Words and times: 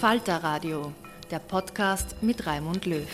Falter 0.00 0.42
Radio, 0.42 0.94
der 1.30 1.40
Podcast 1.40 2.22
mit 2.22 2.46
Raimund 2.46 2.86
Löw. 2.86 3.06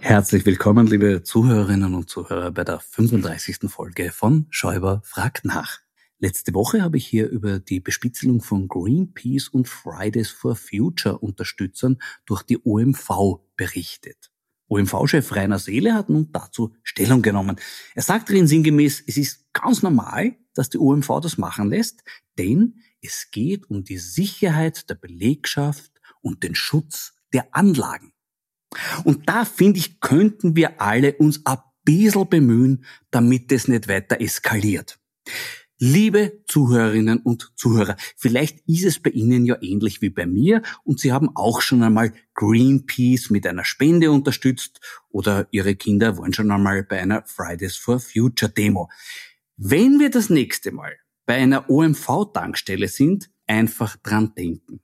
Herzlich 0.00 0.44
willkommen, 0.44 0.88
liebe 0.88 1.22
Zuhörerinnen 1.22 1.94
und 1.94 2.10
Zuhörer, 2.10 2.50
bei 2.50 2.64
der 2.64 2.80
35. 2.80 3.70
Folge 3.70 4.10
von 4.10 4.48
Schäuber 4.50 5.00
fragt 5.04 5.44
nach. 5.44 5.78
Letzte 6.18 6.52
Woche 6.54 6.82
habe 6.82 6.96
ich 6.96 7.06
hier 7.06 7.28
über 7.28 7.60
die 7.60 7.78
Bespitzelung 7.78 8.40
von 8.40 8.66
Greenpeace 8.66 9.46
und 9.46 9.68
Fridays 9.68 10.30
for 10.30 10.56
Future 10.56 11.18
Unterstützern 11.18 11.98
durch 12.26 12.42
die 12.42 12.58
OMV 12.64 13.38
berichtet. 13.54 14.32
OMV-Chef 14.68 15.34
Rainer 15.34 15.58
Seele 15.58 15.94
hat 15.94 16.08
nun 16.08 16.30
dazu 16.32 16.74
Stellung 16.82 17.22
genommen. 17.22 17.56
Er 17.94 18.02
sagt 18.02 18.28
darin 18.28 18.46
sinngemäß, 18.46 19.04
es 19.06 19.16
ist 19.16 19.52
ganz 19.52 19.82
normal, 19.82 20.36
dass 20.58 20.70
die 20.70 20.78
OMV 20.78 21.20
das 21.22 21.38
machen 21.38 21.70
lässt, 21.70 22.02
denn 22.36 22.80
es 23.00 23.30
geht 23.30 23.70
um 23.70 23.84
die 23.84 23.98
Sicherheit 23.98 24.90
der 24.90 24.96
Belegschaft 24.96 25.92
und 26.20 26.42
den 26.42 26.56
Schutz 26.56 27.14
der 27.32 27.54
Anlagen. 27.54 28.12
Und 29.04 29.28
da 29.28 29.44
finde 29.44 29.78
ich, 29.78 30.00
könnten 30.00 30.56
wir 30.56 30.80
alle 30.80 31.14
uns 31.14 31.46
ein 31.46 31.58
bisschen 31.84 32.28
bemühen, 32.28 32.84
damit 33.12 33.52
es 33.52 33.68
nicht 33.68 33.86
weiter 33.86 34.20
eskaliert. 34.20 34.98
Liebe 35.80 36.42
Zuhörerinnen 36.48 37.20
und 37.20 37.52
Zuhörer, 37.54 37.96
vielleicht 38.16 38.68
ist 38.68 38.84
es 38.84 38.98
bei 38.98 39.10
Ihnen 39.10 39.46
ja 39.46 39.56
ähnlich 39.60 40.02
wie 40.02 40.10
bei 40.10 40.26
mir 40.26 40.62
und 40.82 40.98
Sie 40.98 41.12
haben 41.12 41.30
auch 41.36 41.60
schon 41.60 41.84
einmal 41.84 42.12
Greenpeace 42.34 43.30
mit 43.30 43.46
einer 43.46 43.64
Spende 43.64 44.10
unterstützt 44.10 44.80
oder 45.08 45.46
Ihre 45.52 45.76
Kinder 45.76 46.18
waren 46.18 46.32
schon 46.32 46.50
einmal 46.50 46.82
bei 46.82 47.00
einer 47.00 47.22
Fridays 47.26 47.76
for 47.76 48.00
Future 48.00 48.50
Demo. 48.50 48.90
Wenn 49.60 49.98
wir 49.98 50.08
das 50.08 50.30
nächste 50.30 50.70
Mal 50.70 50.96
bei 51.26 51.34
einer 51.34 51.68
OMV-Tankstelle 51.68 52.86
sind, 52.86 53.28
einfach 53.48 53.96
dran 53.96 54.32
denken. 54.36 54.80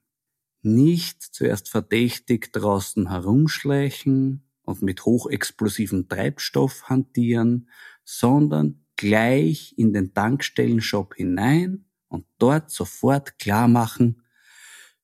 Nicht 0.62 1.22
zuerst 1.22 1.68
verdächtig 1.68 2.52
draußen 2.52 3.08
herumschleichen 3.08 4.50
und 4.62 4.82
mit 4.82 5.04
hochexplosivem 5.04 6.08
Treibstoff 6.08 6.88
hantieren, 6.88 7.70
sondern 8.02 8.84
gleich 8.96 9.74
in 9.76 9.92
den 9.92 10.12
Tankstellenshop 10.12 11.14
hinein 11.14 11.84
und 12.08 12.26
dort 12.38 12.72
sofort 12.72 13.38
klar 13.38 13.68
machen, 13.68 14.22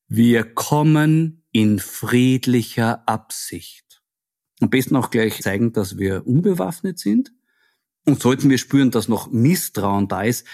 wir 0.09 0.53
kommen 0.53 1.45
in 1.53 1.79
friedlicher 1.79 3.09
Absicht. 3.09 4.03
Am 4.61 4.69
besten 4.69 4.97
auch 4.97 5.11
gleich 5.11 5.41
zeigen, 5.41 5.73
dass 5.73 5.97
wir 5.97 6.27
unbewaffnet 6.27 6.99
sind. 6.99 7.33
Und 8.07 8.21
sollten 8.21 8.51
wir 8.51 8.59
spüren, 8.59 8.91
dass 8.91 9.09
noch 9.09 9.31
Misstrauen 9.31 10.09
da 10.09 10.23
ist, 10.23 10.47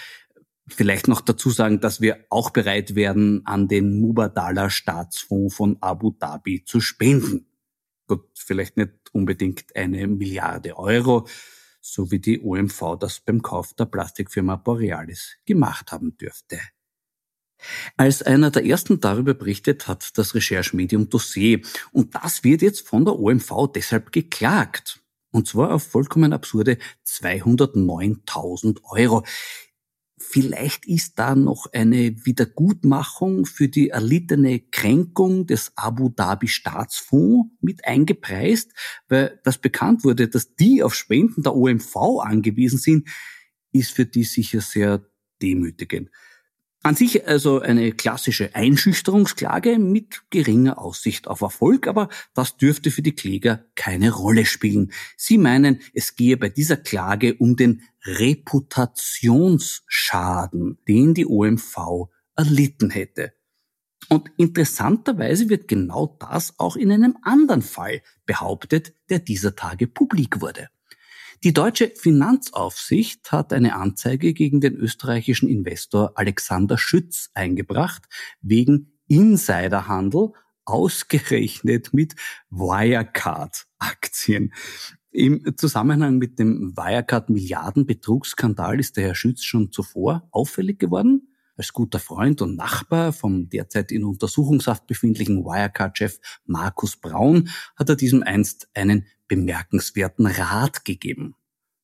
vielleicht 0.67 1.07
noch 1.07 1.21
dazu 1.21 1.49
sagen, 1.49 1.79
dass 1.79 2.01
wir 2.01 2.25
auch 2.29 2.49
bereit 2.49 2.95
werden, 2.95 3.45
an 3.45 3.67
den 3.67 3.99
Mubadala 3.99 4.69
Staatsfonds 4.69 5.55
von 5.55 5.77
Abu 5.81 6.11
Dhabi 6.11 6.63
zu 6.65 6.81
spenden. 6.81 7.47
Gut, 8.07 8.25
vielleicht 8.35 8.77
nicht 8.77 8.91
unbedingt 9.11 9.75
eine 9.75 10.07
Milliarde 10.07 10.77
Euro, 10.77 11.27
so 11.81 12.11
wie 12.11 12.19
die 12.19 12.41
OMV 12.41 12.97
das 12.99 13.21
beim 13.21 13.41
Kauf 13.41 13.73
der 13.73 13.85
Plastikfirma 13.85 14.57
Borealis 14.57 15.37
gemacht 15.45 15.91
haben 15.91 16.17
dürfte. 16.17 16.59
Als 17.95 18.21
einer 18.21 18.51
der 18.51 18.65
ersten 18.65 18.99
darüber 18.99 19.33
berichtet 19.33 19.87
hat 19.87 20.17
das 20.17 20.35
Recherchemedium 20.35 21.09
Dossier. 21.09 21.61
Und 21.91 22.13
das 22.15 22.43
wird 22.43 22.61
jetzt 22.61 22.87
von 22.87 23.03
der 23.03 23.17
OMV 23.17 23.71
deshalb 23.73 24.11
geklagt. 24.11 25.01
Und 25.37 25.47
zwar 25.47 25.71
auf 25.71 25.83
vollkommen 25.83 26.33
absurde 26.33 26.79
209.000 27.05 28.79
Euro. 28.89 29.23
Vielleicht 30.17 30.87
ist 30.87 31.19
da 31.19 31.35
noch 31.35 31.67
eine 31.73 32.25
Wiedergutmachung 32.25 33.45
für 33.45 33.67
die 33.67 33.89
erlittene 33.89 34.61
Kränkung 34.61 35.45
des 35.45 35.73
Abu 35.75 36.09
Dhabi 36.09 36.47
Staatsfonds 36.47 37.51
mit 37.61 37.85
eingepreist, 37.85 38.71
weil 39.09 39.39
das 39.43 39.59
bekannt 39.59 40.03
wurde, 40.03 40.27
dass 40.27 40.55
die 40.55 40.81
auf 40.81 40.95
Spenden 40.95 41.43
der 41.43 41.55
OMV 41.55 41.95
angewiesen 42.19 42.79
sind, 42.79 43.07
ist 43.71 43.91
für 43.91 44.07
die 44.07 44.23
sicher 44.23 44.61
sehr 44.61 45.05
demütigend. 45.39 46.09
An 46.87 46.95
sich 46.95 47.27
also 47.27 47.59
eine 47.59 47.91
klassische 47.91 48.55
Einschüchterungsklage 48.55 49.77
mit 49.77 50.21
geringer 50.29 50.79
Aussicht 50.79 51.27
auf 51.27 51.41
Erfolg, 51.41 51.85
aber 51.85 52.07
das 52.33 52.55
dürfte 52.55 52.91
für 52.91 53.01
die 53.01 53.11
Kläger 53.11 53.65
keine 53.75 54.13
Rolle 54.13 54.45
spielen. 54.45 54.93
Sie 55.17 55.37
meinen, 55.37 55.81
es 55.93 56.15
gehe 56.15 56.37
bei 56.37 56.47
dieser 56.47 56.77
Klage 56.77 57.35
um 57.35 57.57
den 57.57 57.81
Reputationsschaden, 58.05 60.77
den 60.87 61.13
die 61.13 61.25
OMV 61.25 62.07
erlitten 62.37 62.89
hätte. 62.89 63.33
Und 64.07 64.31
interessanterweise 64.37 65.49
wird 65.49 65.67
genau 65.67 66.15
das 66.21 66.57
auch 66.57 66.77
in 66.77 66.93
einem 66.93 67.17
anderen 67.21 67.63
Fall 67.63 68.01
behauptet, 68.25 68.93
der 69.09 69.19
dieser 69.19 69.57
Tage 69.57 69.87
publik 69.87 70.39
wurde. 70.39 70.69
Die 71.43 71.53
deutsche 71.53 71.91
Finanzaufsicht 71.95 73.31
hat 73.31 73.53
eine 73.53 73.75
Anzeige 73.75 74.33
gegen 74.33 74.59
den 74.59 74.75
österreichischen 74.75 75.47
Investor 75.47 76.13
Alexander 76.15 76.79
Schütz 76.79 77.29
eingebracht 77.35 78.05
wegen 78.41 78.97
Insiderhandel 79.07 80.31
ausgerechnet 80.65 81.93
mit 81.93 82.15
Wirecard-Aktien. 82.49 84.51
Im 85.11 85.55
Zusammenhang 85.55 86.17
mit 86.17 86.39
dem 86.39 86.75
Wirecard-Milliarden-Betrugsskandal 86.75 88.79
ist 88.79 88.97
der 88.97 89.03
Herr 89.05 89.15
Schütz 89.15 89.43
schon 89.43 89.71
zuvor 89.71 90.27
auffällig 90.31 90.79
geworden. 90.79 91.35
Als 91.57 91.73
guter 91.73 91.99
Freund 91.99 92.43
und 92.43 92.55
Nachbar 92.55 93.11
vom 93.11 93.49
derzeit 93.49 93.91
in 93.91 94.03
Untersuchungshaft 94.03 94.85
befindlichen 94.85 95.43
Wirecard-Chef 95.43 96.19
Markus 96.45 96.95
Braun 96.97 97.49
hat 97.75 97.89
er 97.89 97.95
diesem 97.95 98.21
einst 98.21 98.69
einen 98.75 99.07
bemerkenswerten 99.27 100.27
Rat 100.27 100.85
gegeben. 100.85 101.35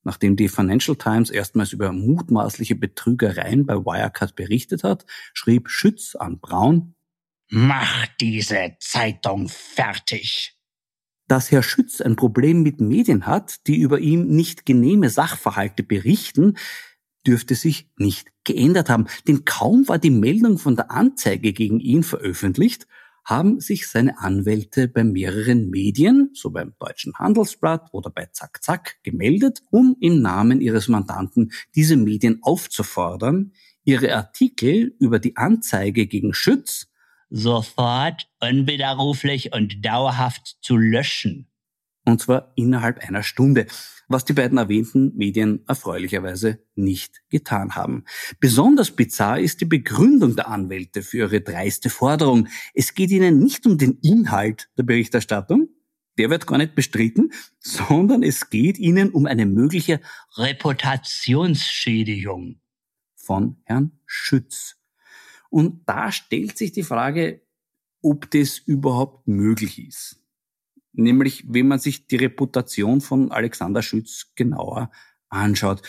Nachdem 0.04 0.36
die 0.36 0.48
Financial 0.48 0.96
Times 0.96 1.30
erstmals 1.30 1.72
über 1.72 1.90
mutmaßliche 1.90 2.76
Betrügereien 2.76 3.66
bei 3.66 3.74
Wirecard 3.74 4.36
berichtet 4.36 4.84
hat, 4.84 5.06
schrieb 5.32 5.68
Schütz 5.68 6.14
an 6.14 6.38
Braun, 6.38 6.94
Mach 7.50 8.06
diese 8.20 8.76
Zeitung 8.80 9.48
fertig. 9.48 10.56
Dass 11.26 11.50
Herr 11.50 11.62
Schütz 11.62 12.00
ein 12.00 12.16
Problem 12.16 12.62
mit 12.62 12.80
Medien 12.80 13.26
hat, 13.26 13.66
die 13.66 13.78
über 13.78 13.98
ihm 13.98 14.26
nicht 14.26 14.66
genehme 14.66 15.08
Sachverhalte 15.08 15.82
berichten, 15.82 16.56
dürfte 17.26 17.54
sich 17.54 17.88
nicht 17.96 18.28
geändert 18.44 18.90
haben, 18.90 19.06
denn 19.26 19.44
kaum 19.44 19.88
war 19.88 19.98
die 19.98 20.10
Meldung 20.10 20.58
von 20.58 20.76
der 20.76 20.90
Anzeige 20.90 21.52
gegen 21.52 21.80
ihn 21.80 22.02
veröffentlicht, 22.02 22.86
haben 23.24 23.58
sich 23.60 23.88
seine 23.88 24.18
Anwälte 24.18 24.86
bei 24.86 25.02
mehreren 25.02 25.70
Medien, 25.70 26.30
so 26.34 26.50
beim 26.50 26.74
Deutschen 26.78 27.14
Handelsblatt 27.14 27.88
oder 27.92 28.10
bei 28.10 28.26
Zack 28.26 28.62
Zack, 28.62 28.98
gemeldet, 29.02 29.62
um 29.70 29.96
im 30.00 30.20
Namen 30.20 30.60
ihres 30.60 30.88
Mandanten 30.88 31.52
diese 31.74 31.96
Medien 31.96 32.40
aufzufordern, 32.42 33.52
ihre 33.84 34.14
Artikel 34.14 34.94
über 34.98 35.18
die 35.18 35.36
Anzeige 35.36 36.06
gegen 36.06 36.34
Schütz 36.34 36.88
sofort 37.30 38.28
unwiderruflich 38.40 39.52
und 39.52 39.84
dauerhaft 39.84 40.58
zu 40.60 40.76
löschen. 40.76 41.48
Und 42.04 42.20
zwar 42.20 42.52
innerhalb 42.54 42.98
einer 43.06 43.22
Stunde, 43.22 43.66
was 44.08 44.24
die 44.24 44.34
beiden 44.34 44.58
erwähnten 44.58 45.16
Medien 45.16 45.64
erfreulicherweise 45.66 46.58
nicht 46.74 47.22
getan 47.30 47.74
haben. 47.74 48.04
Besonders 48.40 48.90
bizarr 48.90 49.40
ist 49.40 49.62
die 49.62 49.66
Begründung 49.66 50.36
der 50.36 50.48
Anwälte 50.48 51.02
für 51.02 51.18
ihre 51.18 51.40
dreiste 51.40 51.88
Forderung. 51.88 52.48
Es 52.74 52.94
geht 52.94 53.10
ihnen 53.10 53.38
nicht 53.38 53.66
um 53.66 53.78
den 53.78 53.98
Inhalt 54.02 54.68
der 54.76 54.82
Berichterstattung, 54.82 55.70
der 56.18 56.28
wird 56.30 56.46
gar 56.46 56.58
nicht 56.58 56.74
bestritten, 56.74 57.32
sondern 57.58 58.22
es 58.22 58.50
geht 58.50 58.78
ihnen 58.78 59.10
um 59.10 59.26
eine 59.26 59.46
mögliche 59.46 60.00
Reputationsschädigung 60.36 62.60
von 63.16 63.56
Herrn 63.64 63.98
Schütz. 64.06 64.76
Und 65.50 65.88
da 65.88 66.12
stellt 66.12 66.56
sich 66.58 66.72
die 66.72 66.82
Frage, 66.82 67.40
ob 68.02 68.30
das 68.30 68.58
überhaupt 68.58 69.26
möglich 69.26 69.78
ist. 69.84 70.20
Nämlich, 70.94 71.44
wenn 71.48 71.68
man 71.68 71.78
sich 71.78 72.06
die 72.06 72.16
Reputation 72.16 73.00
von 73.00 73.30
Alexander 73.30 73.82
Schütz 73.82 74.32
genauer 74.34 74.90
anschaut. 75.28 75.82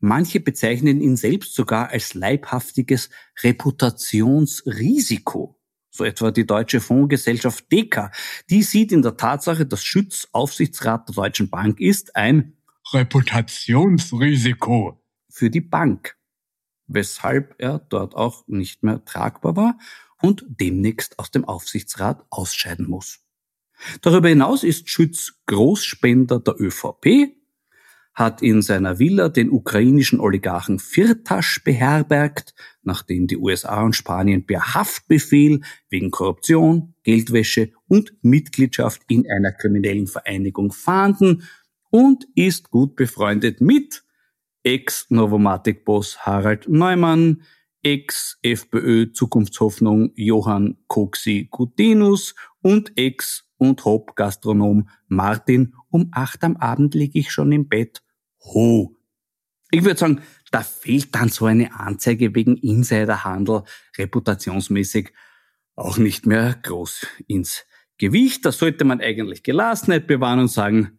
Manche 0.00 0.38
bezeichnen 0.40 1.00
ihn 1.00 1.16
selbst 1.16 1.54
sogar 1.54 1.90
als 1.90 2.14
leibhaftiges 2.14 3.10
Reputationsrisiko. 3.42 5.56
So 5.90 6.04
etwa 6.04 6.30
die 6.30 6.46
deutsche 6.46 6.80
Fondsgesellschaft 6.80 7.72
Deka. 7.72 8.12
Die 8.50 8.62
sieht 8.62 8.92
in 8.92 9.02
der 9.02 9.16
Tatsache, 9.16 9.66
dass 9.66 9.84
Schütz 9.84 10.28
Aufsichtsrat 10.32 11.08
der 11.08 11.14
Deutschen 11.14 11.50
Bank 11.50 11.80
ist, 11.80 12.14
ein 12.14 12.52
Reputationsrisiko 12.92 15.02
für 15.28 15.50
die 15.50 15.60
Bank 15.60 16.16
weshalb 16.88 17.54
er 17.58 17.78
dort 17.78 18.16
auch 18.16 18.46
nicht 18.48 18.82
mehr 18.82 19.04
tragbar 19.04 19.56
war 19.56 19.78
und 20.20 20.44
demnächst 20.48 21.18
aus 21.18 21.30
dem 21.30 21.44
Aufsichtsrat 21.44 22.26
ausscheiden 22.30 22.88
muss. 22.88 23.20
Darüber 24.02 24.28
hinaus 24.28 24.64
ist 24.64 24.90
Schütz 24.90 25.34
Großspender 25.46 26.40
der 26.40 26.60
ÖVP, 26.60 27.38
hat 28.18 28.42
in 28.42 28.60
seiner 28.62 28.98
Villa 28.98 29.28
den 29.28 29.48
ukrainischen 29.48 30.18
Oligarchen 30.18 30.80
Firtasch 30.80 31.62
beherbergt, 31.62 32.52
nachdem 32.82 33.28
die 33.28 33.36
USA 33.36 33.82
und 33.82 33.94
Spanien 33.94 34.44
per 34.44 34.74
Haftbefehl 34.74 35.60
wegen 35.88 36.10
Korruption, 36.10 36.94
Geldwäsche 37.04 37.70
und 37.86 38.12
Mitgliedschaft 38.22 39.02
in 39.08 39.24
einer 39.30 39.52
kriminellen 39.52 40.08
Vereinigung 40.08 40.72
fahnden 40.72 41.44
und 41.90 42.26
ist 42.34 42.70
gut 42.70 42.96
befreundet 42.96 43.60
mit 43.60 44.02
Ex-Novomatic-Boss 44.64 46.26
Harald 46.26 46.68
Neumann, 46.68 47.42
Ex-FPÖ-Zukunftshoffnung 47.84 50.10
Johann 50.16 50.78
Coxi 50.88 51.46
Gutenus 51.48 52.34
und 52.62 52.98
Ex- 52.98 53.47
und 53.58 53.84
Hop-Gastronom 53.84 54.88
Martin 55.08 55.74
um 55.90 56.08
acht 56.12 56.42
am 56.44 56.56
Abend 56.56 56.94
liege 56.94 57.18
ich 57.18 57.30
schon 57.30 57.52
im 57.52 57.68
Bett. 57.68 58.02
Ho! 58.40 58.96
Ich 59.70 59.84
würde 59.84 59.98
sagen, 59.98 60.22
da 60.50 60.62
fehlt 60.62 61.14
dann 61.14 61.28
so 61.28 61.44
eine 61.44 61.78
Anzeige 61.78 62.34
wegen 62.34 62.56
Insiderhandel 62.56 63.64
reputationsmäßig 63.98 65.12
auch 65.74 65.98
nicht 65.98 66.26
mehr 66.26 66.58
groß 66.62 67.06
ins 67.26 67.66
Gewicht. 67.98 68.44
Das 68.44 68.58
sollte 68.58 68.84
man 68.84 69.00
eigentlich 69.00 69.42
Gelassenheit 69.42 70.06
bewahren 70.06 70.40
und 70.40 70.48
sagen, 70.48 70.98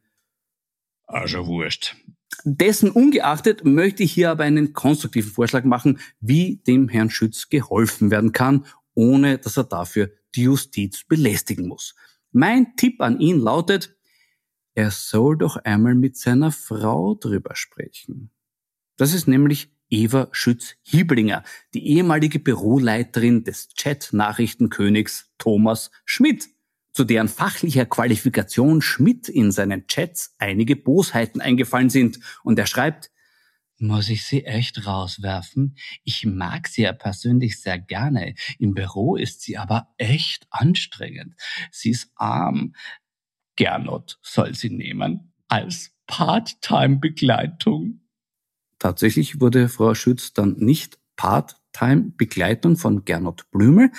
also 1.05 1.47
wurscht. 1.47 1.95
Dessen 2.43 2.91
ungeachtet 2.91 3.65
möchte 3.65 4.03
ich 4.03 4.13
hier 4.13 4.29
aber 4.29 4.43
einen 4.43 4.73
konstruktiven 4.73 5.31
Vorschlag 5.31 5.63
machen, 5.63 5.99
wie 6.19 6.57
dem 6.67 6.87
Herrn 6.87 7.09
Schütz 7.09 7.49
geholfen 7.49 8.11
werden 8.11 8.31
kann, 8.31 8.65
ohne 8.93 9.39
dass 9.39 9.57
er 9.57 9.63
dafür 9.63 10.11
die 10.35 10.43
Justiz 10.43 11.03
belästigen 11.05 11.67
muss. 11.67 11.95
Mein 12.31 12.75
Tipp 12.75 13.01
an 13.01 13.19
ihn 13.19 13.39
lautet, 13.39 13.95
er 14.75 14.91
soll 14.91 15.37
doch 15.37 15.57
einmal 15.57 15.95
mit 15.95 16.17
seiner 16.17 16.51
Frau 16.51 17.15
drüber 17.15 17.55
sprechen. 17.55 18.31
Das 18.97 19.13
ist 19.13 19.27
nämlich 19.27 19.71
Eva 19.89 20.29
Schütz-Hieblinger, 20.31 21.43
die 21.73 21.87
ehemalige 21.87 22.39
Büroleiterin 22.39 23.43
des 23.43 23.69
Chat-Nachrichtenkönigs 23.69 25.31
Thomas 25.37 25.89
Schmidt 26.05 26.49
zu 26.91 27.03
deren 27.03 27.27
fachlicher 27.27 27.85
Qualifikation 27.85 28.81
Schmidt 28.81 29.29
in 29.29 29.51
seinen 29.51 29.87
Chats 29.87 30.35
einige 30.37 30.75
Bosheiten 30.75 31.41
eingefallen 31.41 31.89
sind. 31.89 32.19
Und 32.43 32.59
er 32.59 32.65
schreibt, 32.65 33.11
muss 33.81 34.09
ich 34.09 34.25
sie 34.25 34.45
echt 34.45 34.85
rauswerfen? 34.85 35.75
Ich 36.03 36.25
mag 36.25 36.67
sie 36.67 36.83
ja 36.83 36.93
persönlich 36.93 37.61
sehr 37.61 37.79
gerne. 37.79 38.35
Im 38.57 38.73
Büro 38.73 39.15
ist 39.15 39.41
sie 39.41 39.57
aber 39.57 39.87
echt 39.97 40.47
anstrengend. 40.49 41.35
Sie 41.71 41.91
ist 41.91 42.11
arm. 42.15 42.73
Gernot 43.55 44.19
soll 44.21 44.55
sie 44.55 44.69
nehmen 44.69 45.33
als 45.47 45.91
Part-Time-Begleitung. 46.07 48.01
Tatsächlich 48.79 49.41
wurde 49.41 49.67
Frau 49.67 49.93
Schütz 49.93 50.33
dann 50.33 50.55
nicht 50.57 50.97
Part-Time-Begleitung 51.17 52.77
von 52.77 53.03
Gernot 53.03 53.51
Blümel, 53.51 53.91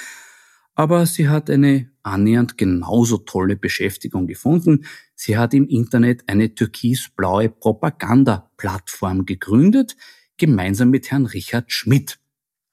aber 0.74 1.06
sie 1.06 1.28
hat 1.28 1.50
eine 1.50 1.90
annähernd 2.02 2.56
genauso 2.56 3.18
tolle 3.18 3.56
Beschäftigung 3.56 4.26
gefunden. 4.26 4.86
Sie 5.14 5.36
hat 5.36 5.54
im 5.54 5.68
Internet 5.68 6.24
eine 6.26 6.54
türkisblaue 6.54 7.50
Propaganda-Plattform 7.50 9.26
gegründet, 9.26 9.96
gemeinsam 10.38 10.90
mit 10.90 11.10
Herrn 11.10 11.26
Richard 11.26 11.72
Schmidt. 11.72 12.18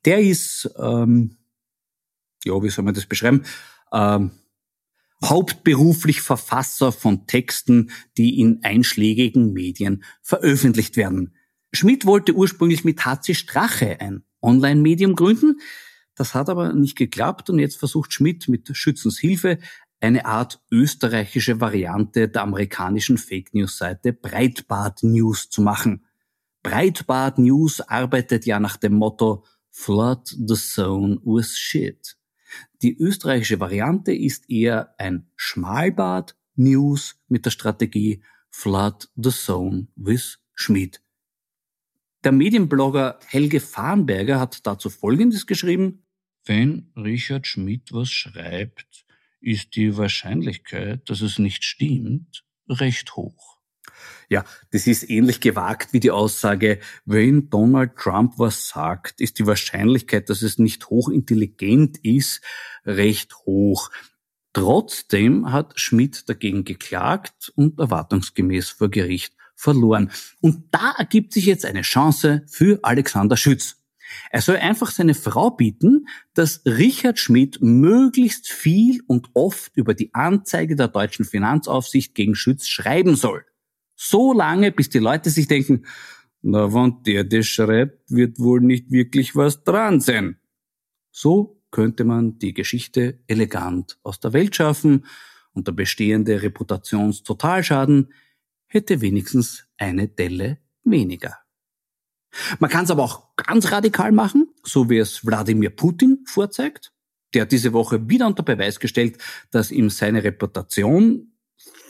Der 0.06 0.22
ist, 0.22 0.70
ähm, 0.78 1.38
ja, 2.46 2.62
wie 2.64 2.70
soll 2.70 2.86
man 2.86 2.94
das 2.94 3.06
beschreiben, 3.06 3.44
ähm, 3.92 4.32
hauptberuflich 5.24 6.22
Verfasser 6.22 6.92
von 6.92 7.28
Texten, 7.28 7.92
die 8.18 8.40
in 8.40 8.64
einschlägigen 8.64 9.52
Medien 9.52 10.04
veröffentlicht 10.22 10.96
werden. 10.96 11.34
Schmidt 11.74 12.06
wollte 12.06 12.34
ursprünglich 12.34 12.86
mit 12.86 13.04
HC 13.06 13.34
Strache 13.34 14.00
ein 14.00 14.24
Online-Medium 14.42 15.16
gründen, 15.16 15.60
das 16.18 16.34
hat 16.34 16.50
aber 16.50 16.74
nicht 16.74 16.98
geklappt 16.98 17.50
und 17.50 17.60
jetzt 17.60 17.78
versucht 17.78 18.12
Schmidt 18.12 18.50
mit 18.50 18.70
Schützens 18.76 19.20
Hilfe 19.20 19.60
eine 20.00 20.26
Art 20.26 20.60
österreichische 20.72 21.62
Variante 21.62 22.28
der 22.28 22.42
amerikanischen 22.42 23.18
Fake 23.18 23.54
News 23.54 23.78
Seite 23.78 24.14
Breitbart 24.14 25.04
News 25.04 25.50
zu 25.50 25.62
machen. 25.62 26.06
Breitbart 26.64 27.38
News 27.38 27.82
arbeitet 27.82 28.46
ja 28.46 28.60
nach 28.60 28.78
dem 28.78 28.96
Motto 28.96 29.46
Flood 29.70 30.28
the 30.28 30.56
Zone 30.56 31.20
with 31.24 31.56
Shit. 31.56 32.18
Die 32.82 32.98
österreichische 32.98 33.60
Variante 33.60 34.14
ist 34.14 34.50
eher 34.50 34.96
ein 34.98 35.30
Schmalbart 35.36 36.36
News 36.56 37.16
mit 37.28 37.46
der 37.46 37.52
Strategie 37.52 38.24
Flood 38.50 39.10
the 39.16 39.30
Zone 39.30 39.88
with 39.96 40.40
Schmidt. 40.54 41.02
Der 42.24 42.32
Medienblogger 42.32 43.20
Helge 43.28 43.60
Farnberger 43.60 44.40
hat 44.40 44.66
dazu 44.66 44.90
Folgendes 44.90 45.46
geschrieben. 45.46 46.04
Wenn 46.48 46.92
Richard 46.96 47.46
Schmidt 47.46 47.92
was 47.92 48.10
schreibt, 48.10 49.06
ist 49.42 49.76
die 49.76 49.98
Wahrscheinlichkeit, 49.98 51.10
dass 51.10 51.20
es 51.20 51.40
nicht 51.40 51.66
stimmt, 51.66 52.46
recht 52.70 53.18
hoch. 53.18 53.58
Ja, 54.30 54.46
das 54.72 54.88
ist 54.88 55.10
ähnlich 55.10 55.42
gewagt 55.42 55.92
wie 55.92 56.00
die 56.00 56.12
Aussage, 56.12 56.80
wenn 57.06 57.50
Donald 57.50 57.98
Trump 57.98 58.36
was 58.38 58.70
sagt, 58.70 59.20
ist 59.20 59.40
die 59.40 59.46
Wahrscheinlichkeit, 59.46 60.30
dass 60.30 60.42
es 60.42 60.58
nicht 60.58 60.90
hochintelligent 60.90 61.98
ist, 62.04 62.42
recht 62.86 63.36
hoch. 63.46 63.90
Trotzdem 64.54 65.52
hat 65.52 65.80
Schmidt 65.80 66.30
dagegen 66.30 66.64
geklagt 66.64 67.52
und 67.56 67.80
erwartungsgemäß 67.80 68.70
vor 68.70 68.90
Gericht 68.90 69.36
verloren. 69.56 70.12
Und 70.40 70.74
da 70.74 70.94
ergibt 70.98 71.34
sich 71.34 71.46
jetzt 71.46 71.66
eine 71.66 71.82
Chance 71.82 72.44
für 72.48 72.80
Alexander 72.84 73.36
Schütz. 73.36 73.78
Er 74.32 74.42
soll 74.42 74.58
einfach 74.58 74.92
seine 74.92 75.14
Frau 75.14 75.52
bieten, 75.52 76.08
dass 76.34 76.62
Richard 76.66 77.20
Schmidt 77.20 77.62
möglichst 77.62 78.50
viel 78.50 79.02
und 79.08 79.30
oft 79.34 79.76
über 79.76 79.94
die 79.94 80.14
Anzeige 80.14 80.76
der 80.76 80.88
deutschen 80.88 81.26
Finanzaufsicht 81.26 82.16
gegen 82.16 82.36
Schütz 82.36 82.68
schreiben 82.68 83.16
soll. 83.16 83.46
So 83.96 84.34
lange, 84.34 84.72
bis 84.72 84.90
die 84.90 85.00
Leute 85.00 85.30
sich 85.30 85.48
denken, 85.48 85.86
na, 86.42 86.74
wenn 86.74 87.04
der 87.04 87.24
das 87.24 87.48
schreibt, 87.48 88.12
wird 88.12 88.40
wohl 88.40 88.62
nicht 88.62 88.92
wirklich 88.92 89.36
was 89.36 89.64
dran 89.64 90.00
sein. 90.00 90.38
So 91.12 91.62
könnte 91.72 92.04
man 92.04 92.38
die 92.40 92.54
Geschichte 92.54 93.20
elegant 93.28 94.00
aus 94.04 94.20
der 94.20 94.34
Welt 94.34 94.56
schaffen 94.56 95.06
und 95.52 95.68
der 95.68 95.74
bestehende 95.74 96.42
Reputationstotalschaden 96.42 98.14
hätte 98.68 99.02
wenigstens 99.02 99.68
eine 99.78 100.08
Delle 100.08 100.60
weniger. 100.84 101.47
Man 102.60 102.70
kann 102.70 102.86
es 102.86 102.92
aber 102.92 103.04
auch 103.04 103.36
ganz 103.36 103.72
radikal 103.72 104.12
machen, 104.12 104.48
so 104.64 104.90
wie 104.90 104.98
es 104.98 105.26
Wladimir 105.26 105.70
Putin 105.70 106.24
vorzeigt. 106.26 106.94
Der 107.34 107.44
hat 107.44 107.52
diese 107.52 107.74
Woche 107.74 108.10
wieder 108.10 108.28
unter 108.28 108.44
Beweis 108.44 108.80
gestellt, 108.80 109.18
dass 109.52 109.72
ihm 109.72 109.90
seine 109.90 110.24
Reputation, 110.24 111.34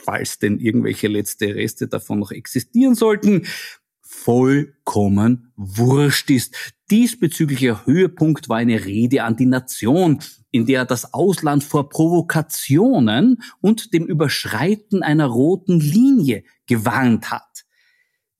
falls 0.04 0.38
denn 0.38 0.58
irgendwelche 0.58 1.08
letzte 1.08 1.54
Reste 1.54 1.86
davon 1.86 2.18
noch 2.18 2.32
existieren 2.32 2.94
sollten, 2.94 3.46
vollkommen 4.02 5.52
wurscht 5.56 6.30
ist. 6.30 6.74
Diesbezüglicher 6.90 7.84
Höhepunkt 7.84 8.48
war 8.48 8.56
eine 8.56 8.84
Rede 8.84 9.22
an 9.22 9.36
die 9.36 9.46
Nation, 9.46 10.20
in 10.50 10.64
der 10.64 10.80
er 10.80 10.86
das 10.86 11.12
Ausland 11.12 11.62
vor 11.62 11.90
Provokationen 11.90 13.42
und 13.60 13.92
dem 13.92 14.06
Überschreiten 14.06 15.02
einer 15.02 15.26
roten 15.26 15.78
Linie 15.78 16.44
gewarnt 16.66 17.30
hat. 17.30 17.57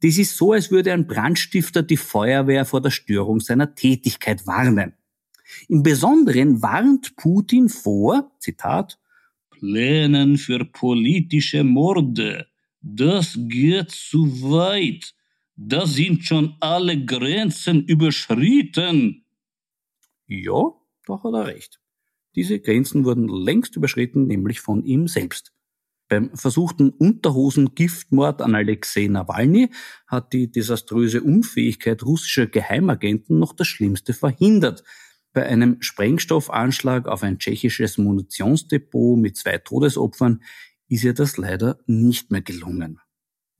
Das 0.00 0.16
ist 0.16 0.36
so, 0.36 0.52
als 0.52 0.70
würde 0.70 0.92
ein 0.92 1.06
Brandstifter 1.06 1.82
die 1.82 1.96
Feuerwehr 1.96 2.64
vor 2.64 2.80
der 2.80 2.90
Störung 2.90 3.40
seiner 3.40 3.74
Tätigkeit 3.74 4.46
warnen. 4.46 4.94
Im 5.68 5.82
Besonderen 5.82 6.62
warnt 6.62 7.16
Putin 7.16 7.68
vor, 7.68 8.30
Zitat, 8.38 8.98
Plänen 9.50 10.36
für 10.36 10.64
politische 10.64 11.64
Morde. 11.64 12.46
Das 12.80 13.36
geht 13.36 13.90
zu 13.90 14.42
weit. 14.42 15.14
Da 15.56 15.86
sind 15.86 16.24
schon 16.24 16.54
alle 16.60 17.04
Grenzen 17.04 17.84
überschritten. 17.84 19.24
Ja, 20.28 20.72
da 21.06 21.22
hat 21.22 21.32
er 21.34 21.46
recht. 21.46 21.80
Diese 22.36 22.60
Grenzen 22.60 23.04
wurden 23.04 23.26
längst 23.26 23.74
überschritten, 23.74 24.26
nämlich 24.28 24.60
von 24.60 24.84
ihm 24.84 25.08
selbst. 25.08 25.52
Beim 26.08 26.34
versuchten 26.34 26.90
Unterhosen-Giftmord 26.90 28.40
an 28.40 28.54
Alexei 28.54 29.08
Nawalny 29.08 29.70
hat 30.06 30.32
die 30.32 30.50
desaströse 30.50 31.22
Unfähigkeit 31.22 32.02
russischer 32.02 32.46
Geheimagenten 32.46 33.38
noch 33.38 33.52
das 33.52 33.68
Schlimmste 33.68 34.14
verhindert. 34.14 34.84
Bei 35.34 35.44
einem 35.44 35.76
Sprengstoffanschlag 35.80 37.06
auf 37.06 37.22
ein 37.22 37.38
tschechisches 37.38 37.98
Munitionsdepot 37.98 39.18
mit 39.18 39.36
zwei 39.36 39.58
Todesopfern 39.58 40.42
ist 40.88 41.04
ihr 41.04 41.12
das 41.12 41.36
leider 41.36 41.78
nicht 41.86 42.30
mehr 42.30 42.40
gelungen. 42.40 43.00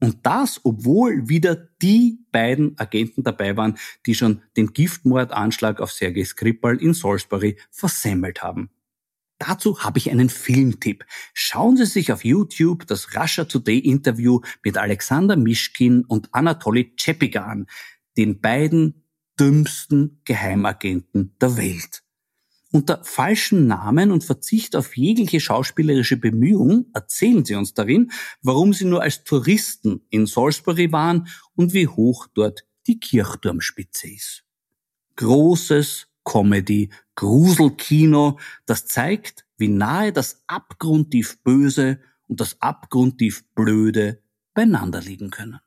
Und 0.01 0.25
das, 0.25 0.61
obwohl 0.65 1.29
wieder 1.29 1.57
die 1.83 2.25
beiden 2.31 2.79
Agenten 2.79 3.25
dabei 3.25 3.57
waren, 3.57 3.77
die 4.07 4.15
schon 4.15 4.43
den 4.57 4.73
Giftmordanschlag 4.73 5.81
auf 5.81 5.93
Sergei 5.93 6.25
Skripal 6.25 6.81
in 6.81 6.95
Salisbury 6.95 7.59
versemmelt 7.71 8.43
haben. 8.43 8.71
Dazu 9.39 9.85
habe 9.85 9.99
ich 9.99 10.11
einen 10.11 10.31
Filmtipp. 10.31 11.05
Schauen 11.33 11.77
Sie 11.77 11.87
sich 11.87 12.13
auf 12.13 12.25
YouTube 12.25 12.87
das 12.87 13.15
Russia 13.17 13.45
Today 13.45 13.79
Interview 13.79 14.41
mit 14.65 14.77
Alexander 14.77 15.37
Mischkin 15.37 16.05
und 16.05 16.35
Anatoly 16.35 16.95
Chepiga 16.97 17.45
an, 17.45 17.67
den 18.17 18.41
beiden 18.41 19.05
dümmsten 19.39 20.21
Geheimagenten 20.25 21.37
der 21.41 21.57
Welt. 21.57 22.03
Unter 22.71 23.03
falschen 23.03 23.67
Namen 23.67 24.11
und 24.11 24.25
Verzicht 24.25 24.77
auf 24.77 24.97
jegliche 24.97 25.41
schauspielerische 25.41 26.19
Bemühung 26.19 26.87
erzählen 26.93 27.45
sie 27.45 27.55
uns 27.55 27.73
darin, 27.73 28.11
warum 28.43 28.75
sie 28.75 28.85
nur 28.85 29.01
als 29.03 29.25
Touristen 29.25 30.03
in 30.11 30.27
Salisbury 30.27 30.93
waren 30.93 31.29
und 31.55 31.73
wie 31.73 31.87
hoch 31.89 32.27
dort 32.35 32.67
die 32.87 33.01
Kirchturmspitze 33.01 34.09
ist. 34.11 34.45
Großes 35.17 36.09
Comedy, 36.25 36.91
Gruselkino, 37.19 38.39
das 38.65 38.87
zeigt, 38.87 39.45
wie 39.57 39.67
nahe 39.67 40.13
das 40.13 40.45
abgrundtief 40.47 41.43
Böse 41.43 41.99
und 42.29 42.41
das 42.41 42.63
abgrundtief 42.63 43.45
Blöde 43.57 44.23
beieinander 44.55 45.01
liegen 45.01 45.31
können. 45.31 45.59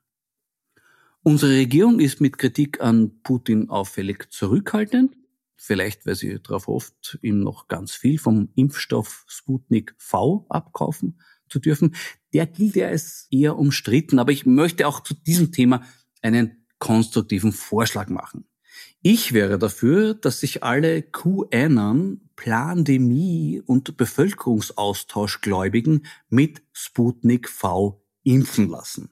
Unsere 1.22 1.52
Regierung 1.52 2.00
ist 2.00 2.22
mit 2.22 2.38
Kritik 2.38 2.80
an 2.80 3.20
Putin 3.22 3.68
auffällig 3.68 4.32
zurückhaltend, 4.32 5.14
vielleicht 5.54 6.06
weil 6.06 6.14
sie 6.14 6.42
darauf 6.42 6.68
hofft, 6.68 7.18
ihm 7.20 7.40
noch 7.40 7.68
ganz 7.68 7.92
viel 7.92 8.18
vom 8.18 8.48
Impfstoff 8.54 9.26
Sputnik 9.28 9.94
V 9.98 10.46
abkaufen 10.48 11.20
zu 11.50 11.58
dürfen. 11.58 11.94
Der 12.32 12.46
gilt 12.46 12.76
ja 12.76 12.88
als 12.88 13.28
eher 13.30 13.58
umstritten, 13.58 14.18
aber 14.18 14.32
ich 14.32 14.46
möchte 14.46 14.88
auch 14.88 15.00
zu 15.00 15.12
diesem 15.12 15.52
Thema 15.52 15.82
einen 16.22 16.64
konstruktiven 16.78 17.52
Vorschlag 17.52 18.08
machen. 18.08 18.46
Ich 19.04 19.32
wäre 19.32 19.58
dafür, 19.58 20.14
dass 20.14 20.38
sich 20.38 20.62
alle 20.62 21.02
QAnon, 21.02 22.20
Plandemie 22.36 23.60
und 23.66 23.96
Bevölkerungsaustauschgläubigen 23.96 26.06
mit 26.28 26.62
Sputnik 26.72 27.48
V 27.48 28.00
impfen 28.22 28.68
lassen. 28.68 29.10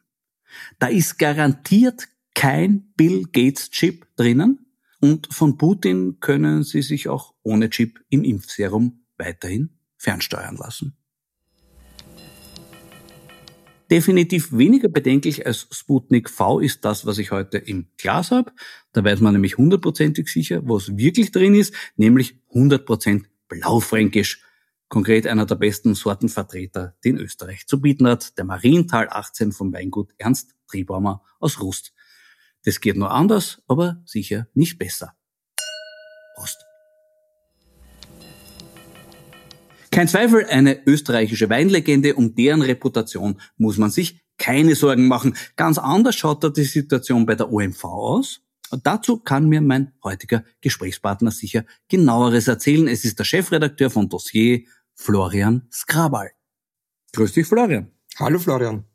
Da 0.78 0.87
ist 0.87 1.18
garantiert 1.18 2.06
kein 2.35 2.92
Bill 2.97 3.25
Gates 3.32 3.70
Chip 3.70 4.06
drinnen 4.14 4.64
und 5.00 5.26
von 5.35 5.59
Putin 5.59 6.20
können 6.20 6.62
sie 6.62 6.82
sich 6.82 7.09
auch 7.09 7.35
ohne 7.42 7.68
Chip 7.68 7.99
im 8.11 8.23
Impfserum 8.23 9.04
weiterhin 9.18 9.70
fernsteuern 9.97 10.54
lassen. 10.56 10.97
Definitiv 13.90 14.56
weniger 14.56 14.88
bedenklich 14.88 15.47
als 15.47 15.66
Sputnik 15.73 16.30
V 16.30 16.61
ist 16.61 16.85
das, 16.85 17.06
was 17.06 17.18
ich 17.18 17.32
heute 17.32 17.59
im 17.59 17.88
Glas 17.99 18.30
habe. 18.30 18.52
Da 18.92 19.02
weiß 19.02 19.20
man 19.20 19.32
nämlich 19.32 19.59
hundertprozentig 19.59 20.28
sicher, 20.28 20.62
was 20.64 20.97
wirklich 20.97 21.32
drin 21.32 21.56
ist, 21.56 21.75
nämlich 21.97 22.38
100% 22.52 23.25
Blaufränkisch. 23.49 24.44
Konkret 24.88 25.26
einer 25.26 25.44
der 25.44 25.56
besten 25.56 25.94
Sortenvertreter, 25.94 26.97
den 27.04 27.16
Österreich 27.18 27.66
zu 27.66 27.80
bieten 27.80 28.06
hat, 28.06 28.38
der 28.38 28.44
Marienthal 28.44 29.09
18 29.11 29.50
vom 29.50 29.73
Weingut 29.73 30.12
Ernst 30.18 30.54
Triebaumer 30.68 31.25
aus 31.40 31.61
Rust. 31.61 31.92
Das 32.64 32.80
geht 32.80 32.97
nur 32.97 33.11
anders, 33.11 33.61
aber 33.66 34.02
sicher 34.04 34.47
nicht 34.54 34.78
besser. 34.78 35.16
Prost. 36.37 36.69
Kein 40.00 40.09
Zweifel, 40.09 40.47
eine 40.47 40.87
österreichische 40.87 41.50
Weinlegende, 41.50 42.14
um 42.14 42.35
deren 42.35 42.62
Reputation 42.62 43.38
muss 43.59 43.76
man 43.76 43.90
sich 43.90 44.25
keine 44.38 44.75
Sorgen 44.75 45.09
machen. 45.09 45.37
Ganz 45.57 45.76
anders 45.76 46.16
schaut 46.16 46.42
da 46.42 46.49
die 46.49 46.64
Situation 46.64 47.26
bei 47.26 47.35
der 47.35 47.52
OMV 47.52 47.85
aus. 47.85 48.40
Und 48.71 48.87
dazu 48.87 49.19
kann 49.19 49.47
mir 49.47 49.61
mein 49.61 49.92
heutiger 50.02 50.42
Gesprächspartner 50.62 51.30
sicher 51.30 51.66
genaueres 51.87 52.49
erzählen. 52.49 52.88
Es 52.88 53.04
ist 53.04 53.19
der 53.19 53.25
Chefredakteur 53.25 53.90
von 53.90 54.09
Dossier, 54.09 54.62
Florian 54.95 55.69
Skrabal. 55.71 56.30
Grüß 57.12 57.35
dich, 57.35 57.47
Florian. 57.47 57.90
Hallo, 58.19 58.38
Florian. 58.38 58.89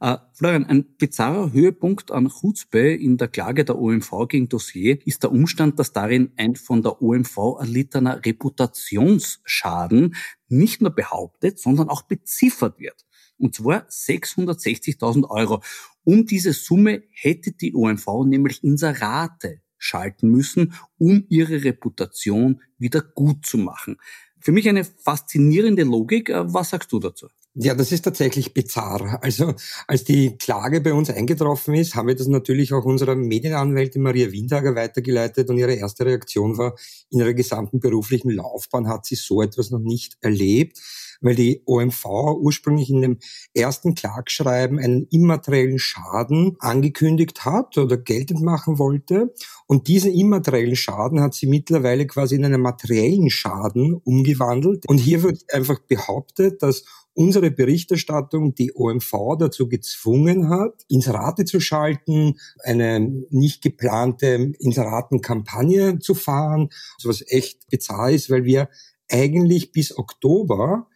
Äh, 0.00 0.16
Florian, 0.32 0.64
ein 0.64 0.96
bizarrer 0.96 1.52
Höhepunkt 1.52 2.10
an 2.10 2.30
Chutzpe 2.30 2.94
in 2.94 3.18
der 3.18 3.28
Klage 3.28 3.66
der 3.66 3.78
OMV 3.78 4.28
gegen 4.28 4.48
Dossier 4.48 4.98
ist 5.06 5.22
der 5.22 5.30
Umstand, 5.30 5.78
dass 5.78 5.92
darin 5.92 6.32
ein 6.36 6.56
von 6.56 6.82
der 6.82 7.02
OMV 7.02 7.58
erlittener 7.60 8.24
Reputationsschaden 8.24 10.16
nicht 10.48 10.80
nur 10.80 10.90
behauptet, 10.90 11.58
sondern 11.60 11.90
auch 11.90 12.02
beziffert 12.02 12.78
wird. 12.78 13.04
Und 13.36 13.54
zwar 13.54 13.86
660.000 13.88 15.28
Euro. 15.28 15.62
Um 16.04 16.24
diese 16.24 16.54
Summe 16.54 17.02
hätte 17.10 17.52
die 17.52 17.74
OMV 17.74 18.24
nämlich 18.24 18.64
Inserate 18.64 19.60
schalten 19.76 20.30
müssen, 20.30 20.72
um 20.96 21.26
ihre 21.28 21.62
Reputation 21.62 22.62
wieder 22.78 23.02
gut 23.02 23.44
zu 23.44 23.58
machen. 23.58 23.98
Für 24.38 24.52
mich 24.52 24.66
eine 24.66 24.84
faszinierende 24.84 25.82
Logik. 25.82 26.30
Äh, 26.30 26.54
was 26.54 26.70
sagst 26.70 26.90
du 26.90 27.00
dazu? 27.00 27.28
Ja, 27.54 27.74
das 27.74 27.90
ist 27.90 28.02
tatsächlich 28.02 28.54
bizarr. 28.54 29.18
Also 29.22 29.54
als 29.88 30.04
die 30.04 30.36
Klage 30.38 30.80
bei 30.80 30.92
uns 30.92 31.10
eingetroffen 31.10 31.74
ist, 31.74 31.96
haben 31.96 32.06
wir 32.06 32.14
das 32.14 32.28
natürlich 32.28 32.72
auch 32.72 32.84
unserer 32.84 33.16
Medienanwältin 33.16 34.02
Maria 34.02 34.30
Windager 34.30 34.76
weitergeleitet 34.76 35.50
und 35.50 35.58
ihre 35.58 35.74
erste 35.74 36.06
Reaktion 36.06 36.58
war, 36.58 36.76
in 37.10 37.18
ihrer 37.18 37.34
gesamten 37.34 37.80
beruflichen 37.80 38.30
Laufbahn 38.30 38.86
hat 38.86 39.04
sie 39.04 39.16
so 39.16 39.42
etwas 39.42 39.70
noch 39.72 39.80
nicht 39.80 40.16
erlebt, 40.20 40.78
weil 41.20 41.34
die 41.34 41.62
OMV 41.66 42.04
ursprünglich 42.38 42.88
in 42.88 43.02
dem 43.02 43.18
ersten 43.52 43.96
Klagschreiben 43.96 44.78
einen 44.78 45.08
immateriellen 45.10 45.80
Schaden 45.80 46.56
angekündigt 46.60 47.44
hat 47.44 47.76
oder 47.78 47.96
geltend 47.96 48.42
machen 48.42 48.78
wollte. 48.78 49.34
Und 49.66 49.88
diesen 49.88 50.12
immateriellen 50.12 50.76
Schaden 50.76 51.20
hat 51.20 51.34
sie 51.34 51.46
mittlerweile 51.46 52.06
quasi 52.06 52.36
in 52.36 52.44
einen 52.44 52.62
materiellen 52.62 53.28
Schaden 53.28 53.94
umgewandelt. 53.94 54.88
Und 54.88 54.98
hier 54.98 55.24
wird 55.24 55.42
einfach 55.52 55.80
behauptet, 55.80 56.62
dass 56.62 56.84
unsere 57.20 57.50
Berichterstattung 57.50 58.54
die 58.54 58.72
OMV 58.74 59.36
dazu 59.38 59.68
gezwungen 59.68 60.48
hat, 60.48 60.86
Inserate 60.88 61.44
zu 61.44 61.60
schalten, 61.60 62.38
eine 62.60 62.98
nicht 63.28 63.60
geplante 63.60 64.54
Inseratenkampagne 64.58 65.98
zu 65.98 66.14
fahren, 66.14 66.70
was 67.04 67.22
echt 67.28 67.68
bizarr 67.68 68.10
ist, 68.10 68.30
weil 68.30 68.44
wir 68.44 68.70
eigentlich 69.10 69.70
bis 69.70 69.98
Oktober, 69.98 70.88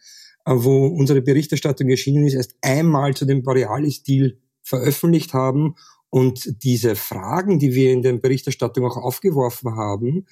äh, 0.45 0.53
wo 0.55 0.87
unsere 0.87 1.21
Berichterstattung 1.21 1.89
erschienen 1.89 2.25
ist, 2.25 2.33
erst 2.33 2.55
einmal 2.59 3.13
zu 3.13 3.25
dem 3.25 3.43
Borealis-Deal 3.43 4.39
veröffentlicht 4.63 5.35
haben 5.35 5.75
und 6.09 6.63
diese 6.63 6.95
Fragen, 6.95 7.59
die 7.59 7.75
wir 7.75 7.93
in 7.93 8.01
der 8.01 8.13
Berichterstattung 8.13 8.83
auch 8.85 8.97
aufgeworfen 8.97 9.75
haben, 9.75 10.25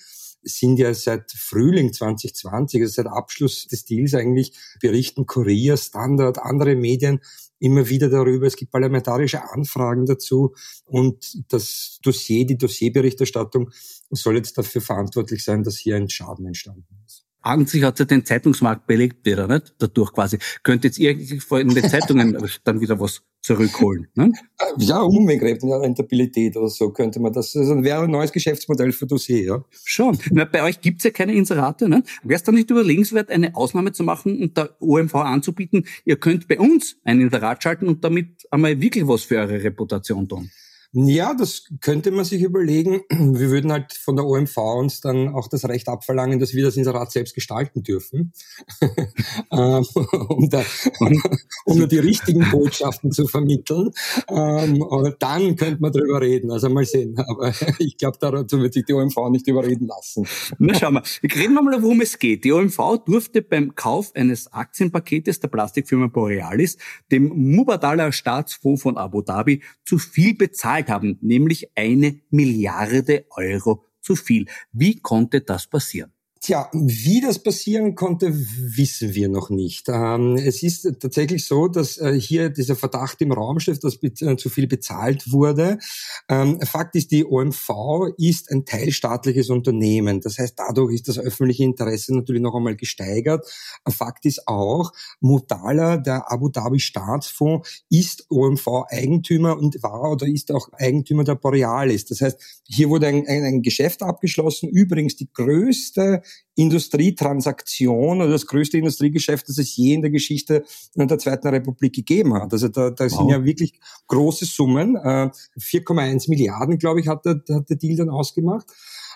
sind 0.44 0.78
ja 0.78 0.94
seit 0.94 1.32
Frühling 1.32 1.94
2020, 1.94 2.82
also 2.82 2.94
seit 2.94 3.08
Abschluss 3.08 3.68
des 3.68 3.86
Deals 3.86 4.14
eigentlich, 4.14 4.54
berichten 4.82 5.26
Korea, 5.26 5.78
Standard, 5.78 6.40
andere 6.40 6.76
Medien 6.76 7.20
immer 7.60 7.88
wieder 7.90 8.10
darüber. 8.10 8.46
Es 8.48 8.56
gibt 8.56 8.72
parlamentarische 8.72 9.50
Anfragen 9.52 10.06
dazu 10.06 10.54
und 10.86 11.38
das 11.52 12.00
Dossier, 12.04 12.46
die 12.46 12.58
Dossierberichterstattung 12.58 13.72
soll 14.12 14.36
jetzt 14.36 14.58
dafür 14.58 14.82
verantwortlich 14.82 15.44
sein, 15.44 15.64
dass 15.64 15.78
hier 15.78 15.96
ein 15.96 16.10
Schaden 16.10 16.46
entstanden 16.46 16.86
ist. 17.06 17.26
Sich 17.66 17.84
hat 17.84 18.00
ja 18.00 18.06
den 18.06 18.26
Zeitungsmarkt 18.26 18.88
belegt, 18.88 19.26
wieder 19.26 19.48
nicht? 19.48 19.76
Dadurch 19.78 20.14
quasi. 20.14 20.38
Könnte 20.64 20.88
jetzt 20.88 20.98
irgendwie 20.98 21.60
in 21.60 21.70
den 21.74 21.90
Zeitungen 21.90 22.38
dann 22.64 22.80
wieder 22.80 23.00
was 23.00 23.22
zurückholen. 23.44 24.08
Ne? 24.16 24.32
Ja, 24.78 25.02
Umweltkräfte, 25.02 25.68
ja, 25.68 25.78
Rentabilität 25.78 26.56
oder 26.56 26.70
so 26.70 26.92
könnte 26.92 27.20
man 27.20 27.34
das. 27.34 27.56
Also 27.56 27.84
wäre 27.84 28.04
ein 28.04 28.12
neues 28.12 28.32
Geschäftsmodell 28.32 28.94
für 28.94 29.06
Dossier, 29.06 29.44
ja. 29.44 29.66
Schon. 29.84 30.18
Na, 30.32 30.46
bei 30.46 30.64
euch 30.64 30.80
gibt's 30.80 31.04
ja 31.04 31.12
keine 31.12 31.34
Inserate. 31.34 31.90
Ne? 31.90 32.04
Wäre 32.24 32.38
es 32.38 32.44
dann 32.44 32.56
nicht 32.56 32.72
überlegenswert, 32.72 33.30
eine 33.30 33.56
Ausnahme 33.56 33.92
zu 33.92 34.04
machen 34.04 34.42
und 34.42 34.58
der 34.58 34.76
OMV 34.80 35.16
anzubieten, 35.16 35.86
ihr 36.06 36.16
könnt 36.16 36.48
bei 36.48 36.58
uns 36.58 36.96
ein 37.04 37.20
Inserat 37.20 37.62
schalten 37.62 37.88
und 37.88 38.04
damit 38.04 38.48
einmal 38.50 38.80
wirklich 38.80 39.06
was 39.06 39.24
für 39.24 39.38
eure 39.38 39.62
Reputation 39.62 40.28
tun? 40.28 40.50
Ja, 40.96 41.34
das 41.34 41.66
könnte 41.82 42.12
man 42.12 42.24
sich 42.24 42.44
überlegen. 42.44 43.02
Wir 43.10 43.50
würden 43.50 43.72
halt 43.72 43.94
von 43.94 44.16
der 44.16 44.26
OMV 44.26 44.56
uns 44.58 45.02
dann 45.02 45.30
auch 45.30 45.48
das 45.48 45.68
Recht 45.68 45.90
abverlangen, 45.90 46.40
dass 46.40 46.54
wir 46.54 46.64
das 46.64 46.78
Inserat 46.78 47.12
selbst 47.12 47.34
gestalten 47.34 47.82
dürfen, 47.82 48.32
ähm, 49.52 49.86
um, 50.30 50.50
da, 50.50 50.64
um 51.66 51.90
die 51.90 51.98
richtigen 51.98 52.48
Botschaften 52.52 53.12
zu 53.12 53.26
vermitteln. 53.26 53.90
Ähm, 54.30 54.86
dann 55.18 55.56
könnte 55.56 55.82
man 55.82 55.92
drüber 55.92 56.22
reden. 56.22 56.52
Also 56.52 56.70
mal 56.70 56.86
sehen. 56.86 57.18
Aber 57.28 57.52
ich 57.80 57.98
glaube, 57.98 58.18
dazu 58.22 58.60
wird 58.60 58.76
sich 58.76 58.86
die 58.86 58.94
OMV 58.94 59.30
nicht 59.32 59.48
überreden 59.48 59.88
lassen. 59.88 60.28
Na 60.60 60.76
schauen 60.76 60.94
wir. 60.94 61.04
Reden 61.24 61.56
wir 61.56 61.64
mal, 61.64 61.82
worum 61.82 62.02
es 62.02 62.20
geht. 62.20 62.44
Die 62.44 62.52
OMV 62.52 63.04
durfte 63.06 63.42
beim 63.42 63.74
Kauf 63.74 64.12
eines 64.16 64.54
Aktienpaketes 64.54 65.40
der 65.40 65.48
Plastikfirma 65.48 66.08
Borealis 66.08 66.78
dem 67.12 67.30
Mubadala 67.30 68.12
Staatsfonds 68.12 68.84
von 68.84 68.98
Abu 68.98 69.24
Dhabi 69.24 69.64
zu 69.86 69.98
viel 69.98 70.36
bezahlen 70.36 70.83
gezahlt 70.84 70.90
haben, 70.90 71.18
nämlich 71.22 71.72
eine 71.76 72.20
Milliarde 72.30 73.26
Euro 73.32 73.86
zu 74.02 74.16
viel. 74.16 74.48
Wie 74.72 75.00
konnte 75.00 75.42
das 75.42 75.68
passieren? 75.68 76.13
Tja, 76.46 76.70
wie 76.74 77.22
das 77.22 77.40
passieren 77.40 77.96
konnte, 77.96 78.34
wissen 78.36 79.14
wir 79.14 79.30
noch 79.30 79.50
nicht. 79.50 79.88
Ähm, 79.88 80.36
es 80.36 80.62
ist 80.62 80.84
tatsächlich 81.00 81.46
so, 81.46 81.70
dass 81.70 81.98
äh, 81.98 82.20
hier 82.20 82.50
dieser 82.50 82.76
Verdacht 82.76 83.22
im 83.22 83.32
Raum 83.32 83.62
steht, 83.62 83.82
dass 83.82 83.98
äh, 84.04 84.36
zu 84.36 84.50
viel 84.50 84.68
bezahlt 84.68 85.32
wurde. 85.32 85.80
Ähm, 86.28 86.60
Fakt 86.60 86.98
ist, 86.98 87.12
die 87.12 87.24
OMV 87.24 87.70
ist 88.18 88.52
ein 88.52 88.66
teilstaatliches 88.66 89.50
Unternehmen. 89.52 90.20
Das 90.20 90.38
heißt, 90.38 90.60
dadurch 90.60 90.96
ist 90.96 91.08
das 91.08 91.18
öffentliche 91.18 91.64
Interesse 91.64 92.14
natürlich 92.14 92.42
noch 92.42 92.56
einmal 92.56 92.76
gesteigert. 92.76 93.50
Fakt 93.88 94.26
ist 94.26 94.46
auch, 94.46 94.92
Mutala, 95.22 95.96
der 95.96 96.30
Abu 96.30 96.50
Dhabi 96.50 96.82
Staatsfonds, 96.82 97.86
ist 97.90 98.26
OMV-Eigentümer 98.30 99.58
und 99.58 99.82
war 99.82 100.12
oder 100.12 100.28
ist 100.28 100.52
auch 100.52 100.68
Eigentümer 100.74 101.24
der 101.24 101.36
Borealis. 101.36 102.04
Das 102.04 102.20
heißt, 102.20 102.62
hier 102.68 102.90
wurde 102.90 103.08
ein, 103.08 103.26
ein, 103.30 103.46
ein 103.46 103.62
Geschäft 103.62 104.04
abgeschlossen. 104.04 104.68
Übrigens 104.68 105.16
die 105.16 105.30
größte 105.32 106.22
Industrietransaktion 106.56 108.22
oder 108.22 108.30
das 108.30 108.46
größte 108.46 108.78
Industriegeschäft, 108.78 109.50
das 109.50 109.58
es 109.58 109.76
je 109.76 109.96
in 109.96 110.02
der 110.02 110.12
Geschichte 110.12 110.64
der 110.96 111.18
Zweiten 111.18 111.48
Republik 111.48 111.96
gegeben 111.96 112.36
hat. 112.36 112.54
Also 112.54 112.68
da, 112.68 112.92
da 112.92 113.06
wow. 113.06 113.12
sind 113.12 113.30
ja 113.30 113.44
wirklich 113.44 113.80
große 114.08 114.46
Summen. 114.46 114.96
4,1 114.98 116.26
äh, 116.26 116.30
Milliarden, 116.30 116.78
glaube 116.78 117.00
ich, 117.00 117.08
hat 117.08 117.26
der, 117.26 117.42
hat 117.50 117.70
der 117.70 117.78
Deal 117.78 117.98
dann 117.98 118.10
ausgemacht. 118.10 118.68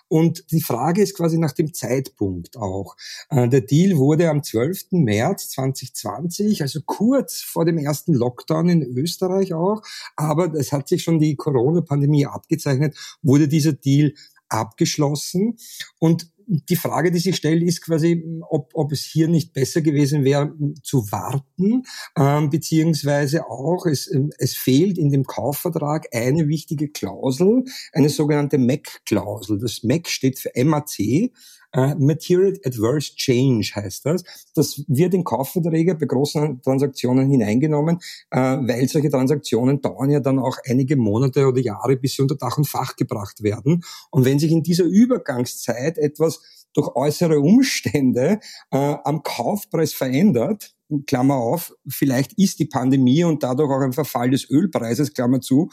Und 0.10 0.52
die 0.52 0.62
Frage 0.62 1.02
ist 1.02 1.16
quasi 1.16 1.38
nach 1.38 1.52
dem 1.52 1.74
Zeitpunkt 1.74 2.58
auch. 2.58 2.96
Äh, 3.30 3.50
der 3.50 3.62
Deal 3.62 3.98
wurde 3.98 4.30
am 4.30 4.42
12. 4.42 4.92
März 4.92 5.50
2020, 5.50 6.62
also 6.62 6.80
kurz 6.86 7.42
vor 7.42 7.66
dem 7.66 7.78
ersten 7.78 8.14
Lockdown 8.14 8.70
in 8.70 8.84
Österreich 8.84 9.54
auch, 9.54 9.82
aber 10.16 10.54
es 10.54 10.72
hat 10.72 10.88
sich 10.88 11.04
schon 11.04 11.20
die 11.20 11.36
Corona-Pandemie 11.36 12.26
abgezeichnet, 12.26 12.98
wurde 13.22 13.48
dieser 13.48 13.74
Deal 13.74 14.14
abgeschlossen. 14.50 15.58
Und 16.00 16.32
die 16.48 16.76
Frage, 16.78 17.12
die 17.12 17.20
sich 17.20 17.36
stellt, 17.36 17.62
ist 17.62 17.82
quasi, 17.82 18.24
ob, 18.50 18.72
ob 18.74 18.92
es 18.94 19.04
hier 19.04 19.28
nicht 19.28 19.54
besser 19.54 19.82
gewesen 19.82 20.24
wäre, 20.24 20.54
zu 20.82 21.12
warten, 21.12 21.84
ähm, 22.18 22.50
beziehungsweise 22.50 23.50
auch, 23.50 23.86
es, 23.86 24.12
ähm, 24.12 24.32
es 24.38 24.56
fehlt 24.56 24.98
in 24.98 25.12
dem 25.12 25.26
Kaufvertrag 25.26 26.08
eine 26.14 26.48
wichtige 26.48 26.88
Klausel, 26.88 27.66
eine 27.92 28.10
sogenannte 28.10 28.58
MAC-Klausel. 28.58 29.60
Das 29.60 29.84
MAC 29.84 30.08
steht 30.08 30.40
für 30.40 30.52
MAC, 30.64 31.32
Uh, 31.78 31.94
Material 32.00 32.58
Adverse 32.66 33.16
Change 33.16 33.72
heißt 33.76 34.06
das. 34.06 34.24
Das 34.56 34.84
wird 34.88 35.14
in 35.14 35.24
Kaufverträge 35.24 35.94
bei 35.94 36.08
großen 36.08 36.60
Transaktionen 36.64 37.30
hineingenommen, 37.30 37.98
uh, 38.34 38.40
weil 38.68 38.88
solche 38.88 39.12
Transaktionen 39.12 39.80
dauern 39.80 40.10
ja 40.10 40.20
dann 40.20 40.40
auch 40.40 40.58
einige 40.66 40.96
Monate 40.96 41.46
oder 41.46 41.62
Jahre, 41.62 41.96
bis 41.96 42.16
sie 42.16 42.24
unter 42.24 42.36
Dach 42.36 42.58
und 42.58 42.68
Fach 42.68 42.96
gebracht 42.96 43.44
werden. 43.44 43.84
Und 44.10 44.26
wenn 44.26 44.40
sich 44.40 44.52
in 44.52 44.64
dieser 44.64 44.86
Übergangszeit 44.86 46.00
etwas 46.00 46.66
durch 46.74 46.96
äußere 46.96 47.40
Umstände 47.40 48.40
uh, 48.74 48.98
am 49.04 49.22
Kaufpreis 49.22 49.94
verändert, 49.94 50.74
Klammer 51.06 51.36
auf, 51.36 51.76
vielleicht 51.88 52.34
ist 52.40 52.60
die 52.60 52.66
Pandemie 52.66 53.24
und 53.24 53.44
dadurch 53.44 53.70
auch 53.70 53.82
ein 53.82 53.94
Verfall 53.94 54.32
des 54.32 54.50
Ölpreises, 54.50 55.14
Klammer 55.14 55.42
zu, 55.42 55.70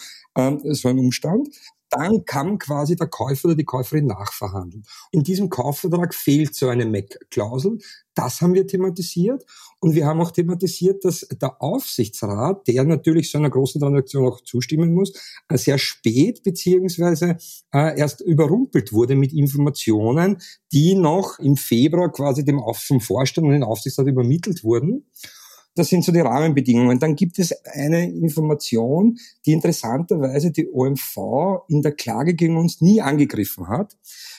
so 0.65 0.89
ein 0.89 0.99
Umstand, 0.99 1.51
dann 1.95 2.25
kann 2.25 2.59
quasi 2.59 2.97
der 2.97 3.09
Käufer 3.09 3.49
oder 3.49 3.57
die 3.57 3.65
Käuferin 3.65 4.07
nachverhandeln. 4.07 4.85
In 5.13 5.23
diesem 5.23 5.49
Kaufvertrag 5.49 6.15
fehlt 6.15 6.55
so 6.55 6.69
eine 6.69 6.87
MEC-Klausel. 6.87 7.79
Das 8.15 8.41
haben 8.41 8.55
wir 8.55 8.67
thematisiert. 8.67 9.45
Und 9.81 9.95
wir 9.95 10.07
haben 10.07 10.21
auch 10.21 10.31
thematisiert, 10.31 11.05
dass 11.05 11.27
der 11.41 11.61
Aufsichtsrat, 11.61 12.67
der 12.69 12.85
natürlich 12.85 13.31
so 13.31 13.39
einer 13.39 13.51
großen 13.51 13.81
Transaktion 13.81 14.27
auch 14.27 14.41
zustimmen 14.41 14.95
muss, 14.95 15.13
äh, 15.49 15.59
sehr 15.59 15.79
spät 15.79 16.43
beziehungsweise 16.43 17.37
äh, 17.73 17.99
erst 17.99 18.21
überrumpelt 18.21 18.93
wurde 18.93 19.15
mit 19.17 19.33
Informationen, 19.33 20.39
die 20.73 20.95
noch 20.95 21.39
im 21.39 21.57
Februar 21.57 22.11
quasi 22.11 22.45
dem 22.45 22.63
vom 22.75 23.01
Vorstand 23.01 23.47
und 23.47 23.53
dem 23.53 23.63
Aufsichtsrat 23.63 24.07
übermittelt 24.07 24.65
wurden. 24.65 25.07
Das 25.75 25.89
sind 25.89 26.05
so 26.05 26.13
die 26.13 26.21
Rahmenbedingungen. 26.21 27.01
Dann 27.01 27.17
gibt 27.17 27.39
es 27.39 27.53
eine 27.65 28.09
Information, 28.09 29.19
die 29.45 29.53
interessanterweise 29.53 30.53
die 30.53 30.69
OMV 30.71 31.65
in 31.69 31.83
der 31.83 31.93
Klage 31.93 32.35
gegen 32.35 32.57
uns 32.57 32.81
nie 32.81 33.01
angegriffen 33.01 33.69
hat, 33.69 33.97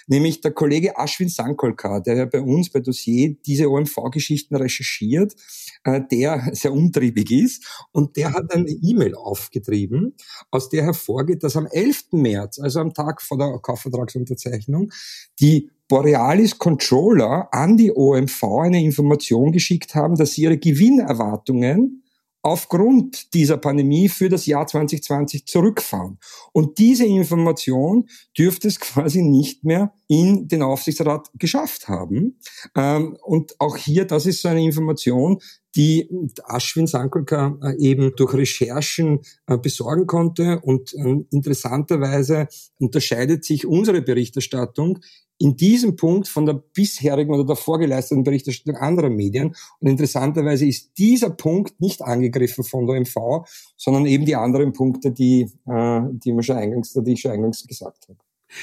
nämlich 0.07 0.41
der 0.41 0.51
Kollege 0.51 0.93
Ashwin 0.97 1.27
Sankolkar, 1.29 2.01
der 2.01 2.15
ja 2.15 2.25
bei 2.25 2.39
uns 2.39 2.69
bei 2.69 2.79
Dossier 2.79 3.35
diese 3.45 3.69
OMV-Geschichten 3.69 4.55
recherchiert, 4.55 5.35
äh, 5.83 6.01
der 6.09 6.51
sehr 6.53 6.71
umtriebig 6.71 7.31
ist 7.31 7.87
und 7.91 8.15
der 8.15 8.33
hat 8.33 8.53
eine 8.53 8.69
E-Mail 8.69 9.15
aufgetrieben, 9.15 10.13
aus 10.51 10.69
der 10.69 10.83
hervorgeht, 10.83 11.43
dass 11.43 11.57
am 11.57 11.67
11. 11.67 12.05
März, 12.13 12.59
also 12.59 12.79
am 12.79 12.93
Tag 12.93 13.21
vor 13.21 13.37
der 13.37 13.59
Kaufvertragsunterzeichnung, 13.59 14.91
die 15.39 15.69
Borealis 15.87 16.57
Controller 16.57 17.47
an 17.51 17.77
die 17.77 17.91
OMV 17.91 18.43
eine 18.63 18.83
Information 18.83 19.51
geschickt 19.51 19.95
haben, 19.95 20.15
dass 20.15 20.33
sie 20.33 20.43
ihre 20.43 20.57
Gewinnerwartungen 20.57 22.03
aufgrund 22.45 23.33
dieser 23.33 23.57
Pandemie 23.57 24.07
für 24.07 24.29
das 24.29 24.45
Jahr 24.45 24.67
2020 24.67 25.47
zurückfahren. 25.47 26.19
Und 26.53 26.77
diese 26.77 27.03
Information 27.03 28.07
dürfte 28.37 28.67
es 28.67 28.79
quasi 28.79 29.23
nicht 29.23 29.63
mehr 29.63 29.93
in 30.07 30.47
den 30.47 30.61
Aufsichtsrat 30.61 31.31
geschafft 31.39 31.87
haben. 31.87 32.37
Ähm, 32.75 33.17
und 33.23 33.59
auch 33.59 33.77
hier, 33.77 34.05
das 34.05 34.27
ist 34.27 34.43
so 34.43 34.49
eine 34.49 34.63
Information, 34.63 35.39
die 35.75 36.07
Ashwin 36.47 36.85
Sankolka 36.85 37.57
äh, 37.63 37.75
eben 37.79 38.15
durch 38.15 38.35
Recherchen 38.35 39.21
äh, 39.47 39.57
besorgen 39.57 40.05
konnte. 40.05 40.59
Und 40.59 40.93
ähm, 40.93 41.25
interessanterweise 41.31 42.47
unterscheidet 42.79 43.43
sich 43.43 43.65
unsere 43.65 44.03
Berichterstattung 44.03 44.99
in 45.37 45.57
diesem 45.57 45.95
Punkt 45.95 46.27
von 46.27 46.45
der 46.45 46.53
bisherigen 46.53 47.33
oder 47.33 47.45
der 47.45 47.55
vorgeleisteten 47.55 48.23
Berichterstattung 48.23 48.77
anderer 48.81 49.09
Medien. 49.09 49.55
Und 49.79 49.87
interessanterweise 49.87 50.65
ist 50.65 50.97
dieser 50.97 51.29
Punkt 51.29 51.79
nicht 51.81 52.01
angegriffen 52.01 52.63
von 52.63 52.87
der 52.87 53.01
MV, 53.01 53.45
sondern 53.75 54.05
eben 54.05 54.25
die 54.25 54.35
anderen 54.35 54.73
Punkte, 54.73 55.11
die, 55.11 55.51
äh, 55.67 56.01
die, 56.11 56.31
man 56.31 56.43
schon 56.43 56.57
eingangs, 56.57 56.93
die 56.93 57.13
ich 57.13 57.21
schon 57.21 57.31
eingangs 57.31 57.65
gesagt 57.67 58.07
habe. 58.07 58.19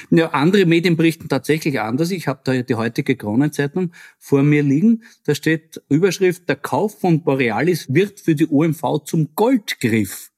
Ja, 0.09 0.29
andere 0.29 0.65
Medien 0.65 0.97
berichten 0.97 1.29
tatsächlich 1.29 1.79
anders. 1.79 2.09
Ich 2.09 2.27
habe 2.27 2.41
da 2.43 2.61
die 2.61 2.75
heutige 2.75 3.15
Kronenzeitung 3.15 3.91
vor 4.17 4.41
mir 4.41 4.63
liegen. 4.63 5.03
Da 5.25 5.35
steht 5.35 5.81
Überschrift, 5.89 6.47
der 6.49 6.55
Kauf 6.55 6.99
von 6.99 7.23
Borealis 7.23 7.93
wird 7.93 8.19
für 8.19 8.33
die 8.33 8.47
OMV 8.47 9.03
zum 9.05 9.35
Goldgriff. 9.35 10.32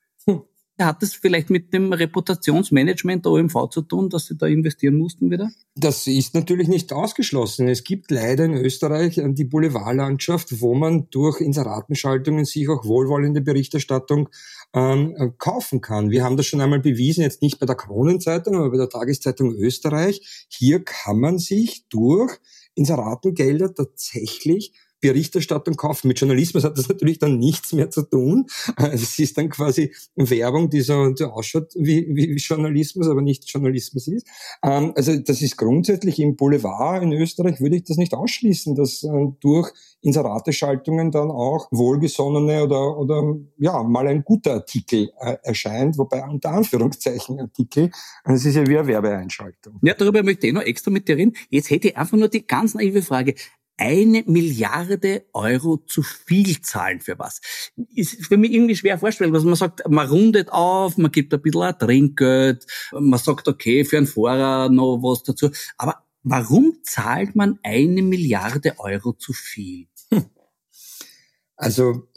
Hat 0.77 1.01
es 1.03 1.13
vielleicht 1.13 1.49
mit 1.49 1.73
dem 1.73 1.93
Reputationsmanagement 1.93 3.23
der 3.23 3.31
OMV 3.31 3.69
zu 3.69 3.81
tun, 3.81 4.09
dass 4.09 4.25
Sie 4.25 4.35
da 4.35 4.45
investieren 4.45 4.97
mussten 4.97 5.31
wieder? 5.31 5.49
Das 5.75 6.05
ist 6.05 6.33
natürlich 6.35 6.67
nicht 6.67 6.91
ausgeschlossen. 6.91 7.69
Es 7.69 7.85
gibt 7.85 8.11
leider 8.11 8.43
in 8.43 8.55
Österreich 8.55 9.21
die 9.23 9.45
Boulevardlandschaft, 9.45 10.59
wo 10.59 10.75
man 10.75 11.09
durch 11.11 11.39
Inseratenschaltungen 11.39 12.43
sich 12.43 12.67
auch 12.67 12.83
wohlwollende 12.83 13.39
Berichterstattung 13.39 14.27
ähm, 14.73 15.33
kaufen 15.37 15.79
kann. 15.79 16.11
Wir 16.11 16.25
haben 16.25 16.35
das 16.35 16.45
schon 16.45 16.59
einmal 16.59 16.81
bewiesen, 16.81 17.21
jetzt 17.21 17.41
nicht 17.41 17.57
bei 17.59 17.65
der 17.65 17.75
Kronenzeitung, 17.75 18.55
aber 18.55 18.71
bei 18.71 18.77
der 18.77 18.89
Tageszeitung 18.89 19.55
Österreich. 19.55 20.45
Hier 20.49 20.83
kann 20.83 21.21
man 21.21 21.37
sich 21.39 21.85
durch 21.87 22.37
Inseratengelder 22.75 23.73
tatsächlich 23.73 24.73
Berichterstattung 25.01 25.75
kaufen. 25.75 26.07
Mit 26.07 26.19
Journalismus 26.19 26.63
hat 26.63 26.77
das 26.77 26.87
natürlich 26.89 27.19
dann 27.19 27.37
nichts 27.37 27.73
mehr 27.73 27.89
zu 27.89 28.03
tun. 28.03 28.47
Es 28.77 29.19
ist 29.19 29.37
dann 29.37 29.49
quasi 29.49 29.93
Werbung, 30.15 30.69
die 30.69 30.81
so, 30.81 31.09
die 31.09 31.23
ausschaut 31.23 31.73
wie, 31.75 32.07
wie 32.15 32.35
Journalismus, 32.35 33.07
aber 33.07 33.21
nicht 33.21 33.49
Journalismus 33.49 34.07
ist. 34.07 34.27
Ähm, 34.63 34.93
also 34.95 35.15
das 35.17 35.41
ist 35.41 35.57
grundsätzlich 35.57 36.19
im 36.19 36.35
Boulevard 36.35 37.03
in 37.03 37.13
Österreich, 37.13 37.61
würde 37.61 37.77
ich 37.77 37.83
das 37.83 37.97
nicht 37.97 38.13
ausschließen, 38.13 38.75
dass 38.75 39.03
äh, 39.03 39.09
durch 39.39 39.71
Inserateschaltungen 40.01 41.11
dann 41.11 41.31
auch 41.31 41.67
wohlgesonnene 41.71 42.63
oder, 42.63 42.97
oder 42.97 43.35
ja, 43.57 43.81
mal 43.83 44.07
ein 44.07 44.23
guter 44.23 44.53
Artikel 44.53 45.11
äh, 45.19 45.37
erscheint, 45.43 45.97
wobei 45.97 46.23
unter 46.23 46.51
Anführungszeichen 46.51 47.39
Artikel, 47.39 47.91
das 48.23 48.45
ist 48.45 48.55
ja 48.55 48.67
wie 48.67 48.77
eine 48.77 48.87
Werbeeinschaltung. 48.87 49.79
Ja, 49.81 49.93
darüber 49.93 50.23
möchte 50.23 50.47
ich 50.47 50.53
noch 50.53 50.61
extra 50.61 50.91
mit 50.91 51.07
dir 51.07 51.17
reden. 51.17 51.33
Jetzt 51.49 51.69
hätte 51.69 51.89
ich 51.89 51.97
einfach 51.97 52.17
nur 52.17 52.29
die 52.29 52.45
ganz 52.45 52.75
naive 52.75 53.01
Frage 53.01 53.35
eine 53.77 54.23
Milliarde 54.25 55.25
Euro 55.33 55.77
zu 55.77 56.01
viel 56.01 56.61
zahlen 56.61 57.01
für 57.01 57.19
was. 57.19 57.41
Ist 57.93 58.25
für 58.25 58.37
mich 58.37 58.51
irgendwie 58.51 58.75
schwer 58.75 58.97
vorstellen, 58.97 59.33
was 59.33 59.43
man 59.43 59.55
sagt, 59.55 59.87
man 59.89 60.07
rundet 60.07 60.49
auf, 60.51 60.97
man 60.97 61.11
gibt 61.11 61.33
ein 61.33 61.41
bisschen 61.41 61.61
ein 61.61 61.77
Trinkgeld, 61.77 62.65
man 62.91 63.19
sagt, 63.19 63.47
okay, 63.47 63.83
für 63.85 63.97
einen 63.97 64.07
Fahrer 64.07 64.69
noch 64.69 64.97
was 65.01 65.23
dazu. 65.23 65.49
Aber 65.77 66.03
warum 66.23 66.79
zahlt 66.83 67.35
man 67.35 67.59
eine 67.63 68.01
Milliarde 68.01 68.79
Euro 68.79 69.13
zu 69.13 69.33
viel? 69.33 69.87
Also, 71.57 72.09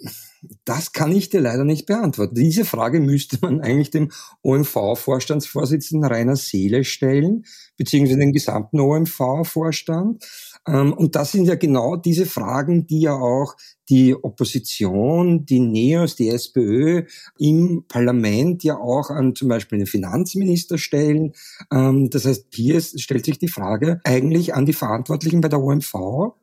das 0.65 0.93
kann 0.93 1.13
ich 1.13 1.31
dir 1.31 1.41
leider 1.41 1.65
nicht 1.65 1.87
beantworten. 1.87 2.35
Diese 2.35 2.65
Frage 2.65 3.01
müsste 3.01 3.39
man 3.41 3.61
eigentlich 3.61 3.91
dem 3.91 4.11
OMV-Vorstandsvorsitzenden 4.43 6.09
Rainer 6.09 6.37
Seele 6.37 6.85
stellen, 6.85 7.45
beziehungsweise 7.77 8.19
den 8.19 8.33
gesamten 8.33 8.81
OMV-Vorstand. 8.81 10.25
Ähm, 10.69 10.93
und 10.93 11.17
das 11.17 11.33
sind 11.33 11.47
ja 11.47 11.55
genau 11.55 11.97
diese 11.97 12.27
Fragen, 12.27 12.87
die 12.87 13.01
ja 13.01 13.15
auch 13.15 13.57
die 13.89 14.15
Opposition, 14.15 15.47
die 15.47 15.61
NEOS, 15.61 16.17
die 16.17 16.29
SPÖ 16.29 17.05
im 17.39 17.85
Parlament 17.89 18.63
ja 18.63 18.77
auch 18.77 19.11
an 19.11 19.35
zum 19.35 19.49
Beispiel 19.49 19.79
den 19.79 19.87
Finanzminister 19.87 20.79
stellen. 20.79 21.33
Ähm, 21.73 22.11
das 22.11 22.27
heißt, 22.27 22.47
hier 22.53 22.81
stellt 22.81 23.25
sich 23.25 23.39
die 23.39 23.49
Frage 23.49 24.01
eigentlich 24.05 24.55
an 24.55 24.67
die 24.67 24.73
Verantwortlichen 24.73 25.41
bei 25.41 25.49
der 25.49 25.63
OMV, 25.63 26.35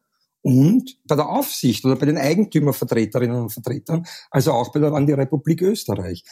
und 0.45 0.99
bei 1.07 1.15
der 1.15 1.27
Aufsicht 1.27 1.83
oder 1.85 1.95
bei 1.95 2.05
den 2.05 2.19
Eigentümervertreterinnen 2.19 3.35
und 3.35 3.49
Vertretern, 3.49 4.05
also 4.29 4.51
auch 4.51 4.71
bei 4.71 4.79
der, 4.79 4.93
an 4.93 5.07
die 5.07 5.13
Republik 5.13 5.63
Österreich. 5.63 6.23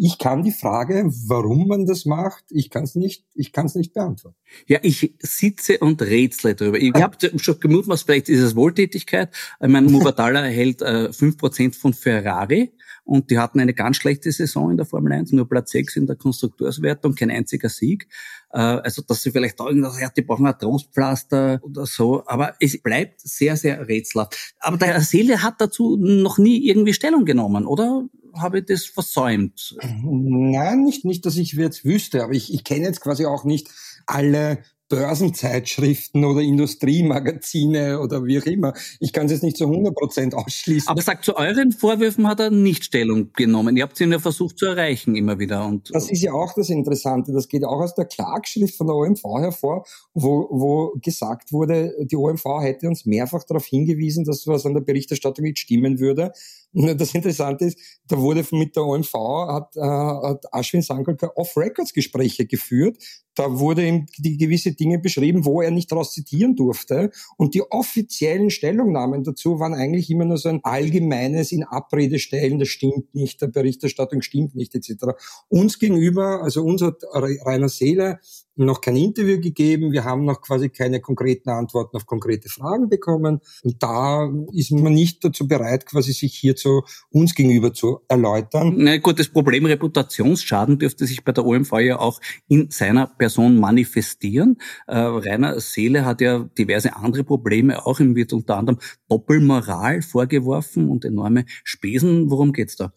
Ich 0.00 0.16
kann 0.16 0.42
die 0.42 0.50
Frage, 0.50 1.04
warum 1.26 1.68
man 1.68 1.84
das 1.84 2.06
macht, 2.06 2.44
ich 2.48 2.70
kann 2.70 2.84
es 2.84 2.94
nicht, 2.94 3.26
ich 3.34 3.52
kann 3.52 3.66
es 3.66 3.74
nicht 3.74 3.92
beantworten. 3.92 4.38
Ja, 4.66 4.78
ich 4.80 5.14
sitze 5.18 5.76
und 5.76 6.00
rätsle 6.00 6.54
darüber. 6.54 6.78
Ich 6.78 6.94
habe 6.94 7.18
schon 7.38 7.60
gemutmaßt, 7.60 8.06
vielleicht 8.06 8.30
ist 8.30 8.40
es 8.40 8.56
Wohltätigkeit. 8.56 9.28
Ich 9.60 9.68
meine, 9.68 9.90
Mubadala 9.90 10.40
erhält 10.46 10.80
äh, 10.80 11.12
fünf 11.12 11.34
äh, 11.34 11.36
Prozent 11.36 11.76
von 11.76 11.92
Ferrari 11.92 12.72
und 13.10 13.28
die 13.28 13.38
hatten 13.40 13.58
eine 13.58 13.74
ganz 13.74 13.96
schlechte 13.96 14.30
Saison 14.30 14.70
in 14.70 14.76
der 14.76 14.86
Formel 14.86 15.12
1, 15.12 15.32
nur 15.32 15.48
Platz 15.48 15.72
6 15.72 15.96
in 15.96 16.06
der 16.06 16.14
Konstrukteurswertung, 16.14 17.16
kein 17.16 17.32
einziger 17.32 17.68
Sieg. 17.68 18.06
Äh, 18.52 18.58
also, 18.58 19.02
dass 19.02 19.22
sie 19.22 19.32
vielleicht 19.32 19.58
da 19.58 19.66
irgendwas, 19.66 19.98
die 20.16 20.22
brauchen 20.22 20.46
ein 20.46 20.56
Trostpflaster 20.56 21.58
oder 21.60 21.86
so, 21.86 22.22
aber 22.26 22.54
es 22.60 22.80
bleibt 22.80 23.20
sehr, 23.20 23.56
sehr 23.56 23.88
rätselhaft. 23.88 24.54
Aber 24.60 24.76
der 24.76 24.88
Herr 24.88 25.00
Seele 25.00 25.42
hat 25.42 25.60
dazu 25.60 25.96
noch 25.96 26.38
nie 26.38 26.64
irgendwie 26.68 26.94
Stellung 26.94 27.24
genommen, 27.24 27.66
oder? 27.66 28.04
Habe 28.34 28.60
ich 28.60 28.66
das 28.66 28.84
versäumt? 28.84 29.76
Nein, 29.82 30.84
nicht, 30.84 31.04
nicht, 31.04 31.26
dass 31.26 31.36
ich 31.36 31.54
jetzt 31.54 31.84
wüsste, 31.84 32.22
aber 32.22 32.34
ich, 32.34 32.54
ich 32.54 32.62
kenne 32.62 32.84
jetzt 32.84 33.00
quasi 33.00 33.26
auch 33.26 33.42
nicht 33.42 33.70
alle 34.06 34.62
Börsenzeitschriften 34.90 36.24
oder 36.24 36.40
Industriemagazine 36.40 38.00
oder 38.00 38.24
wie 38.24 38.40
auch 38.40 38.44
immer. 38.44 38.74
Ich 38.98 39.14
kann 39.14 39.26
es 39.26 39.32
jetzt 39.32 39.44
nicht 39.44 39.56
zu 39.56 39.64
100 39.64 39.94
Prozent 39.94 40.34
ausschließen. 40.34 40.88
Aber 40.88 41.00
sagt, 41.00 41.24
zu 41.24 41.36
euren 41.36 41.72
Vorwürfen 41.72 42.26
hat 42.26 42.40
er 42.40 42.50
nicht 42.50 42.84
Stellung 42.84 43.32
genommen. 43.32 43.76
Ihr 43.76 43.84
habt 43.84 43.98
ihn 44.00 44.12
ja 44.12 44.18
versucht 44.18 44.58
zu 44.58 44.66
erreichen 44.66 45.14
immer 45.14 45.38
wieder. 45.38 45.64
Und 45.64 45.94
das 45.94 46.10
ist 46.10 46.22
ja 46.22 46.32
auch 46.32 46.52
das 46.54 46.68
Interessante. 46.68 47.32
Das 47.32 47.48
geht 47.48 47.64
auch 47.64 47.80
aus 47.80 47.94
der 47.94 48.04
Klagschrift 48.04 48.76
von 48.76 48.88
der 48.88 48.96
OMV 48.96 49.22
hervor, 49.38 49.86
wo, 50.12 50.48
wo 50.50 50.92
gesagt 51.00 51.52
wurde, 51.52 51.94
die 52.00 52.16
OMV 52.16 52.44
hätte 52.60 52.88
uns 52.88 53.06
mehrfach 53.06 53.44
darauf 53.44 53.64
hingewiesen, 53.64 54.24
dass 54.24 54.46
was 54.48 54.66
an 54.66 54.74
der 54.74 54.80
Berichterstattung 54.80 55.44
nicht 55.44 55.60
stimmen 55.60 56.00
würde. 56.00 56.32
Das 56.72 57.14
Interessante 57.14 57.64
ist, 57.64 57.78
da 58.06 58.16
wurde 58.16 58.44
mit 58.52 58.76
der 58.76 58.84
OMV, 58.84 59.12
hat, 59.48 59.76
äh, 59.76 59.80
hat 59.80 60.44
Ashwin 60.52 60.82
Sankalka 60.82 61.32
Off-Records-Gespräche 61.34 62.46
geführt. 62.46 62.96
Da 63.34 63.58
wurde 63.58 63.86
ihm 63.86 64.06
die 64.18 64.36
gewisse 64.36 64.72
Dinge 64.72 64.98
beschrieben, 64.98 65.44
wo 65.44 65.62
er 65.62 65.72
nicht 65.72 65.90
daraus 65.90 66.12
zitieren 66.12 66.54
durfte. 66.54 67.10
Und 67.36 67.54
die 67.54 67.62
offiziellen 67.62 68.50
Stellungnahmen 68.50 69.24
dazu 69.24 69.58
waren 69.58 69.74
eigentlich 69.74 70.10
immer 70.10 70.26
nur 70.26 70.36
so 70.36 70.48
ein 70.48 70.60
allgemeines 70.62 71.50
in 71.50 71.64
Abrede 71.64 72.18
stellen, 72.18 72.58
das 72.58 72.68
stimmt 72.68 73.14
nicht, 73.14 73.40
der 73.42 73.48
Berichterstattung 73.48 74.22
stimmt 74.22 74.54
nicht, 74.54 74.74
etc. 74.74 75.16
Uns 75.48 75.78
gegenüber, 75.78 76.42
also 76.42 76.62
uns 76.62 76.82
hat 76.82 77.02
Rainer 77.12 77.68
Seele 77.68 78.20
noch 78.64 78.80
kein 78.80 78.96
Interview 78.96 79.40
gegeben. 79.40 79.92
Wir 79.92 80.04
haben 80.04 80.24
noch 80.24 80.40
quasi 80.40 80.68
keine 80.68 81.00
konkreten 81.00 81.50
Antworten 81.50 81.96
auf 81.96 82.06
konkrete 82.06 82.48
Fragen 82.48 82.88
bekommen. 82.88 83.40
Und 83.62 83.82
da 83.82 84.30
ist 84.52 84.70
man 84.72 84.94
nicht 84.94 85.24
dazu 85.24 85.46
bereit, 85.46 85.86
quasi 85.86 86.12
sich 86.12 86.34
hier 86.34 86.56
zu 86.56 86.82
uns 87.10 87.34
gegenüber 87.34 87.72
zu 87.72 88.00
erläutern. 88.08 88.74
Na 88.76 88.98
gut, 88.98 89.18
das 89.18 89.28
Problem 89.28 89.64
Reputationsschaden 89.66 90.78
dürfte 90.78 91.06
sich 91.06 91.24
bei 91.24 91.32
der 91.32 91.44
OMV 91.44 91.72
ja 91.80 91.98
auch 91.98 92.20
in 92.48 92.70
seiner 92.70 93.06
Person 93.06 93.58
manifestieren. 93.58 94.58
Äh, 94.86 94.98
Rainer 94.98 95.60
Seele 95.60 96.04
hat 96.04 96.20
ja 96.20 96.40
diverse 96.58 96.96
andere 96.96 97.24
Probleme, 97.24 97.86
auch 97.86 98.00
ihm 98.00 98.14
wird 98.14 98.32
unter 98.32 98.56
anderem 98.56 98.78
Doppelmoral 99.08 100.02
vorgeworfen 100.02 100.88
und 100.88 101.04
enorme 101.04 101.44
Spesen. 101.64 102.30
Worum 102.30 102.52
geht's 102.52 102.76
da? 102.76 102.92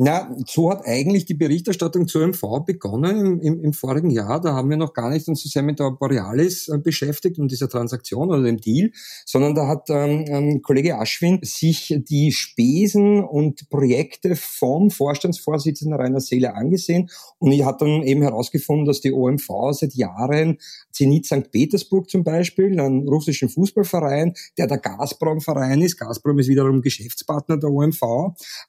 Na, 0.00 0.32
so 0.46 0.70
hat 0.70 0.86
eigentlich 0.86 1.24
die 1.24 1.34
Berichterstattung 1.34 2.06
zur 2.06 2.24
MV 2.24 2.64
begonnen 2.64 3.18
im, 3.18 3.40
im, 3.40 3.64
im, 3.64 3.72
vorigen 3.72 4.10
Jahr. 4.10 4.40
Da 4.40 4.52
haben 4.52 4.70
wir 4.70 4.76
noch 4.76 4.94
gar 4.94 5.10
nicht 5.10 5.26
uns 5.26 5.42
so 5.42 5.48
sehr 5.48 5.64
mit 5.64 5.80
der 5.80 5.90
Borealis 5.90 6.68
äh, 6.68 6.78
beschäftigt 6.78 7.40
und 7.40 7.50
dieser 7.50 7.68
Transaktion 7.68 8.28
oder 8.28 8.44
dem 8.44 8.58
Deal, 8.58 8.92
sondern 9.26 9.56
da 9.56 9.66
hat 9.66 9.90
ähm, 9.90 10.24
ähm, 10.28 10.62
Kollege 10.62 11.00
Aschwin 11.00 11.40
sich 11.42 11.98
die 12.08 12.30
Spesen 12.30 13.24
und 13.24 13.68
Projekte 13.70 14.36
vom 14.36 14.92
Vorstandsvorsitzenden 14.92 16.00
Rainer 16.00 16.20
Seele 16.20 16.54
angesehen 16.54 17.10
und 17.40 17.50
er 17.50 17.66
hat 17.66 17.82
dann 17.82 18.04
eben 18.04 18.22
herausgefunden, 18.22 18.86
dass 18.86 19.00
die 19.00 19.12
OMV 19.12 19.48
seit 19.72 19.94
Jahren 19.94 20.58
Zenit 20.92 21.26
St. 21.26 21.50
Petersburg 21.50 22.08
zum 22.08 22.22
Beispiel, 22.22 22.78
einen 22.78 23.08
russischen 23.08 23.48
Fußballverein, 23.48 24.34
der 24.58 24.68
der 24.68 24.78
Gazprom-Verein 24.78 25.82
ist. 25.82 25.96
Gazprom 25.96 26.38
ist 26.38 26.48
wiederum 26.48 26.82
Geschäftspartner 26.82 27.56
der 27.56 27.70
OMV 27.70 28.02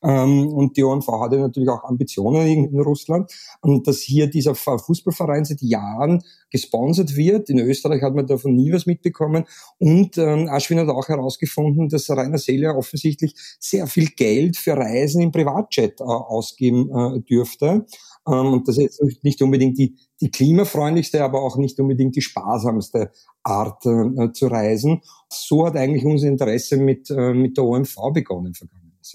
ähm, 0.03 0.47
und 0.47 0.75
die 0.75 0.83
OMV 0.83 1.18
hatte 1.19 1.38
natürlich 1.38 1.69
auch 1.69 1.84
Ambitionen 1.84 2.47
in 2.47 2.79
Russland. 2.79 3.32
Und 3.62 3.88
dass 3.88 3.99
hier 3.99 4.27
dieser 4.27 4.55
Fußballverein 4.55 5.45
seit 5.45 5.62
Jahren 5.62 6.23
gesponsert 6.49 7.15
wird. 7.15 7.49
In 7.49 7.60
Österreich 7.60 8.01
hat 8.01 8.15
man 8.15 8.27
davon 8.27 8.55
nie 8.55 8.71
was 8.71 8.86
mitbekommen. 8.86 9.45
Und 9.77 10.17
ähm, 10.17 10.47
Aschwin 10.49 10.79
hat 10.79 10.89
auch 10.89 11.08
herausgefunden, 11.08 11.89
dass 11.89 12.10
Rainer 12.10 12.38
Seele 12.38 12.75
offensichtlich 12.75 13.34
sehr 13.60 13.88
viel 13.88 14.08
Geld 14.08 14.58
für 14.58 14.75
Reisen 14.75 15.21
im 15.21 15.32
Privatjet 15.32 15.99
äh, 15.99 16.03
ausgeben 16.03 16.89
äh, 16.89 17.19
dürfte. 17.21 17.86
Ähm, 18.27 18.53
und 18.53 18.67
das 18.67 18.77
ist 18.77 19.23
nicht 19.23 19.41
unbedingt 19.41 19.77
die, 19.77 19.95
die 20.21 20.32
klimafreundlichste, 20.32 21.23
aber 21.23 21.41
auch 21.41 21.58
nicht 21.58 21.79
unbedingt 21.79 22.15
die 22.15 22.21
sparsamste 22.21 23.12
Art 23.43 23.86
äh, 23.86 24.32
zu 24.34 24.47
reisen. 24.47 25.01
So 25.29 25.65
hat 25.65 25.75
eigentlich 25.75 26.05
unser 26.05 26.27
Interesse 26.27 26.77
mit, 26.77 27.10
äh, 27.10 27.34
mit 27.34 27.58
der 27.58 27.63
OMV 27.63 27.95
begonnen. 28.13 28.53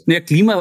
Ja, 0.06 0.20
Klima 0.20 0.60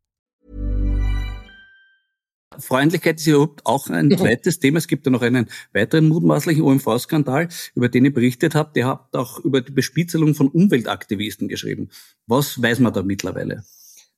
Freundlichkeit 2.59 3.19
ist 3.19 3.27
überhaupt 3.27 3.65
auch 3.65 3.89
ein 3.89 4.11
zweites 4.17 4.59
Thema. 4.59 4.77
Es 4.77 4.87
gibt 4.87 5.05
ja 5.05 5.11
noch 5.11 5.21
einen 5.21 5.49
weiteren 5.73 6.09
mutmaßlichen 6.09 6.61
OMV-Skandal, 6.61 7.47
über 7.75 7.89
den 7.89 8.05
ihr 8.05 8.13
berichtet 8.13 8.55
habt. 8.55 8.75
Ihr 8.77 8.87
habt 8.87 9.15
auch 9.15 9.39
über 9.39 9.61
die 9.61 9.71
Bespitzelung 9.71 10.35
von 10.35 10.49
Umweltaktivisten 10.49 11.47
geschrieben. 11.47 11.89
Was 12.27 12.61
weiß 12.61 12.79
man 12.79 12.93
da 12.93 13.03
mittlerweile? 13.03 13.63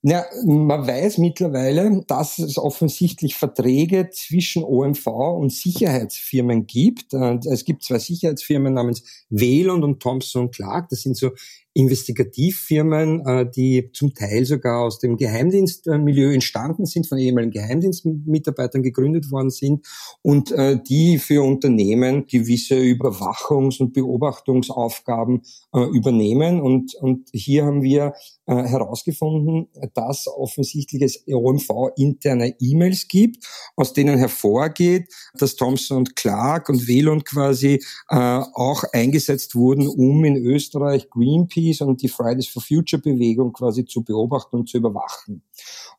Ja, 0.05 0.25
man 0.45 0.85
weiß 0.85 1.19
mittlerweile, 1.19 2.03
dass 2.07 2.37
es 2.37 2.57
offensichtlich 2.57 3.35
Verträge 3.35 4.09
zwischen 4.11 4.61
OMV 4.63 5.07
und 5.07 5.53
Sicherheitsfirmen 5.53 6.67
gibt. 6.67 7.13
Es 7.13 7.63
gibt 7.63 7.83
zwei 7.83 7.99
Sicherheitsfirmen 7.99 8.73
namens 8.73 9.25
Wayland 9.29 9.83
und 9.85 10.01
Thompson 10.01 10.51
Clark. 10.51 10.89
Das 10.89 11.03
sind 11.03 11.15
so 11.15 11.31
Investigativfirmen, 11.73 13.25
äh, 13.25 13.49
die 13.49 13.89
zum 13.93 14.13
Teil 14.13 14.45
sogar 14.45 14.81
aus 14.81 14.99
dem 14.99 15.17
Geheimdienstmilieu 15.17 16.31
entstanden 16.31 16.85
sind, 16.85 17.07
von 17.07 17.17
ehemaligen 17.17 17.51
Geheimdienstmitarbeitern 17.51 18.83
gegründet 18.83 19.31
worden 19.31 19.49
sind 19.49 19.85
und 20.21 20.51
äh, 20.51 20.79
die 20.81 21.17
für 21.17 21.43
Unternehmen 21.43 22.27
gewisse 22.27 22.75
Überwachungs- 22.75 23.81
und 23.81 23.93
Beobachtungsaufgaben 23.93 25.41
äh, 25.73 25.81
übernehmen. 25.81 26.61
Und, 26.61 26.95
und 26.95 27.29
hier 27.33 27.65
haben 27.65 27.81
wir 27.81 28.13
herausgefunden, 28.45 29.69
dass 29.93 30.27
offensichtlich 30.27 31.01
es 31.01 31.23
OMV 31.27 31.91
interne 31.95 32.53
E-Mails 32.59 33.07
gibt, 33.07 33.45
aus 33.77 33.93
denen 33.93 34.17
hervorgeht, 34.17 35.07
dass 35.35 35.55
Thompson 35.55 35.99
und 35.99 36.17
Clark 36.17 36.67
und 36.67 36.85
Velon 36.85 37.23
quasi 37.23 37.81
auch 38.09 38.83
eingesetzt 38.91 39.55
wurden, 39.55 39.87
um 39.87 40.25
in 40.25 40.35
Österreich 40.35 41.09
Greenpeace 41.09 41.79
und 41.81 42.01
die 42.01 42.09
Fridays 42.09 42.47
for 42.47 42.61
Future 42.61 43.01
Bewegung 43.01 43.53
quasi 43.53 43.85
zu 43.85 44.03
beobachten 44.03 44.57
und 44.57 44.67
zu 44.67 44.75
überwachen. 44.75 45.41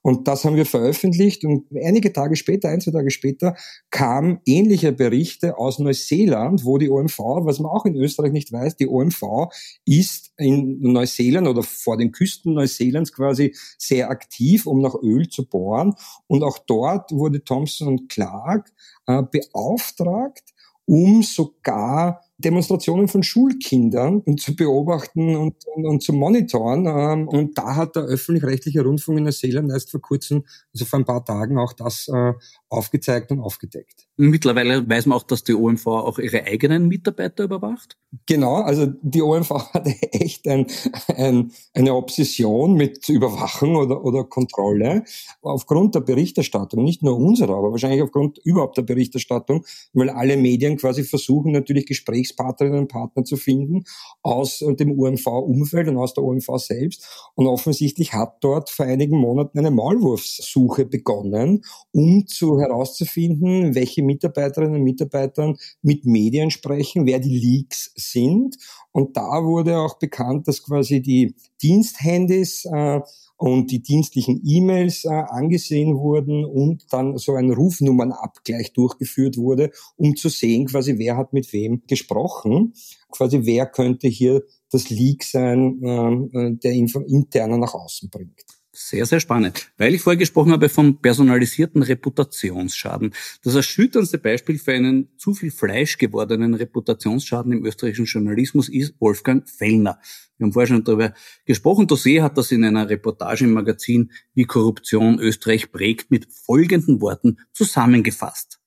Und 0.02 0.28
das 0.28 0.44
haben 0.44 0.56
wir 0.56 0.66
veröffentlicht 0.66 1.44
und 1.44 1.66
einige 1.82 2.12
Tage 2.12 2.36
später, 2.36 2.68
ein, 2.68 2.80
zwei 2.80 2.90
Tage 2.90 3.10
später, 3.10 3.56
kam 3.90 4.40
ähnliche 4.44 4.92
Berichte 4.92 5.56
aus 5.56 5.78
Neuseeland, 5.78 6.64
wo 6.64 6.76
die 6.76 6.90
OMV, 6.90 7.18
was 7.18 7.58
man 7.58 7.70
auch 7.70 7.86
in 7.86 7.96
Österreich 7.96 8.32
nicht 8.32 8.52
weiß, 8.52 8.76
die 8.76 8.86
OMV 8.86 9.48
ist 9.86 10.32
in 10.36 10.80
Neuseeland 10.80 11.48
oder 11.48 11.62
vor 11.62 11.96
den 11.96 12.12
Küsten 12.12 12.52
Neuseelands 12.52 13.12
quasi 13.12 13.54
sehr 13.78 14.10
aktiv, 14.10 14.66
um 14.66 14.82
nach 14.82 14.94
Öl 14.94 15.28
zu 15.28 15.46
bohren. 15.46 15.94
Und 16.26 16.42
auch 16.42 16.58
dort 16.58 17.10
wurde 17.10 17.42
Thompson 17.42 17.88
und 17.88 18.08
Clark 18.10 18.72
äh, 19.06 19.22
beauftragt, 19.22 20.52
um 20.86 21.22
sogar 21.22 22.20
Demonstrationen 22.44 23.08
von 23.08 23.22
Schulkindern 23.22 24.22
zu 24.36 24.54
beobachten 24.54 25.34
und, 25.34 25.54
und, 25.74 25.86
und 25.86 26.02
zu 26.02 26.12
monitoren. 26.12 26.86
Ähm, 26.86 27.28
und 27.28 27.56
da 27.56 27.76
hat 27.76 27.96
der 27.96 28.04
öffentlich-rechtliche 28.04 28.82
Rundfunk 28.82 29.18
in 29.18 29.24
Neuseeland 29.24 29.70
erst 29.70 29.90
vor 29.90 30.00
kurzem, 30.00 30.44
also 30.72 30.84
vor 30.84 30.98
ein 30.98 31.04
paar 31.04 31.24
Tagen, 31.24 31.58
auch 31.58 31.72
das 31.72 32.08
äh, 32.08 32.32
aufgezeigt 32.74 33.30
und 33.30 33.40
aufgedeckt. 33.40 34.06
Mittlerweile 34.16 34.88
weiß 34.88 35.06
man 35.06 35.18
auch, 35.18 35.22
dass 35.22 35.44
die 35.44 35.54
OMV 35.54 35.86
auch 35.86 36.18
ihre 36.18 36.44
eigenen 36.44 36.88
Mitarbeiter 36.88 37.44
überwacht? 37.44 37.96
Genau, 38.26 38.56
also 38.56 38.86
die 39.02 39.22
OMV 39.22 39.50
hatte 39.74 39.94
echt 40.12 40.46
ein, 40.46 40.66
ein, 41.08 41.52
eine 41.72 41.94
Obsession 41.94 42.74
mit 42.74 43.08
Überwachung 43.08 43.76
oder, 43.76 44.04
oder 44.04 44.24
Kontrolle. 44.24 45.04
Aufgrund 45.42 45.94
der 45.94 46.00
Berichterstattung, 46.00 46.84
nicht 46.84 47.02
nur 47.02 47.16
unserer, 47.16 47.56
aber 47.56 47.70
wahrscheinlich 47.70 48.02
aufgrund 48.02 48.38
überhaupt 48.44 48.76
der 48.76 48.82
Berichterstattung, 48.82 49.64
weil 49.92 50.10
alle 50.10 50.36
Medien 50.36 50.76
quasi 50.76 51.04
versuchen, 51.04 51.52
natürlich 51.52 51.86
Gesprächspartnerinnen 51.86 52.80
und 52.80 52.88
Partner 52.88 53.24
zu 53.24 53.36
finden 53.36 53.84
aus 54.22 54.64
dem 54.66 54.98
OMV-Umfeld 54.98 55.88
und 55.88 55.98
aus 55.98 56.14
der 56.14 56.24
OMV 56.24 56.48
selbst. 56.58 57.06
Und 57.34 57.46
offensichtlich 57.46 58.12
hat 58.12 58.36
dort 58.40 58.70
vor 58.70 58.86
einigen 58.86 59.18
Monaten 59.18 59.58
eine 59.58 59.70
Maulwurfssuche 59.70 60.84
begonnen, 60.86 61.64
um 61.92 62.26
zu 62.26 62.58
herauszufinden, 62.64 63.74
welche 63.74 64.02
Mitarbeiterinnen 64.02 64.76
und 64.76 64.84
Mitarbeitern 64.84 65.56
mit 65.82 66.04
Medien 66.04 66.50
sprechen, 66.50 67.06
wer 67.06 67.18
die 67.18 67.38
Leaks 67.38 67.92
sind. 67.96 68.56
Und 68.92 69.16
da 69.16 69.44
wurde 69.44 69.78
auch 69.78 69.98
bekannt, 69.98 70.48
dass 70.48 70.62
quasi 70.62 71.00
die 71.00 71.34
Diensthandys 71.62 72.64
äh, 72.66 73.00
und 73.36 73.70
die 73.70 73.82
dienstlichen 73.82 74.40
E-Mails 74.44 75.04
äh, 75.04 75.08
angesehen 75.08 75.96
wurden 75.96 76.44
und 76.44 76.92
dann 76.92 77.18
so 77.18 77.34
ein 77.34 77.50
Rufnummernabgleich 77.50 78.72
durchgeführt 78.72 79.36
wurde, 79.36 79.70
um 79.96 80.16
zu 80.16 80.28
sehen, 80.28 80.66
quasi 80.66 80.98
wer 80.98 81.16
hat 81.16 81.32
mit 81.32 81.52
wem 81.52 81.82
gesprochen, 81.86 82.74
quasi 83.10 83.40
wer 83.44 83.66
könnte 83.66 84.08
hier 84.08 84.44
das 84.70 84.90
Leak 84.90 85.24
sein, 85.24 85.82
äh, 85.82 86.56
der 86.56 86.72
Info 86.72 87.00
interner 87.00 87.58
nach 87.58 87.74
außen 87.74 88.10
bringt. 88.10 88.44
Sehr, 88.76 89.06
sehr 89.06 89.20
spannend. 89.20 89.70
Weil 89.78 89.94
ich 89.94 90.00
vorher 90.00 90.18
gesprochen 90.18 90.50
habe 90.50 90.68
vom 90.68 91.00
personalisierten 91.00 91.84
Reputationsschaden. 91.84 93.14
Das 93.44 93.54
erschütterndste 93.54 94.18
Beispiel 94.18 94.58
für 94.58 94.72
einen 94.72 95.16
zu 95.16 95.32
viel 95.32 95.52
Fleisch 95.52 95.96
gewordenen 95.96 96.54
Reputationsschaden 96.54 97.52
im 97.52 97.64
österreichischen 97.64 98.06
Journalismus 98.06 98.68
ist 98.68 98.94
Wolfgang 98.98 99.48
Fellner. 99.48 100.00
Wir 100.38 100.46
haben 100.46 100.52
vorher 100.52 100.66
schon 100.66 100.82
darüber 100.82 101.14
gesprochen. 101.44 101.86
Dossier 101.86 102.24
hat 102.24 102.36
das 102.36 102.50
in 102.50 102.64
einer 102.64 102.90
Reportage 102.90 103.44
im 103.44 103.52
Magazin 103.52 104.10
Wie 104.34 104.44
Korruption 104.44 105.20
Österreich 105.20 105.70
prägt 105.70 106.10
mit 106.10 106.26
folgenden 106.32 107.00
Worten 107.00 107.38
zusammengefasst. 107.52 108.58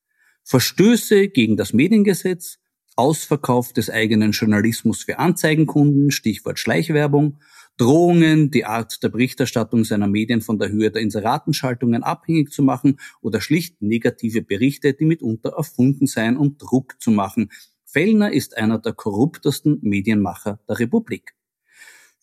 Verstöße 0.46 1.28
gegen 1.28 1.58
das 1.58 1.74
Mediengesetz, 1.74 2.60
Ausverkauf 2.98 3.74
des 3.74 3.90
eigenen 3.90 4.32
Journalismus 4.32 5.04
für 5.04 5.20
Anzeigenkunden, 5.20 6.12
Stichwort 6.12 6.60
Schleichwerbung, 6.60 7.38
Drohungen, 7.78 8.50
die 8.50 8.66
Art 8.66 9.04
der 9.04 9.10
Berichterstattung 9.10 9.84
seiner 9.84 10.08
Medien 10.08 10.42
von 10.42 10.58
der 10.58 10.70
Höhe 10.70 10.90
der 10.90 11.04
Inseratenschaltungen 11.04 12.02
abhängig 12.02 12.52
zu 12.52 12.64
machen 12.64 13.00
oder 13.22 13.40
schlicht 13.40 13.82
negative 13.84 14.42
Berichte, 14.42 14.94
die 14.94 15.06
mitunter 15.06 15.54
erfunden 15.56 16.08
seien, 16.08 16.38
um 16.38 16.58
Druck 16.58 16.96
zu 17.00 17.12
machen. 17.12 17.52
Fellner 17.86 18.34
ist 18.34 18.58
einer 18.58 18.80
der 18.80 18.94
korruptesten 18.94 19.78
Medienmacher 19.82 20.60
der 20.68 20.80
Republik. 20.80 21.36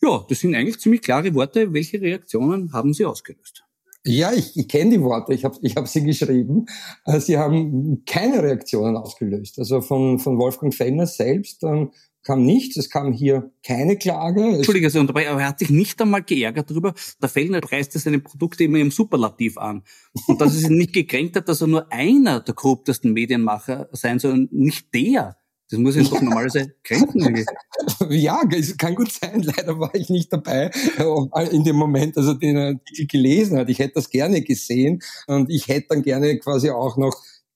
Ja, 0.02 0.26
das 0.28 0.40
sind 0.40 0.56
eigentlich 0.56 0.80
ziemlich 0.80 1.02
klare 1.02 1.34
Worte. 1.34 1.72
Welche 1.72 2.00
Reaktionen 2.00 2.72
haben 2.72 2.92
Sie 2.92 3.04
ausgelöst? 3.04 3.63
Ja, 4.06 4.32
ich, 4.32 4.56
ich 4.56 4.68
kenne 4.68 4.90
die 4.90 5.02
Worte, 5.02 5.32
ich 5.32 5.44
habe 5.44 5.56
ich 5.62 5.76
hab 5.76 5.88
sie 5.88 6.04
geschrieben. 6.04 6.66
Äh, 7.06 7.20
sie 7.20 7.38
haben 7.38 8.04
keine 8.04 8.42
Reaktionen 8.42 8.96
ausgelöst. 8.96 9.58
Also 9.58 9.80
von, 9.80 10.18
von 10.18 10.38
Wolfgang 10.38 10.74
Fellner 10.74 11.06
selbst 11.06 11.64
ähm, 11.64 11.90
kam 12.22 12.44
nichts, 12.44 12.76
es 12.76 12.90
kam 12.90 13.12
hier 13.12 13.50
keine 13.64 13.96
Klage. 13.96 14.42
Entschuldige, 14.42 14.90
dabei, 14.90 15.30
aber 15.30 15.40
er 15.40 15.48
hat 15.48 15.58
sich 15.58 15.70
nicht 15.70 16.00
einmal 16.02 16.22
geärgert 16.22 16.70
darüber, 16.70 16.94
der 17.22 17.28
Fellner 17.28 17.60
preist 17.60 17.92
seine 17.92 18.18
Produkte 18.18 18.64
immer 18.64 18.78
im 18.78 18.90
Superlativ 18.90 19.56
an. 19.56 19.82
Und 20.26 20.40
dass 20.40 20.54
es 20.54 20.64
ihn 20.64 20.76
nicht 20.76 20.92
gekränkt 20.92 21.36
hat, 21.36 21.48
dass 21.48 21.62
er 21.62 21.66
nur 21.66 21.90
einer 21.92 22.40
der 22.40 22.54
korruptesten 22.54 23.12
Medienmacher 23.12 23.88
sein 23.92 24.18
soll 24.18 24.32
und 24.32 24.52
nicht 24.52 24.92
der. 24.92 25.36
Das 25.70 25.78
muss 25.78 25.96
ihn 25.96 26.04
doch 26.04 26.20
normalerweise 26.20 26.74
kränken. 26.82 27.44
ja, 28.10 28.42
es 28.52 28.76
kann 28.76 28.94
gut 28.94 29.10
sein. 29.10 29.42
Leider 29.42 29.78
war 29.78 29.94
ich 29.94 30.10
nicht 30.10 30.32
dabei 30.32 30.70
äh, 30.98 31.48
in 31.50 31.64
dem 31.64 31.76
Moment, 31.76 32.16
als 32.18 32.26
er 32.26 32.34
den 32.34 32.56
Artikel 32.56 33.06
gelesen 33.06 33.58
hat. 33.58 33.70
Ich 33.70 33.78
hätte 33.78 33.94
das 33.94 34.10
gerne 34.10 34.42
gesehen 34.42 35.00
und 35.26 35.50
ich 35.50 35.68
hätte 35.68 35.88
dann 35.90 36.02
gerne 36.02 36.38
quasi 36.38 36.70
auch 36.70 36.96
noch 36.96 37.14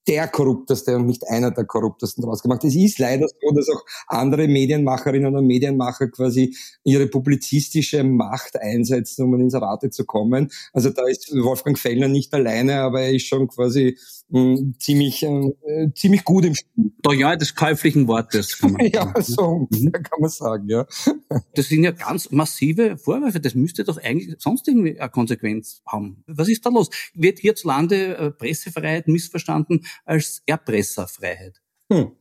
der 0.08 0.26
korrupteste 0.26 0.96
und 0.96 1.06
nicht 1.06 1.28
einer 1.28 1.50
der 1.50 1.66
korruptesten 1.66 2.22
daraus 2.22 2.42
gemacht. 2.42 2.64
Es 2.64 2.74
ist 2.74 2.98
leider 2.98 3.28
so, 3.28 3.54
dass 3.54 3.68
auch 3.68 3.84
andere 4.08 4.48
Medienmacherinnen 4.48 5.36
und 5.36 5.46
Medienmacher 5.46 6.08
quasi 6.08 6.56
ihre 6.82 7.08
publizistische 7.08 8.02
Macht 8.02 8.58
einsetzen, 8.58 9.24
um 9.24 9.38
ins 9.38 9.54
Rate 9.54 9.90
zu 9.90 10.06
kommen. 10.06 10.50
Also 10.72 10.88
da 10.90 11.06
ist 11.06 11.30
Wolfgang 11.34 11.78
Fellner 11.78 12.08
nicht 12.08 12.32
alleine, 12.32 12.80
aber 12.80 13.02
er 13.02 13.14
ist 13.14 13.26
schon 13.26 13.48
quasi 13.48 13.98
mh, 14.30 14.40
hm, 14.40 14.74
ziemlich, 14.78 15.22
äh, 15.22 15.92
ziemlich 15.94 16.24
gut 16.24 16.46
im 16.46 16.54
Spiel. 16.54 16.87
Da 17.02 17.12
ja 17.12 17.36
des 17.36 17.54
käuflichen 17.54 18.08
Wortes. 18.08 18.58
Kann 18.58 18.72
man 18.72 18.86
ja, 18.92 19.12
so 19.20 19.68
mhm. 19.70 19.92
kann 19.92 20.20
man 20.20 20.30
sagen, 20.30 20.68
ja. 20.68 20.86
Das 21.54 21.68
sind 21.68 21.84
ja 21.84 21.92
ganz 21.92 22.30
massive 22.30 22.96
Vorwürfe. 22.96 23.40
Das 23.40 23.54
müsste 23.54 23.84
doch 23.84 23.98
eigentlich 23.98 24.34
sonst 24.38 24.66
irgendwie 24.68 24.98
eine 24.98 25.10
Konsequenz 25.10 25.82
haben. 25.86 26.22
Was 26.26 26.48
ist 26.48 26.64
da 26.64 26.70
los? 26.70 26.88
Wird 27.14 27.38
hierzulande 27.38 28.16
äh, 28.16 28.30
Pressefreiheit 28.30 29.08
missverstanden? 29.08 29.84
als 30.04 30.42
Erpresserfreiheit. 30.46 31.60
Hm. 31.90 32.12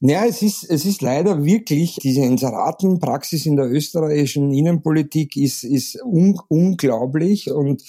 Ja, 0.00 0.24
es 0.26 0.42
ist, 0.42 0.64
es 0.64 0.84
ist 0.84 1.02
leider 1.02 1.44
wirklich, 1.44 1.96
diese 2.02 2.22
Inseratenpraxis 2.22 3.46
in 3.46 3.56
der 3.56 3.70
österreichischen 3.70 4.52
Innenpolitik 4.52 5.36
ist, 5.36 5.64
ist 5.64 6.02
un, 6.02 6.38
unglaublich 6.48 7.50
und 7.50 7.82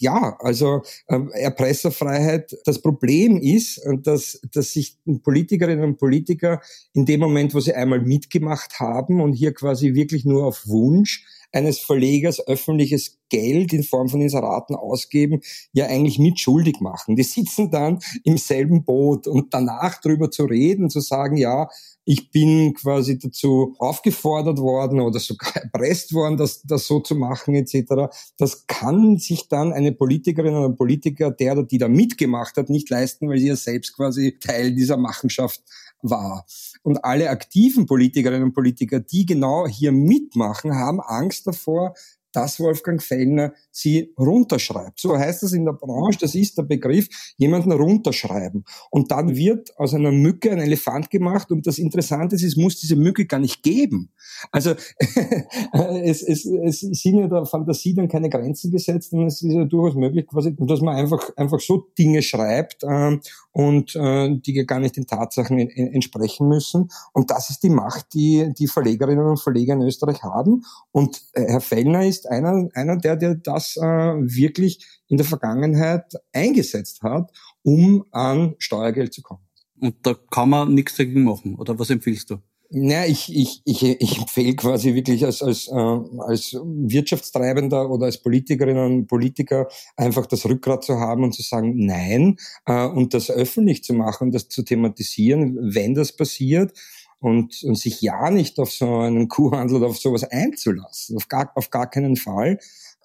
ja, 0.00 0.36
also 0.40 0.82
äh, 1.06 1.18
Erpresserfreiheit. 1.32 2.56
Das 2.64 2.80
Problem 2.80 3.36
ist, 3.38 3.80
dass, 4.02 4.40
dass 4.52 4.72
sich 4.72 4.96
Politikerinnen 5.22 5.84
und 5.84 5.98
Politiker 5.98 6.60
in 6.92 7.06
dem 7.06 7.20
Moment, 7.20 7.54
wo 7.54 7.60
sie 7.60 7.74
einmal 7.74 8.00
mitgemacht 8.00 8.80
haben 8.80 9.20
und 9.20 9.32
hier 9.32 9.52
quasi 9.52 9.94
wirklich 9.94 10.24
nur 10.24 10.46
auf 10.46 10.66
Wunsch 10.66 11.24
eines 11.52 11.78
Verlegers 11.78 12.46
öffentliches 12.46 13.18
Geld 13.28 13.72
in 13.72 13.82
Form 13.82 14.08
von 14.08 14.20
Inseraten 14.20 14.74
ausgeben, 14.74 15.40
ja 15.72 15.86
eigentlich 15.86 16.18
mitschuldig 16.18 16.80
machen. 16.80 17.16
Die 17.16 17.22
sitzen 17.22 17.70
dann 17.70 17.98
im 18.24 18.38
selben 18.38 18.84
Boot 18.84 19.26
und 19.26 19.52
danach 19.52 20.00
drüber 20.00 20.30
zu 20.30 20.44
reden, 20.44 20.90
zu 20.90 21.00
sagen, 21.00 21.36
ja, 21.36 21.68
ich 22.04 22.30
bin 22.30 22.72
quasi 22.72 23.18
dazu 23.18 23.74
aufgefordert 23.78 24.58
worden 24.58 25.00
oder 25.00 25.20
sogar 25.20 25.54
erpresst 25.62 26.14
worden, 26.14 26.38
das, 26.38 26.62
das 26.62 26.86
so 26.86 27.00
zu 27.00 27.14
machen 27.14 27.54
etc. 27.54 28.10
Das 28.38 28.66
kann 28.66 29.18
sich 29.18 29.48
dann 29.48 29.74
eine 29.74 29.92
Politikerin 29.92 30.54
oder 30.54 30.70
ein 30.70 30.76
Politiker, 30.76 31.30
der 31.30 31.52
oder 31.52 31.64
die 31.64 31.76
da 31.76 31.88
mitgemacht 31.88 32.56
hat, 32.56 32.70
nicht 32.70 32.88
leisten, 32.88 33.28
weil 33.28 33.38
sie 33.38 33.48
ja 33.48 33.56
selbst 33.56 33.94
quasi 33.94 34.38
Teil 34.40 34.74
dieser 34.74 34.96
Machenschaft 34.96 35.62
war. 36.02 36.44
Und 36.82 37.04
alle 37.04 37.30
aktiven 37.30 37.86
Politikerinnen 37.86 38.44
und 38.44 38.54
Politiker, 38.54 39.00
die 39.00 39.26
genau 39.26 39.66
hier 39.66 39.92
mitmachen, 39.92 40.74
haben 40.74 41.00
Angst 41.00 41.46
davor, 41.46 41.94
dass 42.32 42.60
Wolfgang 42.60 43.02
Fellner 43.02 43.52
sie 43.70 44.12
runterschreibt. 44.18 45.00
So 45.00 45.16
heißt 45.16 45.42
das 45.42 45.52
in 45.52 45.64
der 45.64 45.72
Branche, 45.72 46.18
das 46.20 46.34
ist 46.34 46.58
der 46.58 46.62
Begriff, 46.62 47.08
jemanden 47.36 47.72
runterschreiben. 47.72 48.64
Und 48.90 49.10
dann 49.10 49.34
wird 49.36 49.76
aus 49.78 49.94
einer 49.94 50.12
Mücke 50.12 50.52
ein 50.52 50.58
Elefant 50.58 51.10
gemacht 51.10 51.50
und 51.50 51.66
das 51.66 51.78
Interessante 51.78 52.36
ist, 52.36 52.42
es 52.42 52.56
muss 52.56 52.78
diese 52.78 52.96
Mücke 52.96 53.26
gar 53.26 53.40
nicht 53.40 53.62
geben. 53.62 54.10
Also 54.52 54.74
es, 56.04 56.22
es, 56.22 56.44
es 56.44 56.80
sind 56.80 57.18
ja 57.18 57.28
der 57.28 57.46
Fantasie 57.46 57.94
dann 57.94 58.08
keine 58.08 58.28
Grenzen 58.28 58.70
gesetzt 58.70 59.12
und 59.12 59.26
es 59.26 59.42
ist 59.42 59.52
ja 59.52 59.64
durchaus 59.64 59.96
möglich, 59.96 60.26
quasi, 60.26 60.54
dass 60.58 60.80
man 60.80 60.96
einfach, 60.96 61.30
einfach 61.36 61.60
so 61.60 61.88
Dinge 61.98 62.22
schreibt 62.22 62.84
ähm, 62.84 63.20
und 63.58 63.96
äh, 63.96 64.36
die 64.38 64.64
gar 64.66 64.78
nicht 64.78 64.96
den 64.96 65.08
Tatsachen 65.08 65.58
in, 65.58 65.68
in, 65.68 65.92
entsprechen 65.92 66.46
müssen. 66.46 66.90
Und 67.12 67.32
das 67.32 67.50
ist 67.50 67.64
die 67.64 67.70
Macht, 67.70 68.14
die 68.14 68.52
die 68.56 68.68
Verlegerinnen 68.68 69.26
und 69.26 69.40
Verleger 69.40 69.74
in 69.74 69.82
Österreich 69.82 70.22
haben. 70.22 70.64
Und 70.92 71.20
äh, 71.32 71.42
Herr 71.48 71.60
Fellner 71.60 72.06
ist 72.06 72.28
einer, 72.28 72.68
einer 72.74 72.96
der, 72.98 73.16
der 73.16 73.34
das 73.34 73.76
äh, 73.76 73.82
wirklich 73.82 74.86
in 75.08 75.16
der 75.16 75.26
Vergangenheit 75.26 76.04
eingesetzt 76.32 77.02
hat, 77.02 77.32
um 77.64 78.04
an 78.12 78.54
Steuergeld 78.58 79.12
zu 79.12 79.22
kommen. 79.22 79.42
Und 79.80 80.06
da 80.06 80.14
kann 80.14 80.50
man 80.50 80.72
nichts 80.72 80.94
dagegen 80.94 81.24
machen, 81.24 81.56
oder 81.56 81.76
was 81.80 81.90
empfiehlst 81.90 82.30
du? 82.30 82.38
Ja, 82.70 83.06
ich, 83.06 83.34
ich, 83.34 83.62
ich, 83.64 83.82
ich 83.82 84.18
empfehle 84.18 84.54
quasi 84.54 84.94
wirklich 84.94 85.24
als, 85.24 85.42
als, 85.42 85.68
äh, 85.68 85.72
als 85.72 86.52
Wirtschaftstreibender 86.62 87.88
oder 87.88 88.04
als 88.04 88.18
Politikerinnen 88.18 88.84
und 88.84 89.06
Politiker 89.06 89.68
einfach 89.96 90.26
das 90.26 90.44
Rückgrat 90.44 90.84
zu 90.84 90.98
haben 90.98 91.24
und 91.24 91.34
zu 91.34 91.40
sagen, 91.40 91.86
nein, 91.86 92.36
äh, 92.66 92.86
und 92.86 93.14
das 93.14 93.30
öffentlich 93.30 93.84
zu 93.84 93.94
machen, 93.94 94.32
das 94.32 94.48
zu 94.48 94.62
thematisieren, 94.64 95.56
wenn 95.74 95.94
das 95.94 96.14
passiert 96.14 96.74
und, 97.20 97.62
und 97.64 97.78
sich 97.78 98.02
ja 98.02 98.30
nicht 98.30 98.58
auf 98.58 98.70
so 98.70 98.98
einen 98.98 99.28
Kuhhandel 99.28 99.78
oder 99.78 99.86
auf 99.86 99.98
sowas 99.98 100.24
einzulassen, 100.24 101.16
auf 101.16 101.28
gar, 101.28 101.50
auf 101.54 101.70
gar 101.70 101.88
keinen 101.88 102.16
Fall. 102.16 102.58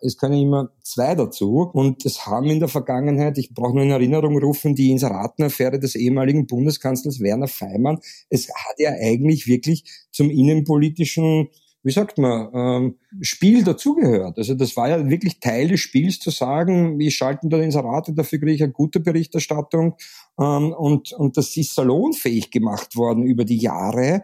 Es 0.04 0.18
können 0.18 0.40
immer 0.40 0.70
zwei 0.82 1.16
dazu. 1.16 1.70
Und 1.74 2.06
es 2.06 2.26
haben 2.26 2.50
in 2.50 2.60
der 2.60 2.70
Vergangenheit, 2.70 3.38
ich 3.38 3.54
brauche 3.54 3.74
nur 3.74 3.84
in 3.84 3.92
Erinnerung 3.92 4.38
rufen, 4.38 4.76
die 4.76 4.92
Inseratenaffäre 4.92 5.80
des 5.80 5.96
ehemaligen 5.96 6.48
Bundeskanzlers 6.48 7.20
Werner 7.20 7.48
Feimann. 7.48 8.00
Es 8.30 8.50
hat 8.50 8.80
ja 8.80 8.92
eigentlich 8.92 9.48
wirklich 9.48 9.84
zum 10.12 10.30
innenpolitischen 10.30 11.50
wie 11.84 11.92
sagt 11.92 12.18
man, 12.18 12.50
ähm, 12.54 12.96
Spiel 13.22 13.64
dazugehört. 13.64 14.38
Also 14.38 14.56
das 14.56 14.76
war 14.78 14.90
ja 14.90 15.10
wirklich 15.10 15.42
Teil 15.42 15.68
des 15.68 15.82
Spiels 15.82 16.18
zu 16.20 16.30
sagen, 16.30 16.98
wir 16.98 17.12
schalten 17.12 17.50
da 17.50 17.58
Inserate, 17.58 18.14
dafür 18.14 18.40
kriege 18.40 18.54
ich 18.54 18.64
eine 18.64 18.72
gute 18.72 19.02
Berichterstattung 19.02 19.96
ähm, 20.40 20.72
und, 20.72 21.12
und 21.12 21.36
das 21.36 21.56
ist 21.58 21.76
salonfähig 21.76 22.52
gemacht 22.52 22.96
worden 22.96 23.24
über 23.24 23.44
die 23.44 23.58
Jahre. 23.58 24.24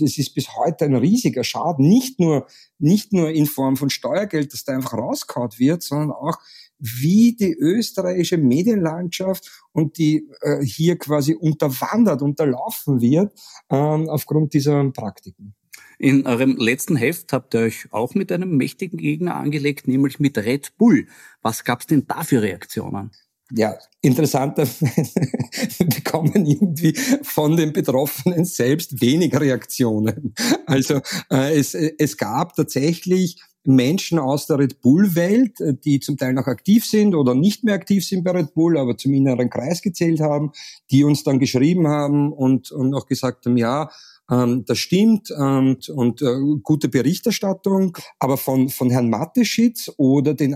Das 0.00 0.18
ist 0.18 0.34
bis 0.34 0.54
heute 0.56 0.84
ein 0.84 0.94
riesiger 0.94 1.44
Schaden, 1.44 1.88
nicht 1.88 2.20
nur, 2.20 2.46
nicht 2.78 3.12
nur 3.12 3.30
in 3.30 3.46
Form 3.46 3.76
von 3.76 3.90
Steuergeld, 3.90 4.52
das 4.52 4.64
da 4.64 4.74
einfach 4.74 4.94
rauskaut 4.94 5.58
wird, 5.58 5.82
sondern 5.82 6.12
auch 6.12 6.38
wie 6.78 7.34
die 7.34 7.54
österreichische 7.54 8.36
Medienlandschaft 8.36 9.64
und 9.72 9.98
die 9.98 10.28
äh, 10.42 10.62
hier 10.62 10.98
quasi 10.98 11.34
unterwandert, 11.34 12.22
unterlaufen 12.22 13.00
wird 13.00 13.32
ähm, 13.70 14.08
aufgrund 14.08 14.52
dieser 14.54 14.90
Praktiken. 14.90 15.54
In 15.98 16.26
eurem 16.26 16.56
letzten 16.58 16.96
Heft 16.96 17.32
habt 17.32 17.54
ihr 17.54 17.60
euch 17.60 17.88
auch 17.90 18.14
mit 18.14 18.30
einem 18.30 18.56
mächtigen 18.56 18.98
Gegner 18.98 19.36
angelegt, 19.36 19.88
nämlich 19.88 20.20
mit 20.20 20.36
Red 20.36 20.76
Bull. 20.76 21.06
Was 21.40 21.64
gab's 21.64 21.86
denn 21.86 22.06
da 22.06 22.22
für 22.22 22.42
Reaktionen? 22.42 23.12
Ja, 23.52 23.76
interessanterweise 24.00 25.84
bekommen 25.84 26.46
irgendwie 26.46 26.94
von 27.22 27.56
den 27.56 27.72
Betroffenen 27.72 28.44
selbst 28.44 29.00
wenig 29.00 29.38
Reaktionen. 29.38 30.34
Also 30.66 31.00
äh, 31.30 31.56
es, 31.58 31.74
es 31.74 32.16
gab 32.16 32.56
tatsächlich 32.56 33.40
Menschen 33.66 34.18
aus 34.18 34.46
der 34.46 34.58
Red 34.58 34.80
Bull-Welt, 34.80 35.60
äh, 35.60 35.74
die 35.74 36.00
zum 36.00 36.16
Teil 36.16 36.32
noch 36.32 36.46
aktiv 36.46 36.84
sind 36.84 37.14
oder 37.14 37.34
nicht 37.34 37.64
mehr 37.64 37.74
aktiv 37.74 38.04
sind 38.04 38.24
bei 38.24 38.32
Red 38.32 38.54
Bull, 38.54 38.78
aber 38.78 38.96
zum 38.96 39.14
inneren 39.14 39.50
Kreis 39.50 39.82
gezählt 39.82 40.20
haben, 40.20 40.52
die 40.90 41.04
uns 41.04 41.22
dann 41.22 41.38
geschrieben 41.38 41.86
haben 41.88 42.32
und, 42.32 42.70
und 42.70 42.94
auch 42.94 43.06
gesagt 43.06 43.46
haben, 43.46 43.56
ja, 43.56 43.90
ähm, 44.30 44.64
das 44.66 44.78
stimmt 44.78 45.30
und, 45.30 45.88
und 45.88 46.22
äh, 46.22 46.34
gute 46.62 46.88
Berichterstattung. 46.88 47.96
Aber 48.18 48.36
von, 48.36 48.68
von 48.70 48.90
Herrn 48.90 49.10
Mateschitz 49.10 49.90
oder 49.98 50.34
den 50.34 50.54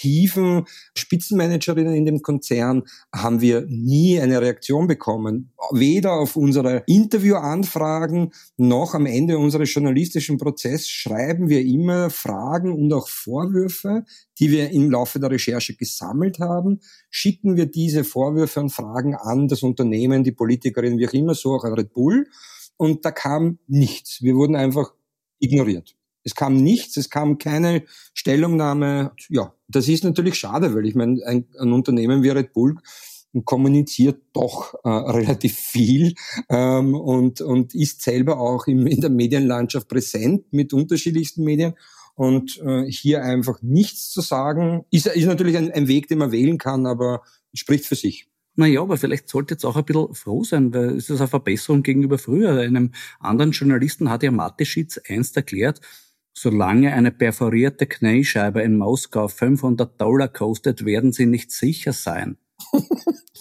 aktiven 0.00 0.64
Spitzenmanagerinnen 0.96 1.94
in 1.94 2.06
dem 2.06 2.22
Konzern 2.22 2.84
haben 3.14 3.42
wir 3.42 3.66
nie 3.68 4.18
eine 4.18 4.40
Reaktion 4.40 4.86
bekommen. 4.86 5.52
Weder 5.72 6.14
auf 6.14 6.36
unsere 6.36 6.82
Interviewanfragen 6.86 8.32
noch 8.56 8.94
am 8.94 9.04
Ende 9.04 9.36
unseres 9.36 9.74
journalistischen 9.74 10.38
Prozesses 10.38 10.88
schreiben 10.88 11.50
wir 11.50 11.60
immer 11.60 12.08
Fragen 12.08 12.72
und 12.72 12.90
auch 12.94 13.08
Vorwürfe, 13.08 14.04
die 14.38 14.50
wir 14.50 14.70
im 14.70 14.90
Laufe 14.90 15.20
der 15.20 15.30
Recherche 15.30 15.74
gesammelt 15.76 16.38
haben, 16.38 16.80
schicken 17.10 17.56
wir 17.56 17.66
diese 17.66 18.02
Vorwürfe 18.02 18.60
und 18.60 18.70
Fragen 18.70 19.14
an 19.14 19.48
das 19.48 19.62
Unternehmen, 19.62 20.24
die 20.24 20.32
Politikerin, 20.32 20.98
wie 20.98 21.08
auch 21.08 21.12
immer, 21.12 21.34
so 21.34 21.52
auch 21.52 21.64
an 21.64 21.74
Red 21.74 21.92
Bull 21.92 22.26
und 22.78 23.04
da 23.04 23.10
kam 23.10 23.58
nichts. 23.66 24.22
Wir 24.22 24.34
wurden 24.34 24.56
einfach 24.56 24.94
ignoriert. 25.40 25.94
Es 26.24 26.34
kam 26.34 26.56
nichts, 26.56 26.96
es 26.96 27.10
kam 27.10 27.38
keine 27.38 27.84
Stellungnahme. 28.14 29.12
Ja, 29.28 29.54
das 29.68 29.88
ist 29.88 30.04
natürlich 30.04 30.34
schade, 30.36 30.74
weil 30.74 30.86
ich 30.86 30.94
meine, 30.94 31.24
ein, 31.26 31.46
ein 31.58 31.72
Unternehmen 31.72 32.22
wie 32.22 32.30
Red 32.30 32.52
Bull 32.52 32.76
kommuniziert 33.44 34.22
doch 34.32 34.74
äh, 34.84 34.88
relativ 34.88 35.56
viel 35.56 36.14
ähm, 36.48 36.94
und, 36.94 37.40
und 37.40 37.74
ist 37.74 38.02
selber 38.02 38.40
auch 38.40 38.66
im, 38.66 38.86
in 38.86 39.00
der 39.00 39.10
Medienlandschaft 39.10 39.88
präsent 39.88 40.52
mit 40.52 40.72
unterschiedlichsten 40.72 41.44
Medien. 41.44 41.74
Und 42.16 42.60
äh, 42.66 42.84
hier 42.84 43.22
einfach 43.24 43.62
nichts 43.62 44.10
zu 44.10 44.20
sagen, 44.20 44.84
ist, 44.90 45.06
ist 45.06 45.26
natürlich 45.26 45.56
ein, 45.56 45.70
ein 45.70 45.88
Weg, 45.88 46.08
den 46.08 46.18
man 46.18 46.32
wählen 46.32 46.58
kann, 46.58 46.86
aber 46.86 47.22
spricht 47.54 47.86
für 47.86 47.94
sich. 47.94 48.28
Naja, 48.56 48.82
aber 48.82 48.98
vielleicht 48.98 49.28
sollte 49.28 49.54
jetzt 49.54 49.64
auch 49.64 49.76
ein 49.76 49.84
bisschen 49.84 50.14
froh 50.14 50.44
sein, 50.44 50.74
weil 50.74 50.96
es 50.96 51.08
ist 51.08 51.20
eine 51.20 51.28
Verbesserung 51.28 51.82
gegenüber 51.82 52.18
früher. 52.18 52.58
Einem 52.58 52.92
anderen 53.18 53.52
Journalisten 53.52 54.10
hat 54.10 54.22
ja 54.22 54.30
Mateschitz 54.30 55.00
einst 55.08 55.36
erklärt, 55.36 55.80
solange 56.32 56.92
eine 56.92 57.10
perforierte 57.10 57.86
Kniescheibe 57.86 58.62
in 58.62 58.76
Moskau 58.76 59.28
500 59.28 60.00
Dollar 60.00 60.28
kostet, 60.28 60.84
werden 60.84 61.12
sie 61.12 61.26
nicht 61.26 61.52
sicher 61.52 61.92
sein. 61.92 62.38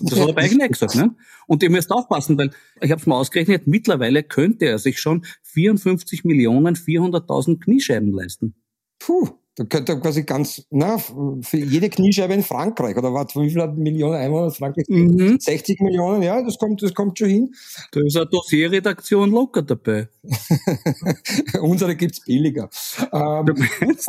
Das 0.01 0.17
hat 0.17 0.29
er 0.29 0.33
bei 0.33 0.43
eigentlich 0.43 0.71
gesagt, 0.71 0.95
ne? 0.95 1.13
Und 1.45 1.61
ihr 1.61 1.69
müsst 1.69 1.91
aufpassen, 1.91 2.37
weil 2.37 2.51
ich 2.79 2.89
habe 2.89 3.01
es 3.01 3.05
mal 3.05 3.17
ausgerechnet, 3.17 3.67
mittlerweile 3.67 4.23
könnte 4.23 4.63
er 4.63 4.79
sich 4.79 5.01
schon 5.01 5.25
54 5.43 6.23
Millionen 6.23 6.75
400.000 6.75 7.59
Kniescheiben 7.59 8.13
leisten. 8.13 8.55
Puh. 8.97 9.38
Da 9.59 9.65
könnte 9.65 9.99
quasi 9.99 10.23
ganz, 10.23 10.65
na, 10.69 10.97
für 10.97 11.57
jede 11.57 11.89
Kniescheibe 11.89 12.33
in 12.33 12.43
Frankreich, 12.43 12.95
oder 12.95 13.13
was, 13.13 13.35
wie 13.35 13.49
viele 13.49 13.67
Millionen 13.67 14.15
Einwohner 14.15 14.51
Frankreich? 14.51 14.85
Mhm. 14.87 15.37
60 15.37 15.81
Millionen, 15.81 16.21
ja, 16.21 16.41
das 16.41 16.57
kommt, 16.57 16.81
das 16.81 16.93
kommt 16.93 17.19
schon 17.19 17.27
hin. 17.27 17.53
Da 17.91 17.99
ist 17.99 18.15
eine 18.15 18.27
Dossierredaktion 18.27 19.29
locker 19.31 19.61
dabei. 19.61 20.07
Unsere 21.61 21.97
gibt's 21.97 22.23
billiger. 22.23 22.69
Ähm, 23.11 23.45
du 23.47 23.53
meinst? 23.81 24.07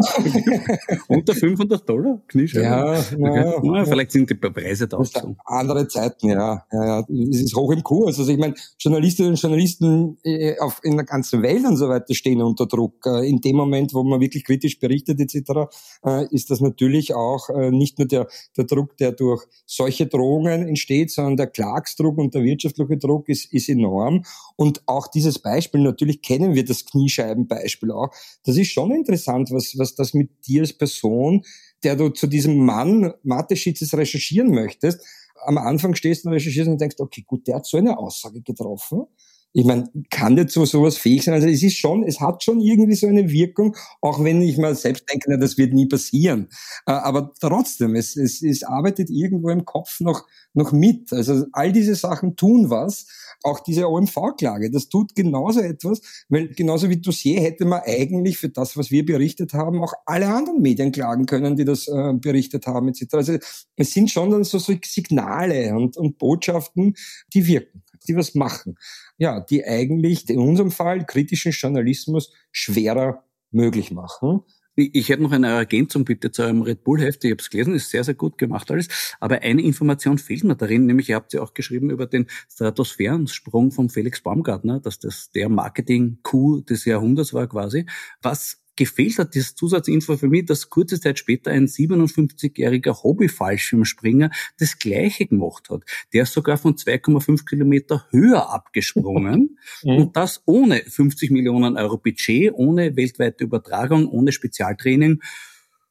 Unter 1.08 1.34
500 1.34 1.88
Dollar 1.88 2.22
Kniescheibe? 2.28 2.64
Ja, 2.66 2.92
okay. 2.92 3.16
ja, 3.18 3.76
ja, 3.76 3.84
Vielleicht 3.86 4.12
sind 4.12 4.30
die 4.30 4.34
Preise 4.34 4.86
da 4.86 4.98
auch 4.98 5.04
so. 5.04 5.34
Andere 5.46 5.88
Zeiten, 5.88 6.28
ja. 6.28 6.64
ja, 6.70 6.84
ja. 6.84 7.06
Es 7.28 7.42
ist 7.42 7.56
hoch 7.56 7.72
im 7.72 7.82
Kurs. 7.82 8.20
Also 8.20 8.30
ich 8.30 8.38
meine, 8.38 8.54
Journalistinnen 8.78 9.32
und 9.32 9.42
Journalisten 9.42 10.16
äh, 10.22 10.60
auf, 10.60 10.78
in 10.84 10.94
der 10.96 11.06
ganzen 11.06 11.42
Welt 11.42 11.64
und 11.64 11.76
so 11.76 11.88
weiter 11.88 12.14
stehen 12.14 12.40
unter 12.40 12.66
Druck. 12.66 13.04
Äh, 13.04 13.28
in 13.28 13.40
dem 13.40 13.56
Moment, 13.56 13.92
wo 13.94 14.04
man 14.04 14.20
wirklich 14.20 14.44
kritisch 14.44 14.78
berichtet 14.78 15.18
etc., 15.18 15.39
äh, 15.48 16.26
ist 16.30 16.50
das 16.50 16.60
natürlich 16.60 17.14
auch 17.14 17.48
äh, 17.50 17.70
nicht 17.70 17.98
nur 17.98 18.08
der, 18.08 18.28
der 18.56 18.64
Druck, 18.64 18.96
der 18.96 19.12
durch 19.12 19.44
solche 19.66 20.06
Drohungen 20.06 20.66
entsteht, 20.66 21.10
sondern 21.10 21.36
der 21.36 21.46
Klagsdruck 21.46 22.18
und 22.18 22.34
der 22.34 22.42
wirtschaftliche 22.42 22.96
Druck 22.96 23.28
ist, 23.28 23.52
ist 23.52 23.68
enorm. 23.68 24.24
Und 24.56 24.82
auch 24.86 25.08
dieses 25.08 25.38
Beispiel, 25.38 25.80
natürlich 25.80 26.22
kennen 26.22 26.54
wir 26.54 26.64
das 26.64 26.84
Kniescheibenbeispiel 26.84 27.90
auch. 27.92 28.10
Das 28.44 28.56
ist 28.56 28.70
schon 28.70 28.92
interessant, 28.92 29.50
was, 29.50 29.78
was 29.78 29.94
das 29.94 30.14
mit 30.14 30.30
dir 30.46 30.62
als 30.62 30.72
Person, 30.72 31.42
der 31.82 31.96
du 31.96 32.10
zu 32.10 32.26
diesem 32.26 32.58
Mann 32.58 33.12
Mathe-Schitzes 33.22 33.94
recherchieren 33.94 34.50
möchtest, 34.50 35.04
am 35.42 35.58
Anfang 35.58 35.94
stehst 35.94 36.26
und 36.26 36.32
recherchierst 36.32 36.68
und 36.68 36.80
denkst, 36.80 36.96
okay, 36.98 37.24
gut, 37.26 37.46
der 37.46 37.56
hat 37.56 37.66
so 37.66 37.78
eine 37.78 37.98
Aussage 37.98 38.42
getroffen 38.42 39.06
ich 39.52 39.64
meine, 39.64 39.90
kann 40.10 40.36
der 40.36 40.46
zu 40.46 40.64
sowas 40.64 40.96
fähig 40.96 41.24
sein? 41.24 41.34
Also 41.34 41.48
es 41.48 41.62
ist 41.62 41.76
schon, 41.76 42.04
es 42.04 42.20
hat 42.20 42.44
schon 42.44 42.60
irgendwie 42.60 42.94
so 42.94 43.08
eine 43.08 43.30
Wirkung, 43.30 43.76
auch 44.00 44.22
wenn 44.22 44.40
ich 44.42 44.58
mal 44.58 44.76
selbst 44.76 45.10
denke, 45.10 45.26
na, 45.28 45.36
das 45.36 45.58
wird 45.58 45.72
nie 45.72 45.86
passieren. 45.86 46.48
Äh, 46.86 46.92
aber 46.92 47.32
trotzdem, 47.40 47.96
es, 47.96 48.16
es, 48.16 48.42
es 48.42 48.62
arbeitet 48.62 49.10
irgendwo 49.10 49.50
im 49.50 49.64
Kopf 49.64 50.00
noch, 50.00 50.26
noch 50.54 50.70
mit. 50.70 51.12
Also 51.12 51.46
all 51.52 51.72
diese 51.72 51.96
Sachen 51.96 52.36
tun 52.36 52.70
was. 52.70 53.06
Auch 53.42 53.60
diese 53.60 53.88
OMV-Klage, 53.88 54.70
das 54.70 54.90
tut 54.90 55.14
genauso 55.14 55.60
etwas, 55.60 56.02
weil 56.28 56.48
genauso 56.48 56.90
wie 56.90 57.00
Dossier 57.00 57.40
hätte 57.40 57.64
man 57.64 57.80
eigentlich 57.86 58.36
für 58.36 58.50
das, 58.50 58.76
was 58.76 58.90
wir 58.90 59.06
berichtet 59.06 59.54
haben, 59.54 59.82
auch 59.82 59.94
alle 60.04 60.28
anderen 60.28 60.60
Medien 60.60 60.92
klagen 60.92 61.24
können, 61.24 61.56
die 61.56 61.64
das 61.64 61.88
äh, 61.88 62.12
berichtet 62.12 62.66
haben 62.66 62.88
etc. 62.88 63.06
Also 63.14 63.38
es 63.76 63.92
sind 63.92 64.10
schon 64.10 64.30
dann 64.30 64.44
so, 64.44 64.58
so 64.58 64.74
Signale 64.84 65.74
und, 65.74 65.96
und 65.96 66.18
Botschaften, 66.18 66.94
die 67.32 67.46
wirken, 67.46 67.82
die 68.08 68.16
was 68.16 68.34
machen 68.34 68.76
ja, 69.20 69.38
die 69.38 69.64
eigentlich 69.64 70.28
in 70.30 70.38
unserem 70.38 70.70
Fall 70.70 71.04
kritischen 71.04 71.52
Journalismus 71.52 72.32
schwerer 72.50 73.22
möglich 73.50 73.90
machen. 73.90 74.40
Ich 74.76 75.10
hätte 75.10 75.22
noch 75.22 75.32
eine 75.32 75.48
Ergänzung 75.48 76.06
bitte 76.06 76.30
zu 76.30 76.42
eurem 76.42 76.62
Red 76.62 76.84
Bull-Heft. 76.84 77.22
Ich 77.24 77.30
habe 77.32 77.42
es 77.42 77.50
gelesen, 77.50 77.74
ist 77.74 77.90
sehr, 77.90 78.02
sehr 78.02 78.14
gut 78.14 78.38
gemacht 78.38 78.70
alles. 78.70 78.88
Aber 79.20 79.42
eine 79.42 79.60
Information 79.60 80.16
fehlt 80.16 80.44
mir 80.44 80.56
darin, 80.56 80.86
nämlich 80.86 81.10
ihr 81.10 81.16
habt 81.16 81.34
ja 81.34 81.42
auch 81.42 81.52
geschrieben 81.52 81.90
über 81.90 82.06
den 82.06 82.28
Stratosphärensprung 82.50 83.72
von 83.72 83.90
Felix 83.90 84.22
Baumgartner, 84.22 84.80
dass 84.80 84.98
das 84.98 85.30
der 85.32 85.50
Marketing-Coup 85.50 86.66
des 86.66 86.86
Jahrhunderts 86.86 87.34
war 87.34 87.46
quasi. 87.46 87.84
Was 88.22 88.59
gefehlt 88.76 89.18
hat, 89.18 89.34
diese 89.34 89.54
Zusatzinfo 89.54 90.16
für 90.16 90.28
mich, 90.28 90.46
dass 90.46 90.70
kurze 90.70 91.00
Zeit 91.00 91.18
später 91.18 91.50
ein 91.50 91.66
57-jähriger 91.66 93.02
Hobby-Fallschirmspringer 93.02 94.30
das 94.58 94.78
Gleiche 94.78 95.26
gemacht 95.26 95.70
hat. 95.70 95.82
Der 96.12 96.22
ist 96.22 96.32
sogar 96.32 96.56
von 96.56 96.76
2,5 96.76 97.44
Kilometer 97.44 98.06
höher 98.10 98.50
abgesprungen 98.50 99.58
mhm. 99.82 99.96
und 99.96 100.16
das 100.16 100.42
ohne 100.46 100.82
50 100.86 101.30
Millionen 101.30 101.76
Euro 101.76 101.98
Budget, 101.98 102.52
ohne 102.54 102.96
weltweite 102.96 103.44
Übertragung, 103.44 104.08
ohne 104.08 104.32
Spezialtraining 104.32 105.20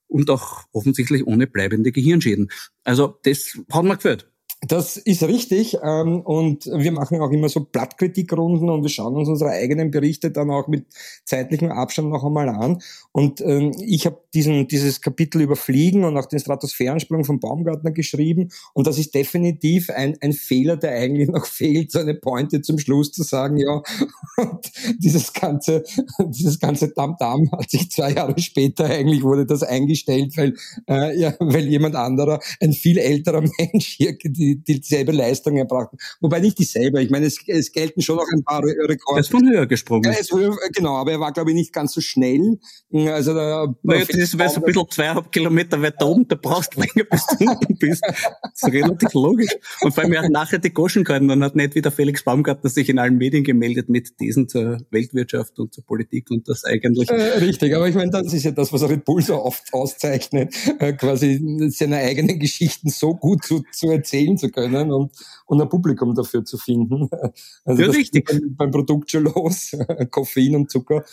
und 0.07 0.29
auch 0.29 0.63
offensichtlich 0.71 1.25
ohne 1.25 1.47
bleibende 1.47 1.91
Gehirnschäden. 1.91 2.49
Also 2.83 3.19
das 3.23 3.59
hat 3.71 3.83
mir 3.83 3.95
gefällt. 3.95 4.28
Das 4.67 4.97
ist 4.97 5.23
richtig 5.23 5.77
ähm, 5.81 6.19
und 6.19 6.65
wir 6.65 6.91
machen 6.91 7.21
auch 7.21 7.31
immer 7.31 7.47
so 7.47 7.61
Blattkritikrunden 7.61 8.69
und 8.69 8.81
wir 8.81 8.89
schauen 8.89 9.15
uns 9.15 9.29
unsere 9.29 9.51
eigenen 9.51 9.89
Berichte 9.89 10.31
dann 10.31 10.51
auch 10.51 10.67
mit 10.67 10.85
zeitlichem 11.23 11.71
Abstand 11.71 12.09
noch 12.09 12.25
einmal 12.25 12.49
an. 12.49 12.81
Und 13.13 13.39
ähm, 13.39 13.71
ich 13.79 14.05
habe 14.05 14.21
diesen 14.33 14.67
dieses 14.67 14.99
Kapitel 14.99 15.41
über 15.41 15.55
Fliegen 15.55 16.03
und 16.03 16.17
auch 16.17 16.25
den 16.25 16.39
Stratosphärensprung 16.39 17.23
von 17.23 17.39
Baumgartner 17.39 17.91
geschrieben 17.91 18.49
und 18.73 18.85
das 18.85 18.97
ist 18.97 19.15
definitiv 19.15 19.89
ein, 19.91 20.17
ein 20.19 20.33
Fehler, 20.33 20.75
der 20.75 20.91
eigentlich 20.91 21.29
noch 21.29 21.45
fehlt, 21.47 21.91
so 21.91 21.99
eine 21.99 22.15
Pointe 22.15 22.61
zum 22.61 22.79
Schluss 22.79 23.13
zu 23.13 23.23
sagen, 23.23 23.57
ja, 23.57 23.81
und 24.37 24.71
dieses 24.97 25.31
ganze 25.31 25.83
dieses 26.27 26.59
ganze 26.59 26.93
Tamtam 26.93 27.49
hat 27.53 27.69
sich 27.69 27.89
zwei 27.91 28.11
Jahre 28.11 28.37
später 28.37 28.85
eigentlich 28.85 29.23
wurde 29.23 29.45
das 29.45 29.63
eingestellt, 29.63 30.35
weil 30.35 30.55
äh, 30.89 31.17
ja, 31.17 31.33
weil 31.39 31.65
jemand 31.65 31.95
anderer, 31.95 32.41
ein 32.59 32.73
viel 32.73 32.97
älterer 32.97 33.41
Mensch 33.41 33.95
hier 33.95 34.17
die 34.21 34.48
die, 34.57 34.79
dieselbe 34.81 35.11
Leistung 35.11 35.57
erbracht. 35.57 35.89
Wobei 36.19 36.39
nicht 36.39 36.59
dieselbe. 36.59 37.01
Ich 37.01 37.09
meine, 37.09 37.25
es, 37.25 37.37
es 37.47 37.71
gelten 37.71 38.01
schon 38.01 38.17
noch 38.17 38.27
ein 38.33 38.43
paar 38.43 38.61
Rekorde. 38.63 38.99
Er 39.15 39.19
ist 39.19 39.31
von 39.31 39.49
höher 39.49 39.65
gesprungen. 39.65 40.11
Ja, 40.11 40.19
ist 40.19 40.33
höher, 40.33 40.55
genau, 40.73 40.95
aber 40.97 41.11
er 41.11 41.19
war, 41.19 41.31
glaube 41.31 41.51
ich, 41.51 41.55
nicht 41.55 41.73
ganz 41.73 41.93
so 41.93 42.01
schnell. 42.01 42.59
Also 42.91 43.33
da, 43.33 43.73
naja, 43.83 44.05
das 44.05 44.15
ist 44.15 44.31
so 44.31 44.37
ein 44.37 44.61
bisschen 44.63 44.85
zweieinhalb 44.89 45.31
Kilometer 45.31 45.81
weiter 45.81 46.07
oben, 46.07 46.27
da 46.27 46.35
brauchst 46.35 46.75
du 46.75 46.81
länger, 46.81 47.07
bis 47.09 47.25
du 47.25 47.45
unten 47.49 47.77
bist. 47.77 48.01
Das 48.03 48.51
ist 48.55 48.73
relativ 48.73 49.13
logisch. 49.13 49.55
Und 49.81 49.93
vor 49.93 50.03
allem, 50.03 50.13
er 50.13 50.23
hat 50.23 50.31
nachher 50.31 50.59
die 50.59 50.73
Goschen 50.73 51.03
gehalten 51.03 51.29
dann 51.29 51.43
hat 51.43 51.55
nicht 51.55 51.75
wieder 51.75 51.91
Felix 51.91 52.23
Baumgartner 52.23 52.69
sich 52.69 52.89
in 52.89 52.99
allen 52.99 53.17
Medien 53.17 53.43
gemeldet 53.43 53.89
mit 53.89 54.17
Thesen 54.17 54.49
zur 54.49 54.79
Weltwirtschaft 54.91 55.59
und 55.59 55.73
zur 55.73 55.85
Politik 55.85 56.29
und 56.31 56.47
das 56.47 56.65
eigentlich. 56.65 57.09
Äh, 57.09 57.37
richtig, 57.39 57.75
aber 57.75 57.87
ich 57.87 57.95
meine, 57.95 58.11
das 58.11 58.33
ist 58.33 58.43
ja 58.43 58.51
das, 58.51 58.73
was 58.73 58.87
Red 58.87 59.05
Bull 59.05 59.21
so 59.21 59.41
oft 59.41 59.73
auszeichnet, 59.73 60.53
äh, 60.79 60.93
quasi 60.93 61.69
seine 61.69 61.97
eigenen 61.97 62.39
Geschichten 62.39 62.89
so 62.89 63.15
gut 63.15 63.43
zu, 63.45 63.63
zu 63.71 63.89
erzählen 63.89 64.37
zu 64.39 64.49
können 64.49 64.91
und, 64.91 65.11
und 65.45 65.61
ein 65.61 65.69
Publikum 65.69 66.15
dafür 66.15 66.43
zu 66.43 66.57
finden. 66.57 67.09
Also 67.65 67.83
ja, 67.83 67.89
richtig. 67.89 68.25
Beim, 68.25 68.55
beim, 68.55 68.71
Produkt 68.71 69.11
schon 69.11 69.25
los, 69.25 69.75
Koffein 70.11 70.55
und 70.55 70.71
Zucker. 70.71 71.03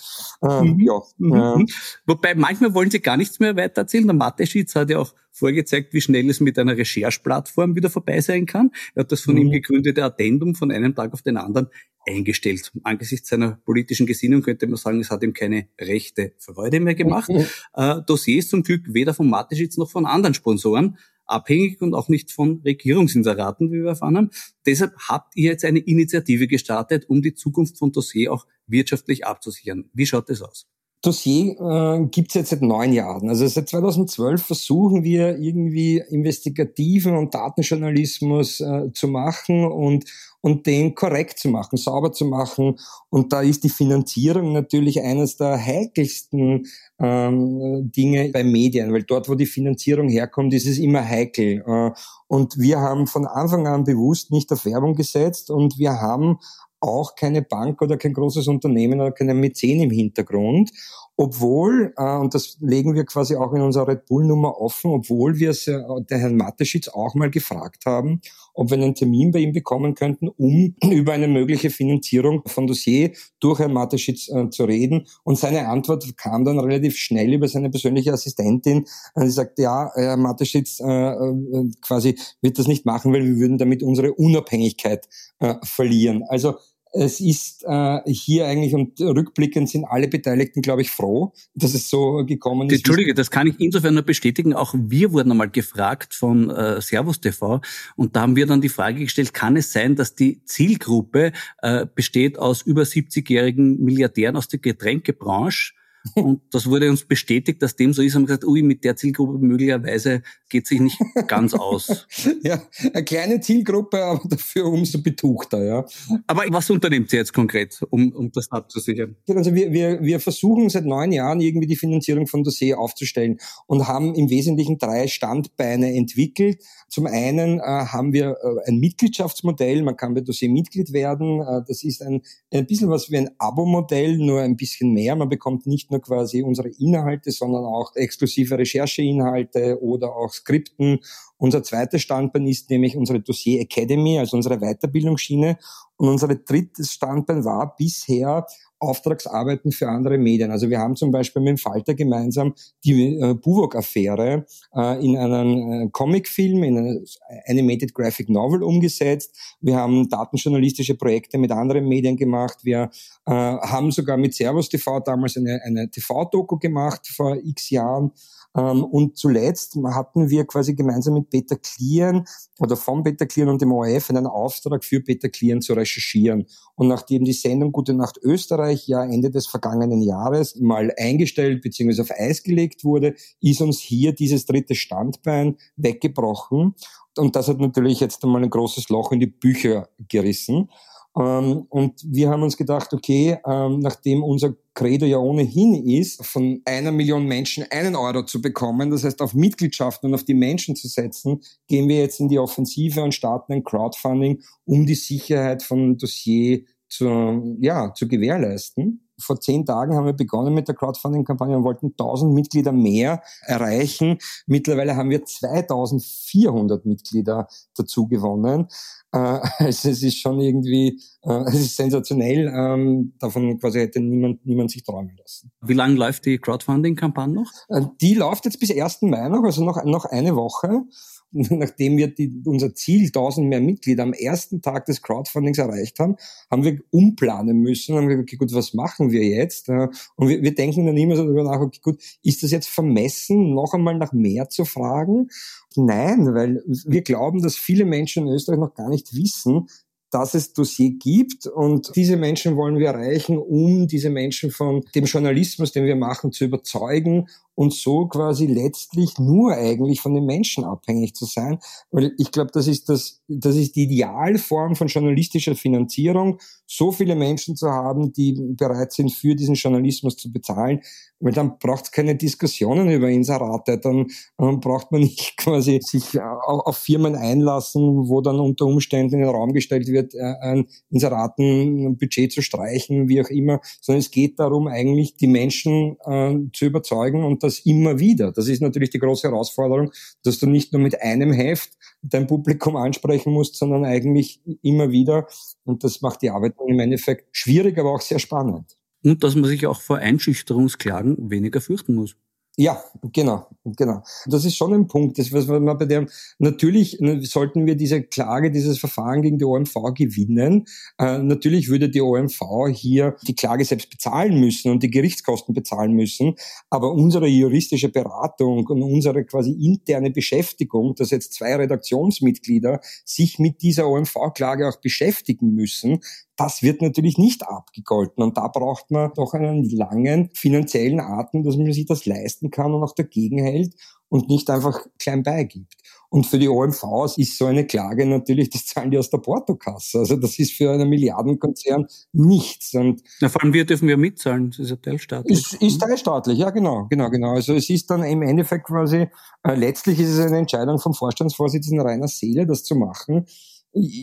Ähm, 0.42 0.74
mhm. 0.74 0.80
Ja. 0.80 1.02
Mhm. 1.18 1.66
Wobei 2.06 2.34
manchmal 2.34 2.72
wollen 2.72 2.90
sie 2.90 3.00
gar 3.00 3.16
nichts 3.16 3.40
mehr 3.40 3.56
weiter 3.56 3.82
erzählen. 3.82 4.06
Der 4.06 4.14
Mathe-Sheets 4.14 4.74
hat 4.74 4.90
ja 4.90 4.98
auch 4.98 5.12
vorgezeigt, 5.36 5.92
wie 5.92 6.00
schnell 6.00 6.30
es 6.30 6.40
mit 6.40 6.58
einer 6.58 6.76
Rechercheplattform 6.76 7.76
wieder 7.76 7.90
vorbei 7.90 8.20
sein 8.20 8.46
kann. 8.46 8.70
Er 8.94 9.00
hat 9.00 9.12
das 9.12 9.20
von 9.20 9.34
mhm. 9.34 9.42
ihm 9.42 9.50
gegründete 9.50 10.02
Addendum 10.02 10.54
von 10.54 10.70
einem 10.70 10.94
Tag 10.94 11.12
auf 11.12 11.22
den 11.22 11.36
anderen 11.36 11.68
eingestellt. 12.06 12.72
Angesichts 12.84 13.28
seiner 13.28 13.58
politischen 13.64 14.06
Gesinnung 14.06 14.42
könnte 14.42 14.66
man 14.66 14.76
sagen, 14.76 15.00
es 15.00 15.10
hat 15.10 15.22
ihm 15.22 15.32
keine 15.32 15.68
rechte 15.80 16.32
Freude 16.38 16.80
mehr 16.80 16.94
gemacht. 16.94 17.28
Mhm. 17.28 17.46
Äh, 17.74 18.00
Dossiers 18.06 18.48
zum 18.48 18.62
Glück 18.62 18.82
weder 18.86 19.12
von 19.12 19.28
Mateschitz 19.28 19.76
noch 19.76 19.90
von 19.90 20.06
anderen 20.06 20.34
Sponsoren 20.34 20.98
abhängig 21.26 21.82
und 21.82 21.94
auch 21.94 22.08
nicht 22.08 22.32
von 22.32 22.60
Regierungsinseraten, 22.64 23.70
wie 23.72 23.82
wir 23.82 23.90
erfahren 23.90 24.16
haben. 24.16 24.30
Deshalb 24.64 24.96
habt 25.08 25.36
ihr 25.36 25.50
jetzt 25.50 25.64
eine 25.64 25.80
Initiative 25.80 26.46
gestartet, 26.46 27.08
um 27.08 27.22
die 27.22 27.34
Zukunft 27.34 27.78
von 27.78 27.92
Dossier 27.92 28.32
auch 28.32 28.46
wirtschaftlich 28.66 29.26
abzusichern. 29.26 29.90
Wie 29.92 30.06
schaut 30.06 30.28
das 30.30 30.42
aus? 30.42 30.66
Dossier 31.02 31.56
äh, 31.60 32.06
gibt 32.06 32.28
es 32.28 32.34
jetzt 32.34 32.50
seit 32.50 32.62
neun 32.62 32.92
Jahren. 32.92 33.28
Also 33.28 33.46
seit 33.46 33.68
2012 33.68 34.42
versuchen 34.42 35.04
wir 35.04 35.38
irgendwie 35.38 36.02
investigativen 36.08 37.16
und 37.16 37.34
Datenjournalismus 37.34 38.60
äh, 38.60 38.92
zu 38.92 39.06
machen 39.06 39.66
und, 39.66 40.04
und 40.40 40.66
den 40.66 40.94
korrekt 40.94 41.38
zu 41.38 41.48
machen, 41.48 41.76
sauber 41.76 42.12
zu 42.12 42.24
machen. 42.24 42.78
Und 43.10 43.32
da 43.32 43.42
ist 43.42 43.62
die 43.62 43.68
Finanzierung 43.68 44.52
natürlich 44.52 45.00
eines 45.00 45.36
der 45.36 45.64
heikelsten 45.64 46.66
ähm, 46.98 47.90
Dinge 47.92 48.30
bei 48.32 48.42
Medien, 48.42 48.92
weil 48.92 49.02
dort, 49.04 49.28
wo 49.28 49.34
die 49.34 49.46
Finanzierung 49.46 50.08
herkommt, 50.08 50.54
ist 50.54 50.66
es 50.66 50.78
immer 50.78 51.06
heikel. 51.06 51.62
Äh, 51.66 51.90
und 52.26 52.58
wir 52.58 52.80
haben 52.80 53.06
von 53.06 53.26
Anfang 53.26 53.66
an 53.66 53.84
bewusst 53.84 54.32
nicht 54.32 54.50
auf 54.50 54.64
Werbung 54.64 54.94
gesetzt 54.94 55.50
und 55.50 55.78
wir 55.78 56.00
haben 56.00 56.38
auch 56.80 57.14
keine 57.14 57.42
Bank 57.42 57.82
oder 57.82 57.96
kein 57.96 58.12
großes 58.12 58.48
Unternehmen 58.48 59.00
oder 59.00 59.12
keine 59.12 59.34
Mäzen 59.34 59.80
im 59.80 59.90
Hintergrund 59.90 60.70
obwohl, 61.18 61.94
äh, 61.96 62.16
und 62.16 62.34
das 62.34 62.58
legen 62.60 62.94
wir 62.94 63.04
quasi 63.04 63.36
auch 63.36 63.52
in 63.54 63.62
unserer 63.62 63.88
Red 63.88 64.06
Bull-Nummer 64.06 64.60
offen, 64.60 64.90
obwohl 64.90 65.38
wir 65.38 65.50
es, 65.50 65.66
äh, 65.66 65.80
der 66.10 66.18
Herrn 66.18 66.36
Mateschitz 66.36 66.88
auch 66.88 67.14
mal 67.14 67.30
gefragt 67.30 67.86
haben, 67.86 68.20
ob 68.52 68.70
wir 68.70 68.76
einen 68.76 68.94
Termin 68.94 69.30
bei 69.30 69.38
ihm 69.38 69.52
bekommen 69.52 69.94
könnten, 69.94 70.28
um 70.28 70.74
über 70.90 71.14
eine 71.14 71.28
mögliche 71.28 71.70
Finanzierung 71.70 72.42
von 72.46 72.66
Dossier 72.66 73.12
durch 73.40 73.60
Herrn 73.60 73.72
Mateschitz 73.72 74.28
äh, 74.28 74.50
zu 74.50 74.64
reden. 74.64 75.06
Und 75.24 75.38
seine 75.38 75.68
Antwort 75.68 76.04
kam 76.18 76.44
dann 76.44 76.58
relativ 76.60 76.96
schnell 76.96 77.32
über 77.32 77.48
seine 77.48 77.70
persönliche 77.70 78.12
Assistentin. 78.12 78.84
Sie 79.14 79.30
sagt, 79.30 79.58
ja, 79.58 79.90
Herr 79.94 80.18
Mateschitz 80.18 80.80
äh, 80.80 80.84
äh, 80.84 81.70
quasi 81.80 82.18
wird 82.42 82.58
das 82.58 82.66
nicht 82.66 82.84
machen, 82.84 83.12
weil 83.14 83.24
wir 83.24 83.36
würden 83.36 83.56
damit 83.56 83.82
unsere 83.82 84.12
Unabhängigkeit 84.12 85.08
äh, 85.38 85.54
verlieren. 85.62 86.24
Also 86.28 86.56
es 86.96 87.20
ist 87.20 87.64
äh, 87.66 88.00
hier 88.06 88.46
eigentlich 88.46 88.74
und 88.74 89.00
rückblickend 89.00 89.68
sind 89.68 89.84
alle 89.84 90.08
Beteiligten, 90.08 90.62
glaube 90.62 90.82
ich, 90.82 90.90
froh, 90.90 91.32
dass 91.54 91.74
es 91.74 91.90
so 91.90 92.24
gekommen 92.24 92.68
ist. 92.68 92.76
Entschuldige, 92.76 93.14
das 93.14 93.30
kann 93.30 93.46
ich 93.46 93.60
insofern 93.60 93.94
nur 93.94 94.02
bestätigen. 94.02 94.54
Auch 94.54 94.74
wir 94.76 95.12
wurden 95.12 95.30
einmal 95.30 95.50
gefragt 95.50 96.14
von 96.14 96.50
äh, 96.50 96.80
Servus 96.80 97.20
TV 97.20 97.60
und 97.96 98.16
da 98.16 98.22
haben 98.22 98.36
wir 98.36 98.46
dann 98.46 98.60
die 98.60 98.68
Frage 98.68 99.00
gestellt, 99.00 99.34
kann 99.34 99.56
es 99.56 99.72
sein, 99.72 99.96
dass 99.96 100.14
die 100.14 100.42
Zielgruppe 100.44 101.32
äh, 101.62 101.86
besteht 101.94 102.38
aus 102.38 102.62
über 102.62 102.82
70-jährigen 102.82 103.80
Milliardären 103.82 104.36
aus 104.36 104.48
der 104.48 104.58
Getränkebranche? 104.58 105.74
Und 106.14 106.40
das 106.50 106.68
wurde 106.68 106.90
uns 106.90 107.04
bestätigt, 107.04 107.62
dass 107.62 107.76
dem 107.76 107.92
so 107.92 108.02
ist. 108.02 108.14
Haben 108.14 108.26
gesagt, 108.26 108.44
ui, 108.44 108.62
mit 108.62 108.84
der 108.84 108.96
Zielgruppe 108.96 109.38
möglicherweise 109.38 110.22
geht 110.48 110.66
sich 110.66 110.80
nicht 110.80 110.98
ganz 111.26 111.54
aus. 111.54 112.06
ja, 112.42 112.62
eine 112.92 113.04
kleine 113.04 113.40
Zielgruppe, 113.40 114.02
aber 114.02 114.28
dafür 114.28 114.66
umso 114.66 115.02
betuchter, 115.02 115.64
ja. 115.64 115.84
Aber 116.26 116.44
was 116.48 116.70
unternimmt 116.70 117.12
ihr 117.12 117.20
jetzt 117.20 117.32
konkret, 117.32 117.80
um, 117.90 118.12
um 118.12 118.30
das 118.32 118.50
abzusichern? 118.50 119.16
Also 119.28 119.54
wir, 119.54 119.72
wir, 119.72 120.02
wir 120.02 120.20
versuchen 120.20 120.68
seit 120.68 120.84
neun 120.84 121.12
Jahren 121.12 121.40
irgendwie 121.40 121.66
die 121.66 121.76
Finanzierung 121.76 122.26
von 122.26 122.44
Dossier 122.44 122.78
aufzustellen 122.78 123.38
und 123.66 123.88
haben 123.88 124.14
im 124.14 124.30
Wesentlichen 124.30 124.78
drei 124.78 125.08
Standbeine 125.08 125.94
entwickelt. 125.94 126.62
Zum 126.88 127.06
einen 127.06 127.58
äh, 127.58 127.62
haben 127.62 128.12
wir 128.12 128.36
äh, 128.42 128.68
ein 128.68 128.78
Mitgliedschaftsmodell, 128.78 129.82
man 129.82 129.96
kann 129.96 130.14
bei 130.14 130.20
Dossier 130.20 130.50
Mitglied 130.50 130.92
werden. 130.92 131.40
Äh, 131.40 131.62
das 131.66 131.82
ist 131.82 132.02
ein, 132.02 132.22
ein 132.52 132.66
bisschen 132.66 132.88
was 132.88 133.10
wie 133.10 133.18
ein 133.18 133.30
Abo-Modell, 133.38 134.18
nur 134.18 134.40
ein 134.40 134.56
bisschen 134.56 134.92
mehr. 134.92 135.16
Man 135.16 135.28
bekommt 135.28 135.66
nicht 135.66 135.90
nur 135.90 135.95
quasi 136.00 136.42
unsere 136.42 136.68
Inhalte, 136.68 137.30
sondern 137.30 137.64
auch 137.64 137.94
exklusive 137.94 138.58
Rechercheinhalte 138.58 139.80
oder 139.82 140.14
auch 140.14 140.32
Skripten. 140.32 141.00
Unser 141.38 141.62
zweites 141.62 142.02
Standbein 142.02 142.46
ist 142.46 142.70
nämlich 142.70 142.96
unsere 142.96 143.20
Dossier 143.20 143.60
Academy, 143.60 144.18
also 144.18 144.36
unsere 144.36 144.58
Weiterbildungsschiene. 144.58 145.58
Und 145.96 146.08
unser 146.08 146.28
drittes 146.28 146.92
Standbein 146.92 147.44
war 147.44 147.74
bisher 147.76 148.46
Auftragsarbeiten 148.78 149.72
für 149.72 149.88
andere 149.88 150.18
Medien. 150.18 150.50
Also 150.50 150.70
wir 150.70 150.78
haben 150.78 150.96
zum 150.96 151.10
Beispiel 151.10 151.42
mit 151.42 151.50
dem 151.50 151.58
Falter 151.58 151.94
gemeinsam 151.94 152.54
die 152.84 153.18
äh, 153.18 153.34
Buwok-Affäre 153.34 154.46
äh, 154.74 155.04
in 155.04 155.16
einen 155.16 155.86
äh, 155.86 155.88
Comicfilm, 155.90 156.62
in 156.62 156.78
eine 156.78 157.04
Animated 157.46 157.94
Graphic 157.94 158.28
Novel 158.28 158.62
umgesetzt. 158.62 159.36
Wir 159.60 159.76
haben 159.76 160.08
datenjournalistische 160.08 160.94
Projekte 160.94 161.38
mit 161.38 161.50
anderen 161.52 161.88
Medien 161.88 162.16
gemacht. 162.16 162.58
Wir 162.62 162.90
äh, 163.26 163.32
haben 163.32 163.90
sogar 163.90 164.16
mit 164.16 164.34
Servus 164.34 164.68
TV 164.68 165.00
damals 165.00 165.36
eine, 165.36 165.60
eine 165.64 165.90
TV-Doku 165.90 166.58
gemacht 166.58 167.06
vor 167.06 167.36
x 167.36 167.70
Jahren. 167.70 168.12
Ähm, 168.56 168.84
und 168.84 169.16
zuletzt 169.16 169.76
hatten 169.84 170.30
wir 170.30 170.46
quasi 170.46 170.74
gemeinsam 170.74 171.14
mit 171.14 171.30
Peter 171.30 171.56
Klieren 171.56 172.24
oder 172.58 172.76
von 172.76 173.02
Peter 173.02 173.26
Klieren 173.26 173.50
und 173.50 173.60
dem 173.60 173.72
ORF 173.72 174.10
einen 174.10 174.26
Auftrag 174.26 174.84
für 174.84 175.00
Peter 175.00 175.28
Klieren 175.28 175.60
zu 175.60 175.74
recherchieren. 175.74 176.46
Und 176.74 176.88
nachdem 176.88 177.24
die 177.24 177.32
Sendung 177.32 177.72
Gute 177.72 177.94
Nacht 177.94 178.18
Österreich 178.22 178.88
ja 178.88 179.04
Ende 179.04 179.30
des 179.30 179.46
vergangenen 179.46 180.00
Jahres 180.00 180.56
mal 180.56 180.92
eingestellt 180.96 181.62
bzw. 181.62 182.00
auf 182.00 182.10
Eis 182.10 182.42
gelegt 182.42 182.84
wurde, 182.84 183.14
ist 183.40 183.60
uns 183.60 183.78
hier 183.80 184.12
dieses 184.12 184.46
dritte 184.46 184.74
Standbein 184.74 185.56
weggebrochen. 185.76 186.74
Und 187.18 187.36
das 187.36 187.48
hat 187.48 187.60
natürlich 187.60 188.00
jetzt 188.00 188.24
einmal 188.24 188.42
ein 188.42 188.50
großes 188.50 188.88
Loch 188.88 189.12
in 189.12 189.20
die 189.20 189.26
Bücher 189.26 189.88
gerissen. 190.08 190.70
Ähm, 191.18 191.66
und 191.70 192.04
wir 192.04 192.28
haben 192.28 192.42
uns 192.42 192.56
gedacht, 192.56 192.92
okay, 192.92 193.38
ähm, 193.46 193.80
nachdem 193.80 194.22
unser 194.22 194.54
Credo 194.74 195.06
ja 195.06 195.18
ohnehin 195.18 195.86
ist, 195.86 196.24
von 196.24 196.60
einer 196.66 196.92
Million 196.92 197.24
Menschen 197.24 197.64
einen 197.70 197.96
Euro 197.96 198.24
zu 198.24 198.42
bekommen, 198.42 198.90
das 198.90 199.04
heißt 199.04 199.22
auf 199.22 199.32
Mitgliedschaften 199.32 200.10
und 200.10 200.14
auf 200.14 200.24
die 200.24 200.34
Menschen 200.34 200.76
zu 200.76 200.88
setzen, 200.88 201.40
gehen 201.68 201.88
wir 201.88 202.00
jetzt 202.00 202.20
in 202.20 202.28
die 202.28 202.38
Offensive 202.38 203.02
und 203.02 203.14
starten 203.14 203.54
ein 203.54 203.64
Crowdfunding, 203.64 204.42
um 204.66 204.84
die 204.84 204.94
Sicherheit 204.94 205.62
von 205.62 205.96
Dossier 205.96 206.64
zu, 206.88 207.56
ja, 207.60 207.94
zu 207.94 208.06
gewährleisten 208.06 209.05
vor 209.18 209.40
zehn 209.40 209.64
Tagen 209.64 209.94
haben 209.94 210.06
wir 210.06 210.12
begonnen 210.12 210.54
mit 210.54 210.68
der 210.68 210.74
Crowdfunding-Kampagne 210.74 211.56
und 211.56 211.64
wollten 211.64 211.92
1000 211.92 212.32
Mitglieder 212.34 212.72
mehr 212.72 213.22
erreichen. 213.42 214.18
Mittlerweile 214.46 214.96
haben 214.96 215.10
wir 215.10 215.24
2400 215.24 216.84
Mitglieder 216.84 217.48
dazu 217.76 218.06
gewonnen. 218.08 218.68
Äh, 219.12 219.18
also 219.58 219.88
es 219.88 220.02
ist 220.02 220.18
schon 220.18 220.40
irgendwie, 220.40 221.00
äh, 221.22 221.44
es 221.46 221.54
ist 221.54 221.76
sensationell. 221.76 222.52
Ähm, 222.54 223.14
davon 223.18 223.58
quasi 223.58 223.80
hätte 223.80 224.00
niemand, 224.00 224.44
niemand 224.44 224.70
sich 224.70 224.82
träumen 224.82 225.16
lassen. 225.18 225.50
Wie 225.60 225.74
lange 225.74 225.94
läuft 225.94 226.26
die 226.26 226.38
Crowdfunding-Kampagne 226.38 227.34
noch? 227.34 227.52
Äh, 227.68 227.82
die 228.00 228.14
läuft 228.14 228.44
jetzt 228.44 228.60
bis 228.60 228.70
1. 228.70 229.02
Mai 229.02 229.28
noch, 229.28 229.42
also 229.42 229.64
noch, 229.64 229.82
noch 229.84 230.04
eine 230.04 230.36
Woche. 230.36 230.82
nachdem 231.32 231.96
wir 231.96 232.08
die, 232.08 232.42
unser 232.44 232.74
Ziel 232.74 233.06
1000 233.06 233.48
mehr 233.48 233.60
Mitglieder 233.60 234.02
am 234.02 234.12
ersten 234.12 234.62
Tag 234.62 234.86
des 234.86 235.02
Crowdfundings 235.02 235.58
erreicht 235.58 235.98
haben, 235.98 236.16
haben 236.50 236.64
wir 236.64 236.78
umplanen 236.90 237.58
müssen 237.58 237.92
und 237.92 238.00
haben 238.00 238.08
gesagt, 238.08 238.22
okay, 238.22 238.36
gut, 238.36 238.54
was 238.54 238.74
machen 238.74 239.10
wir 239.10 239.24
jetzt? 239.24 239.68
Und 239.68 240.28
wir, 240.28 240.42
wir 240.42 240.54
denken 240.54 240.86
dann 240.86 240.96
immer 240.96 241.16
so 241.16 241.24
darüber 241.24 241.44
nach, 241.44 241.60
okay, 241.60 241.80
gut, 241.82 242.02
ist 242.22 242.42
das 242.42 242.50
jetzt 242.50 242.68
vermessen, 242.68 243.54
noch 243.54 243.74
einmal 243.74 243.98
nach 243.98 244.12
mehr 244.12 244.48
zu 244.48 244.64
fragen? 244.64 245.28
Nein, 245.74 246.34
weil 246.34 246.62
wir 246.66 247.02
glauben, 247.02 247.42
dass 247.42 247.56
viele 247.56 247.84
Menschen 247.84 248.26
in 248.26 248.32
Österreich 248.32 248.58
noch 248.58 248.74
gar 248.74 248.88
nicht 248.88 249.14
wissen, 249.14 249.68
dass 250.10 250.34
es 250.34 250.52
Dossier 250.52 250.92
gibt 250.92 251.46
und 251.46 251.94
diese 251.96 252.16
Menschen 252.16 252.56
wollen 252.56 252.78
wir 252.78 252.88
erreichen, 252.88 253.36
um 253.38 253.88
diese 253.88 254.08
Menschen 254.08 254.50
von 254.50 254.84
dem 254.94 255.04
Journalismus, 255.04 255.72
den 255.72 255.84
wir 255.84 255.96
machen, 255.96 256.32
zu 256.32 256.44
überzeugen 256.44 257.26
und 257.56 257.72
so 257.72 258.06
quasi 258.06 258.46
letztlich 258.46 259.18
nur 259.18 259.54
eigentlich 259.54 260.00
von 260.00 260.14
den 260.14 260.26
Menschen 260.26 260.62
abhängig 260.62 261.14
zu 261.14 261.24
sein. 261.24 261.58
Weil 261.90 262.12
ich 262.18 262.30
glaube, 262.30 262.50
das 262.52 262.68
ist 262.68 262.88
das, 262.90 263.22
das 263.28 263.56
ist 263.56 263.74
die 263.76 263.84
Idealform 263.84 264.76
von 264.76 264.88
journalistischer 264.88 265.56
Finanzierung, 265.56 266.38
so 266.66 266.92
viele 266.92 267.14
Menschen 267.14 267.56
zu 267.56 267.68
haben, 267.70 268.12
die 268.12 268.34
bereit 268.34 268.92
sind, 268.92 269.10
für 269.10 269.34
diesen 269.34 269.54
Journalismus 269.54 270.16
zu 270.16 270.30
bezahlen. 270.30 270.80
Weil 271.18 271.32
dann 271.32 271.58
braucht 271.58 271.84
es 271.84 271.92
keine 271.92 272.14
Diskussionen 272.14 272.90
über 272.90 273.08
Inserate, 273.08 273.78
dann 273.78 274.06
ähm, 274.38 274.60
braucht 274.60 274.92
man 274.92 275.00
nicht 275.00 275.36
quasi 275.38 275.80
sich 275.82 276.20
auf, 276.20 276.66
auf 276.66 276.76
Firmen 276.76 277.14
einlassen, 277.14 278.06
wo 278.08 278.20
dann 278.20 278.38
unter 278.38 278.66
Umständen 278.66 279.14
in 279.14 279.20
den 279.20 279.30
Raum 279.30 279.54
gestellt 279.54 279.86
wird, 279.86 280.14
äh, 280.14 280.34
ein 280.42 280.66
Inseratenbudget 280.90 282.32
zu 282.32 282.42
streichen, 282.42 283.08
wie 283.08 283.22
auch 283.22 283.30
immer, 283.30 283.60
sondern 283.80 284.00
es 284.00 284.10
geht 284.10 284.38
darum, 284.38 284.66
eigentlich 284.66 285.16
die 285.16 285.26
Menschen 285.26 285.96
äh, 286.04 286.36
zu 286.52 286.66
überzeugen 286.66 287.24
und 287.24 287.45
das 287.46 287.60
immer 287.60 287.98
wieder. 287.98 288.32
Das 288.32 288.48
ist 288.48 288.60
natürlich 288.60 288.90
die 288.90 288.98
große 288.98 289.28
Herausforderung, 289.28 289.92
dass 290.22 290.38
du 290.38 290.46
nicht 290.46 290.72
nur 290.72 290.82
mit 290.82 291.00
einem 291.00 291.32
Heft 291.32 291.70
dein 292.02 292.26
Publikum 292.26 292.76
ansprechen 292.76 293.32
musst, 293.32 293.56
sondern 293.56 293.84
eigentlich 293.84 294.40
immer 294.62 294.90
wieder. 294.90 295.26
Und 295.64 295.84
das 295.84 296.02
macht 296.02 296.22
die 296.22 296.30
Arbeit 296.30 296.54
im 296.66 296.78
Endeffekt 296.78 297.28
schwierig, 297.32 297.78
aber 297.78 297.92
auch 297.92 298.00
sehr 298.00 298.18
spannend. 298.18 298.76
Und 299.02 299.22
dass 299.22 299.34
man 299.34 299.44
sich 299.44 299.66
auch 299.66 299.80
vor 299.80 299.98
Einschüchterungsklagen 299.98 301.30
weniger 301.30 301.60
fürchten 301.60 301.94
muss. 301.94 302.16
Ja, 302.58 302.82
genau, 303.12 303.46
genau. 303.64 304.02
Das 304.24 304.46
ist 304.46 304.56
schon 304.56 304.72
ein 304.72 304.86
Punkt. 304.86 305.18
Das, 305.18 305.30
was 305.30 305.46
man 305.46 305.76
bei 305.76 305.84
dem, 305.84 306.08
natürlich 306.38 306.98
ne, 307.00 307.20
sollten 307.20 307.66
wir 307.66 307.76
diese 307.76 308.02
Klage, 308.02 308.50
dieses 308.50 308.78
Verfahren 308.78 309.20
gegen 309.20 309.36
die 309.36 309.44
OMV 309.44 309.74
gewinnen. 309.94 310.64
Äh, 310.98 311.18
natürlich 311.18 311.68
würde 311.68 311.90
die 311.90 312.00
OMV 312.00 312.40
hier 312.72 313.16
die 313.26 313.34
Klage 313.34 313.62
selbst 313.66 313.90
bezahlen 313.90 314.40
müssen 314.40 314.70
und 314.70 314.82
die 314.82 314.90
Gerichtskosten 314.90 315.54
bezahlen 315.54 315.92
müssen. 315.92 316.36
Aber 316.70 316.92
unsere 316.92 317.26
juristische 317.26 317.90
Beratung 317.90 318.66
und 318.66 318.82
unsere 318.82 319.26
quasi 319.26 319.50
interne 319.50 320.10
Beschäftigung, 320.10 320.94
dass 320.94 321.10
jetzt 321.10 321.34
zwei 321.34 321.56
Redaktionsmitglieder 321.56 322.80
sich 323.04 323.38
mit 323.38 323.60
dieser 323.60 323.86
OMV-Klage 323.86 324.66
auch 324.66 324.80
beschäftigen 324.80 325.52
müssen, 325.54 326.00
das 326.36 326.62
wird 326.62 326.82
natürlich 326.82 327.18
nicht 327.18 327.46
abgegolten 327.46 328.22
und 328.22 328.36
da 328.36 328.48
braucht 328.48 328.90
man 328.90 329.12
doch 329.14 329.32
einen 329.34 329.64
langen 329.64 330.30
finanziellen 330.34 331.00
Atem, 331.00 331.42
dass 331.42 331.56
man 331.56 331.72
sich 331.72 331.86
das 331.86 332.06
leisten 332.06 332.50
kann 332.50 332.74
und 332.74 332.82
auch 332.82 332.94
dagegen 332.94 333.38
hält 333.38 333.74
und 334.08 334.28
nicht 334.28 334.50
einfach 334.50 334.86
klein 334.98 335.22
beigibt. 335.22 335.74
Und 336.08 336.24
für 336.26 336.38
die 336.38 336.48
OMVs 336.48 337.18
ist 337.18 337.36
so 337.36 337.46
eine 337.46 337.66
Klage 337.66 338.06
natürlich, 338.06 338.50
das 338.50 338.66
zahlen 338.66 338.90
die 338.90 338.98
aus 338.98 339.10
der 339.10 339.18
Portokasse. 339.18 339.98
Also 339.98 340.16
das 340.16 340.38
ist 340.38 340.52
für 340.52 340.70
einen 340.70 340.88
Milliardenkonzern 340.88 341.86
nichts. 342.12 342.74
Und 342.74 343.02
ja, 343.20 343.28
vor 343.28 343.42
allem 343.42 343.52
wir 343.52 343.66
dürfen 343.66 343.88
ja 343.88 343.96
mitzahlen, 343.96 344.50
das 344.50 344.60
ist 344.60 344.70
ja 344.70 344.76
teilstaatlich. 344.76 345.38
Ist, 345.38 345.54
ist 345.54 345.80
teilstaatlich, 345.80 346.38
ja 346.38 346.50
genau, 346.50 346.86
genau, 346.88 347.10
genau. 347.10 347.32
Also 347.32 347.54
es 347.54 347.68
ist 347.68 347.90
dann 347.90 348.04
im 348.04 348.22
Endeffekt 348.22 348.66
quasi, 348.66 349.08
äh, 349.42 349.54
letztlich 349.54 349.98
ist 349.98 350.10
es 350.10 350.20
eine 350.20 350.38
Entscheidung 350.38 350.78
vom 350.78 350.94
Vorstandsvorsitzenden 350.94 351.84
Rainer 351.84 352.08
Seele, 352.08 352.46
das 352.46 352.62
zu 352.62 352.76
machen 352.76 353.26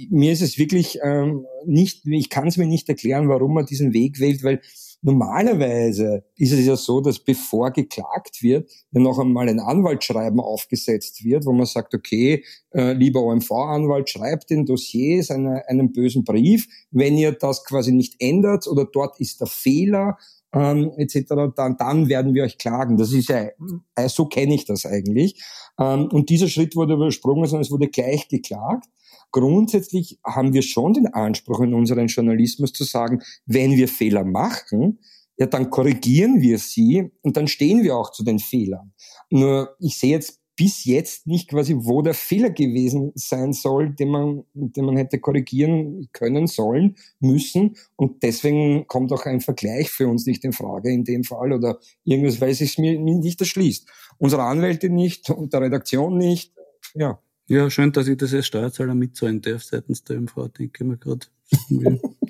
mir 0.10 0.32
ist 0.32 0.42
es 0.42 0.58
wirklich 0.58 1.00
ähm, 1.04 1.46
nicht, 1.66 2.06
ich 2.06 2.30
kann 2.30 2.48
es 2.48 2.58
mir 2.58 2.68
nicht 2.68 2.88
erklären, 2.90 3.28
warum 3.30 3.54
man 3.54 3.66
diesen 3.66 3.94
Weg 3.94 4.20
wählt, 4.20 4.44
weil 4.44 4.62
normalerweise 5.02 6.24
ist 6.38 6.54
es 6.54 6.66
ja 6.66 6.76
so, 6.76 7.02
dass 7.02 7.20
bevor 7.20 7.72
geklagt 7.72 8.42
wird, 8.42 8.70
ja 8.92 9.02
noch 9.02 9.20
einmal 9.20 9.50
ein 9.50 9.60
Anwaltsschreiben 9.60 10.40
aufgesetzt 10.40 11.24
wird, 11.24 11.46
wo 11.46 11.54
man 11.54 11.66
sagt, 11.66 11.94
okay, 11.94 12.44
äh, 12.72 12.94
lieber 12.94 13.22
OMV-Anwalt, 13.22 14.10
schreibt 14.10 14.50
den 14.50 14.66
Dossiers 14.66 15.32
eine, 15.32 15.68
einen 15.68 15.92
bösen 15.92 16.24
Brief, 16.24 16.68
wenn 16.92 17.18
ihr 17.18 17.32
das 17.32 17.66
quasi 17.66 17.92
nicht 17.92 18.16
ändert 18.20 18.68
oder 18.68 18.86
dort 18.86 19.20
ist 19.20 19.42
der 19.42 19.48
Fehler, 19.48 20.18
ähm, 20.54 20.92
etc., 20.98 21.54
dann, 21.56 21.78
dann 21.78 22.10
werden 22.10 22.36
wir 22.36 22.44
euch 22.44 22.60
klagen. 22.60 22.98
Das 22.98 23.12
ist 23.12 23.28
ja, 23.28 23.48
äh, 23.96 24.08
so 24.08 24.26
kenne 24.26 24.54
ich 24.54 24.66
das 24.66 24.86
eigentlich. 24.86 25.44
Ähm, 25.80 26.10
und 26.12 26.30
dieser 26.30 26.48
Schritt 26.48 26.76
wurde 26.76 26.94
übersprungen, 26.94 27.48
sondern 27.48 27.64
es 27.64 27.72
wurde 27.72 27.88
gleich 27.88 28.28
geklagt 28.28 28.88
grundsätzlich 29.34 30.20
haben 30.24 30.54
wir 30.54 30.62
schon 30.62 30.94
den 30.94 31.08
Anspruch 31.08 31.60
in 31.60 31.74
unserem 31.74 32.08
Journalismus 32.08 32.72
zu 32.72 32.86
sagen, 32.86 33.22
wenn 33.46 33.72
wir 33.72 33.90
Fehler 33.90 34.24
machen, 34.24 35.00
ja, 35.38 35.48
dann 35.48 35.70
korrigieren 35.70 36.42
wir 36.42 36.60
sie 36.60 37.12
und 37.24 37.36
dann 37.36 37.48
stehen 37.48 37.84
wir 37.84 37.98
auch 37.98 38.12
zu 38.12 38.24
den 38.24 38.40
Fehlern. 38.40 38.94
Nur 39.30 39.76
ich 39.80 39.98
sehe 39.98 40.12
jetzt 40.12 40.40
bis 40.56 40.86
jetzt 40.86 41.26
nicht 41.26 41.50
quasi, 41.50 41.76
wo 41.76 42.04
der 42.04 42.14
Fehler 42.14 42.52
gewesen 42.52 43.12
sein 43.16 43.54
soll, 43.54 43.90
den 43.90 44.10
man, 44.10 44.44
den 44.54 44.86
man 44.86 44.98
hätte 44.98 45.20
korrigieren 45.20 46.10
können, 46.14 46.46
sollen, 46.46 46.96
müssen. 47.20 47.76
Und 47.96 48.22
deswegen 48.22 48.86
kommt 48.86 49.12
auch 49.12 49.26
ein 49.26 49.42
Vergleich 49.42 49.90
für 49.90 50.08
uns 50.08 50.28
nicht 50.28 50.46
in 50.46 50.54
Frage 50.54 50.92
in 50.92 51.04
dem 51.04 51.24
Fall 51.24 51.54
oder 51.54 51.80
irgendwas, 52.04 52.40
weil 52.40 52.52
es 52.52 52.78
mir 52.78 53.00
nicht 53.00 53.42
erschließt. 53.42 53.90
Unsere 54.20 54.44
Anwälte 54.44 54.90
nicht 54.90 55.32
und 55.32 55.54
der 55.54 55.62
Redaktion 55.62 56.18
nicht. 56.18 56.54
Ja. 56.94 57.20
Ja, 57.48 57.70
schön, 57.70 57.92
dass 57.92 58.08
ich 58.08 58.18
das 58.18 58.34
als 58.34 58.48
Steuerzahler 58.48 58.96
mitzahlen 58.96 59.42
darf 59.42 59.64
seitens 59.64 60.04
der 60.04 60.20
MV, 60.22 60.48
denke 60.58 60.84
ich 60.84 60.88
mir 60.88 60.98
gerade. 60.98 61.28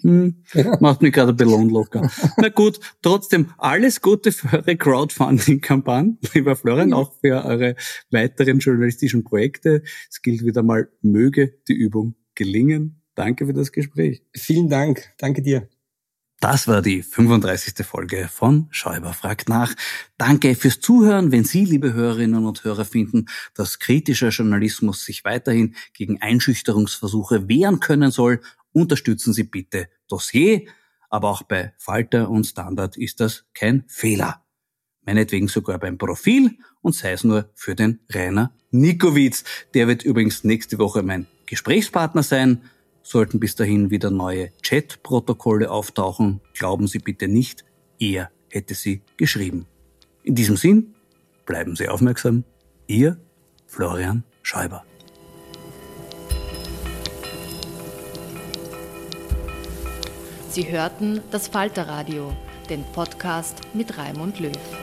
hm, 0.01 0.43
macht 0.79 1.01
mich 1.01 1.13
gerade 1.13 1.31
ein 1.31 1.37
bisschen 1.37 1.69
locker. 1.69 2.09
Na 2.37 2.49
gut, 2.49 2.79
trotzdem 3.01 3.51
alles 3.57 4.01
Gute 4.01 4.31
für 4.31 4.57
eure 4.57 4.75
Crowdfunding-Kampagne, 4.75 6.17
lieber 6.33 6.55
Florian, 6.55 6.93
auch 6.93 7.13
für 7.21 7.45
eure 7.45 7.75
weiteren 8.09 8.59
journalistischen 8.59 9.23
Projekte. 9.23 9.83
Es 10.09 10.21
gilt 10.21 10.43
wieder 10.43 10.63
mal, 10.63 10.89
möge 11.01 11.53
die 11.67 11.73
Übung 11.73 12.15
gelingen. 12.35 13.01
Danke 13.15 13.45
für 13.45 13.53
das 13.53 13.71
Gespräch. 13.71 14.23
Vielen 14.35 14.67
Dank. 14.67 15.13
Danke 15.19 15.43
dir. 15.43 15.69
Das 16.43 16.67
war 16.67 16.81
die 16.81 17.03
35. 17.03 17.85
Folge 17.85 18.27
von 18.29 18.67
Schäuber 18.69 19.13
fragt 19.13 19.47
nach. 19.47 19.73
Danke 20.17 20.55
fürs 20.55 20.81
Zuhören. 20.81 21.31
Wenn 21.31 21.45
Sie, 21.45 21.63
liebe 21.63 21.93
Hörerinnen 21.93 22.45
und 22.45 22.65
Hörer, 22.65 22.83
finden, 22.83 23.27
dass 23.53 23.79
kritischer 23.79 24.27
Journalismus 24.27 25.05
sich 25.05 25.23
weiterhin 25.23 25.73
gegen 25.93 26.21
Einschüchterungsversuche 26.21 27.47
wehren 27.47 27.79
können 27.79 28.11
soll, 28.11 28.41
unterstützen 28.73 29.31
Sie 29.31 29.43
bitte 29.43 29.87
Dossier. 30.09 30.63
Aber 31.09 31.29
auch 31.29 31.43
bei 31.43 31.71
Falter 31.77 32.29
und 32.29 32.43
Standard 32.43 32.97
ist 32.97 33.21
das 33.21 33.45
kein 33.53 33.85
Fehler. 33.87 34.43
Meinetwegen 35.05 35.47
sogar 35.47 35.79
beim 35.79 35.97
Profil 35.97 36.57
und 36.81 36.93
sei 36.93 37.13
es 37.13 37.23
nur 37.23 37.51
für 37.55 37.73
den 37.73 38.01
Rainer 38.11 38.51
Nikowitz. 38.69 39.45
Der 39.75 39.87
wird 39.87 40.03
übrigens 40.03 40.43
nächste 40.43 40.77
Woche 40.77 41.03
mein 41.03 41.25
Gesprächspartner 41.45 42.21
sein. 42.21 42.63
Sollten 43.03 43.39
bis 43.39 43.55
dahin 43.55 43.89
wieder 43.89 44.09
neue 44.09 44.49
Chat-Protokolle 44.61 45.69
auftauchen, 45.69 46.39
glauben 46.53 46.87
Sie 46.87 46.99
bitte 46.99 47.27
nicht, 47.27 47.65
er 47.99 48.31
hätte 48.49 48.75
sie 48.75 49.01
geschrieben. 49.17 49.67
In 50.23 50.35
diesem 50.35 50.55
Sinn, 50.55 50.95
bleiben 51.45 51.75
Sie 51.75 51.89
aufmerksam. 51.89 52.45
Ihr 52.87 53.17
Florian 53.67 54.23
Schäuber. 54.41 54.85
Sie 60.49 60.71
hörten 60.71 61.19
das 61.31 61.47
Falterradio, 61.47 62.31
den 62.69 62.83
Podcast 62.93 63.61
mit 63.73 63.97
Raimund 63.97 64.39
Löw. 64.39 64.82